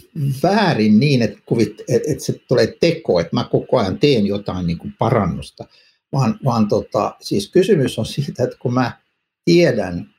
väärin 0.42 1.00
niin, 1.00 1.22
että, 1.22 1.38
kuvit, 1.46 1.80
että, 1.80 2.12
että 2.12 2.24
se 2.24 2.32
tulee 2.48 2.74
teko, 2.80 3.20
että 3.20 3.36
mä 3.36 3.48
koko 3.50 3.78
ajan 3.78 3.98
teen 3.98 4.26
jotain 4.26 4.66
niin 4.66 4.78
kuin 4.78 4.94
parannusta. 4.98 5.64
Vaan, 6.12 6.38
vaan 6.44 6.68
tota, 6.68 7.16
siis 7.20 7.50
kysymys 7.50 7.98
on 7.98 8.07
siitä, 8.07 8.44
että 8.44 8.57
kun 8.59 8.74
mä 8.74 9.00
tiedän 9.44 10.14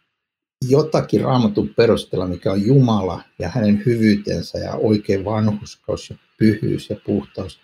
jotakin 0.69 1.21
raamatun 1.21 1.69
perusteella, 1.69 2.27
mikä 2.27 2.51
on 2.51 2.65
Jumala 2.65 3.21
ja 3.39 3.49
hänen 3.49 3.83
hyvyytensä 3.85 4.59
ja 4.59 4.73
oikein 4.73 5.25
vanhuskaus 5.25 6.09
ja 6.09 6.15
pyhyys 6.37 6.89
ja 6.89 6.95
puhtaus, 7.05 7.59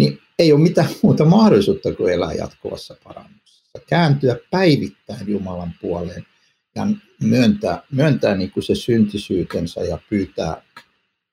niin 0.00 0.18
ei 0.38 0.52
ole 0.52 0.60
mitään 0.60 0.88
muuta 1.02 1.24
mahdollisuutta 1.24 1.94
kuin 1.94 2.12
elää 2.12 2.32
jatkuvassa 2.32 2.96
parannuksessa. 3.04 3.80
Kääntyä 3.86 4.36
päivittäin 4.50 5.28
Jumalan 5.28 5.72
puoleen 5.80 6.26
ja 6.76 6.86
myöntää, 7.22 7.82
myöntää 7.92 8.34
niin 8.34 8.50
kuin 8.50 8.64
se 8.64 8.74
syntisyytensä 8.74 9.80
ja 9.80 9.98
pyytää, 10.10 10.62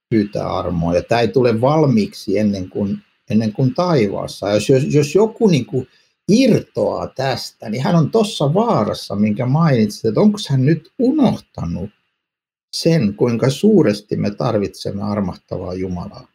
pyytää 0.10 0.48
armoa. 0.48 0.96
Ja 0.96 1.04
tämä 1.04 1.22
ei 1.22 1.28
tule 1.28 1.62
valmiiksi 1.62 2.38
ennen 2.38 2.70
kuin, 2.70 2.98
ennen 3.30 3.54
kuin 3.54 3.74
taivaassa. 3.74 4.52
Jos, 4.52 4.70
jos, 4.70 4.84
jos 4.94 5.16
joku 5.16 5.48
niin 5.48 5.66
kuin 5.66 5.88
irtoaa 6.28 7.08
tästä, 7.08 7.70
niin 7.70 7.84
hän 7.84 7.96
on 7.96 8.12
tuossa 8.12 8.54
vaarassa, 8.54 9.16
minkä 9.16 9.46
mainitsit, 9.46 10.06
että 10.06 10.22
onko 10.22 10.38
hän 10.50 10.66
nyt 10.66 10.92
unohtanut 11.00 11.90
sen, 12.74 13.14
kuinka 13.14 13.50
suuresti 13.50 14.16
me 14.16 14.32
tarvitsemme 14.32 15.04
armahtavaa 15.04 15.74
Jumalaa. 15.74 16.28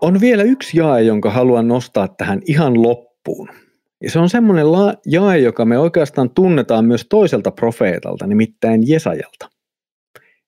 On 0.00 0.20
vielä 0.20 0.42
yksi 0.42 0.78
jae, 0.78 1.02
jonka 1.02 1.30
haluan 1.30 1.68
nostaa 1.68 2.08
tähän 2.08 2.40
ihan 2.46 2.82
loppuun. 2.82 3.48
Ja 4.02 4.10
se 4.10 4.18
on 4.18 4.28
semmoinen 4.28 4.66
jae, 5.06 5.38
joka 5.38 5.64
me 5.64 5.78
oikeastaan 5.78 6.30
tunnetaan 6.30 6.84
myös 6.84 7.06
toiselta 7.10 7.50
profeetalta, 7.50 8.26
nimittäin 8.26 8.88
Jesajalta. 8.88 9.53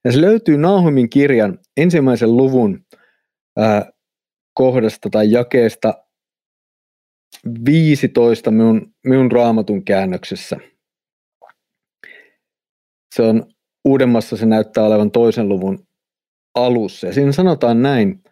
Ja 0.06 0.12
se 0.12 0.20
löytyy 0.20 0.58
Nahumin 0.58 1.10
kirjan 1.10 1.58
ensimmäisen 1.76 2.36
luvun 2.36 2.84
ää, 3.56 3.90
kohdasta 4.54 5.10
tai 5.10 5.30
jakeesta 5.30 5.94
15 7.64 8.50
minun, 8.50 8.94
minun 9.06 9.32
raamatun 9.32 9.84
käännöksessä. 9.84 10.56
Se 13.14 13.22
on 13.22 13.46
uudemmassa, 13.84 14.36
se 14.36 14.46
näyttää 14.46 14.84
olevan 14.84 15.10
toisen 15.10 15.48
luvun 15.48 15.86
alussa. 16.54 17.06
Ja 17.06 17.12
siinä 17.12 17.32
sanotaan 17.32 17.82
näin, 17.82 18.22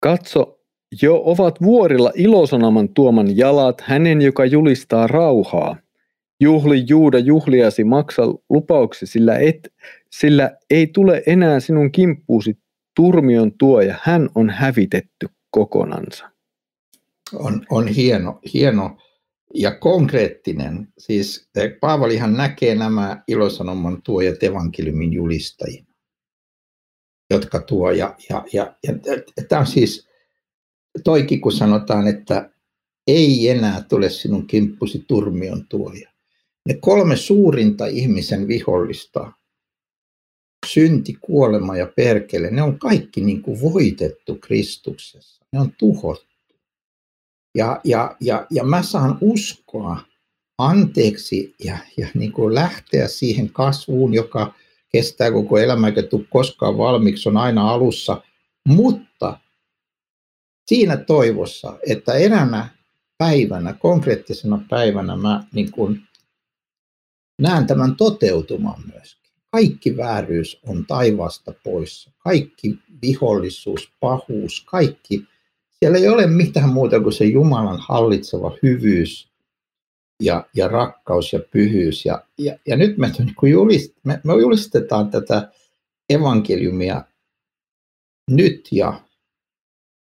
katso, 0.00 0.60
jo 1.02 1.22
ovat 1.24 1.62
vuorilla 1.62 2.12
ilosanoman 2.14 2.88
tuoman 2.88 3.36
jalat 3.36 3.80
hänen, 3.80 4.22
joka 4.22 4.44
julistaa 4.44 5.06
rauhaa. 5.06 5.76
Juhli 6.40 6.84
Juuda 6.88 7.18
juhliasi, 7.18 7.84
maksa 7.84 8.22
lupauksi, 8.50 9.06
sillä, 9.06 9.38
et, 9.38 9.72
sillä 10.10 10.56
ei 10.70 10.86
tule 10.86 11.22
enää 11.26 11.60
sinun 11.60 11.92
kimppuusi 11.92 12.58
turmion 12.96 13.52
tuoja, 13.58 13.98
hän 14.02 14.28
on 14.34 14.50
hävitetty 14.50 15.28
kokonansa. 15.50 16.30
On, 17.34 17.66
on 17.70 17.88
hieno, 17.88 18.40
hieno 18.54 18.96
ja 19.54 19.74
konkreettinen. 19.74 20.88
Siis 20.98 21.48
eh, 21.56 21.72
Paavalihan 21.80 22.36
näkee 22.36 22.74
nämä 22.74 23.22
ilosanoman 23.28 24.02
tuojat 24.02 24.42
evankeliumin 24.42 25.12
julistajina, 25.12 25.94
jotka 27.30 27.60
tuo. 27.60 27.90
Ja, 27.90 28.14
ja, 28.30 28.44
ja, 28.52 28.76
ja 28.86 28.92
tämä 29.48 29.60
on 29.60 29.66
siis 29.66 30.08
toikin, 31.04 31.40
kun 31.40 31.52
sanotaan, 31.52 32.06
että 32.08 32.50
ei 33.06 33.48
enää 33.48 33.82
tule 33.88 34.10
sinun 34.10 34.46
kimppusi 34.46 35.04
turmion 35.08 35.66
tuoja. 35.68 36.15
Ne 36.66 36.74
kolme 36.74 37.16
suurinta 37.16 37.86
ihmisen 37.86 38.48
vihollista, 38.48 39.32
synti, 40.66 41.14
kuolema 41.20 41.76
ja 41.76 41.86
perkele, 41.96 42.50
ne 42.50 42.62
on 42.62 42.78
kaikki 42.78 43.20
niin 43.20 43.42
kuin 43.42 43.60
voitettu 43.60 44.34
Kristuksessa. 44.34 45.44
Ne 45.52 45.60
on 45.60 45.72
tuhottu. 45.78 46.26
Ja, 47.54 47.80
ja, 47.84 48.16
ja, 48.20 48.46
ja 48.50 48.64
mä 48.64 48.82
saan 48.82 49.18
uskoa 49.20 50.00
anteeksi 50.58 51.54
ja, 51.64 51.78
ja 51.96 52.08
niin 52.14 52.32
kuin 52.32 52.54
lähteä 52.54 53.08
siihen 53.08 53.50
kasvuun, 53.50 54.14
joka 54.14 54.54
kestää 54.88 55.30
koko 55.30 55.58
elämä 55.58 55.86
eikä 55.86 56.02
tule 56.02 56.26
koskaan 56.30 56.78
valmiiksi, 56.78 57.28
on 57.28 57.36
aina 57.36 57.70
alussa. 57.70 58.22
Mutta 58.68 59.40
siinä 60.66 60.96
toivossa, 60.96 61.78
että 61.88 62.14
eräänä 62.14 62.68
päivänä, 63.18 63.72
konkreettisena 63.72 64.64
päivänä 64.70 65.16
mä 65.16 65.44
niin 65.52 65.70
kuin 65.70 66.02
näen 67.42 67.66
tämän 67.66 67.96
toteutuman 67.96 68.82
myöskin. 68.92 69.32
Kaikki 69.50 69.96
vääryys 69.96 70.60
on 70.66 70.86
taivaasta 70.86 71.54
poissa. 71.64 72.10
Kaikki 72.18 72.78
vihollisuus, 73.02 73.92
pahuus, 74.00 74.64
kaikki. 74.70 75.24
Siellä 75.78 75.98
ei 75.98 76.08
ole 76.08 76.26
mitään 76.26 76.68
muuta 76.68 77.00
kuin 77.00 77.12
se 77.12 77.24
Jumalan 77.24 77.78
hallitseva 77.80 78.56
hyvyys 78.62 79.30
ja, 80.22 80.46
ja 80.54 80.68
rakkaus 80.68 81.32
ja 81.32 81.40
pyhyys. 81.50 82.04
Ja, 82.04 82.24
ja, 82.38 82.58
ja 82.66 82.76
nyt 82.76 82.98
me, 82.98 83.12
niin 83.18 83.50
julist, 83.50 83.92
me, 84.04 84.20
me 84.24 84.32
julistetaan 84.32 85.10
tätä 85.10 85.52
evankeliumia 86.10 87.04
nyt 88.30 88.68
ja 88.72 89.00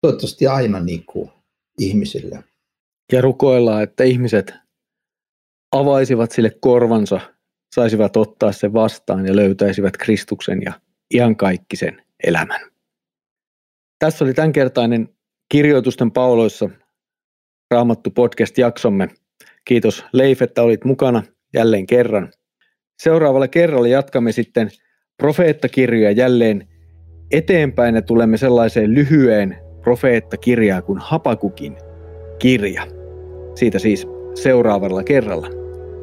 toivottavasti 0.01 0.47
aina 0.47 0.79
niin 0.79 1.05
kuin 1.05 1.29
ihmisille. 1.79 2.43
Ja 3.11 3.21
rukoillaan, 3.21 3.83
että 3.83 4.03
ihmiset 4.03 4.53
avaisivat 5.71 6.31
sille 6.31 6.51
korvansa, 6.61 7.19
saisivat 7.75 8.17
ottaa 8.17 8.51
sen 8.51 8.73
vastaan 8.73 9.25
ja 9.25 9.35
löytäisivät 9.35 9.97
Kristuksen 9.97 10.61
ja 10.65 10.73
iankaikkisen 11.13 12.01
elämän. 12.23 12.61
Tässä 13.99 14.25
oli 14.25 14.33
tämänkertainen 14.33 15.09
kirjoitusten 15.49 16.11
pauloissa 16.11 16.69
Raamattu 17.71 18.11
podcast-jaksomme. 18.11 19.09
Kiitos 19.65 20.05
Leif, 20.13 20.41
että 20.41 20.61
olit 20.61 20.85
mukana 20.85 21.23
jälleen 21.53 21.87
kerran. 21.87 22.31
Seuraavalla 23.01 23.47
kerralla 23.47 23.87
jatkamme 23.87 24.31
sitten 24.31 24.69
profeettakirjoja 25.17 26.11
jälleen 26.11 26.67
eteenpäin 27.31 27.95
ja 27.95 28.01
tulemme 28.01 28.37
sellaiseen 28.37 28.93
lyhyeen 28.93 29.57
profeettakirjaa 29.81 30.81
kuin 30.81 30.99
Hapakukin 30.99 31.77
kirja. 32.39 32.87
Siitä 33.55 33.79
siis 33.79 34.07
seuraavalla 34.35 35.03
kerralla. 35.03 35.60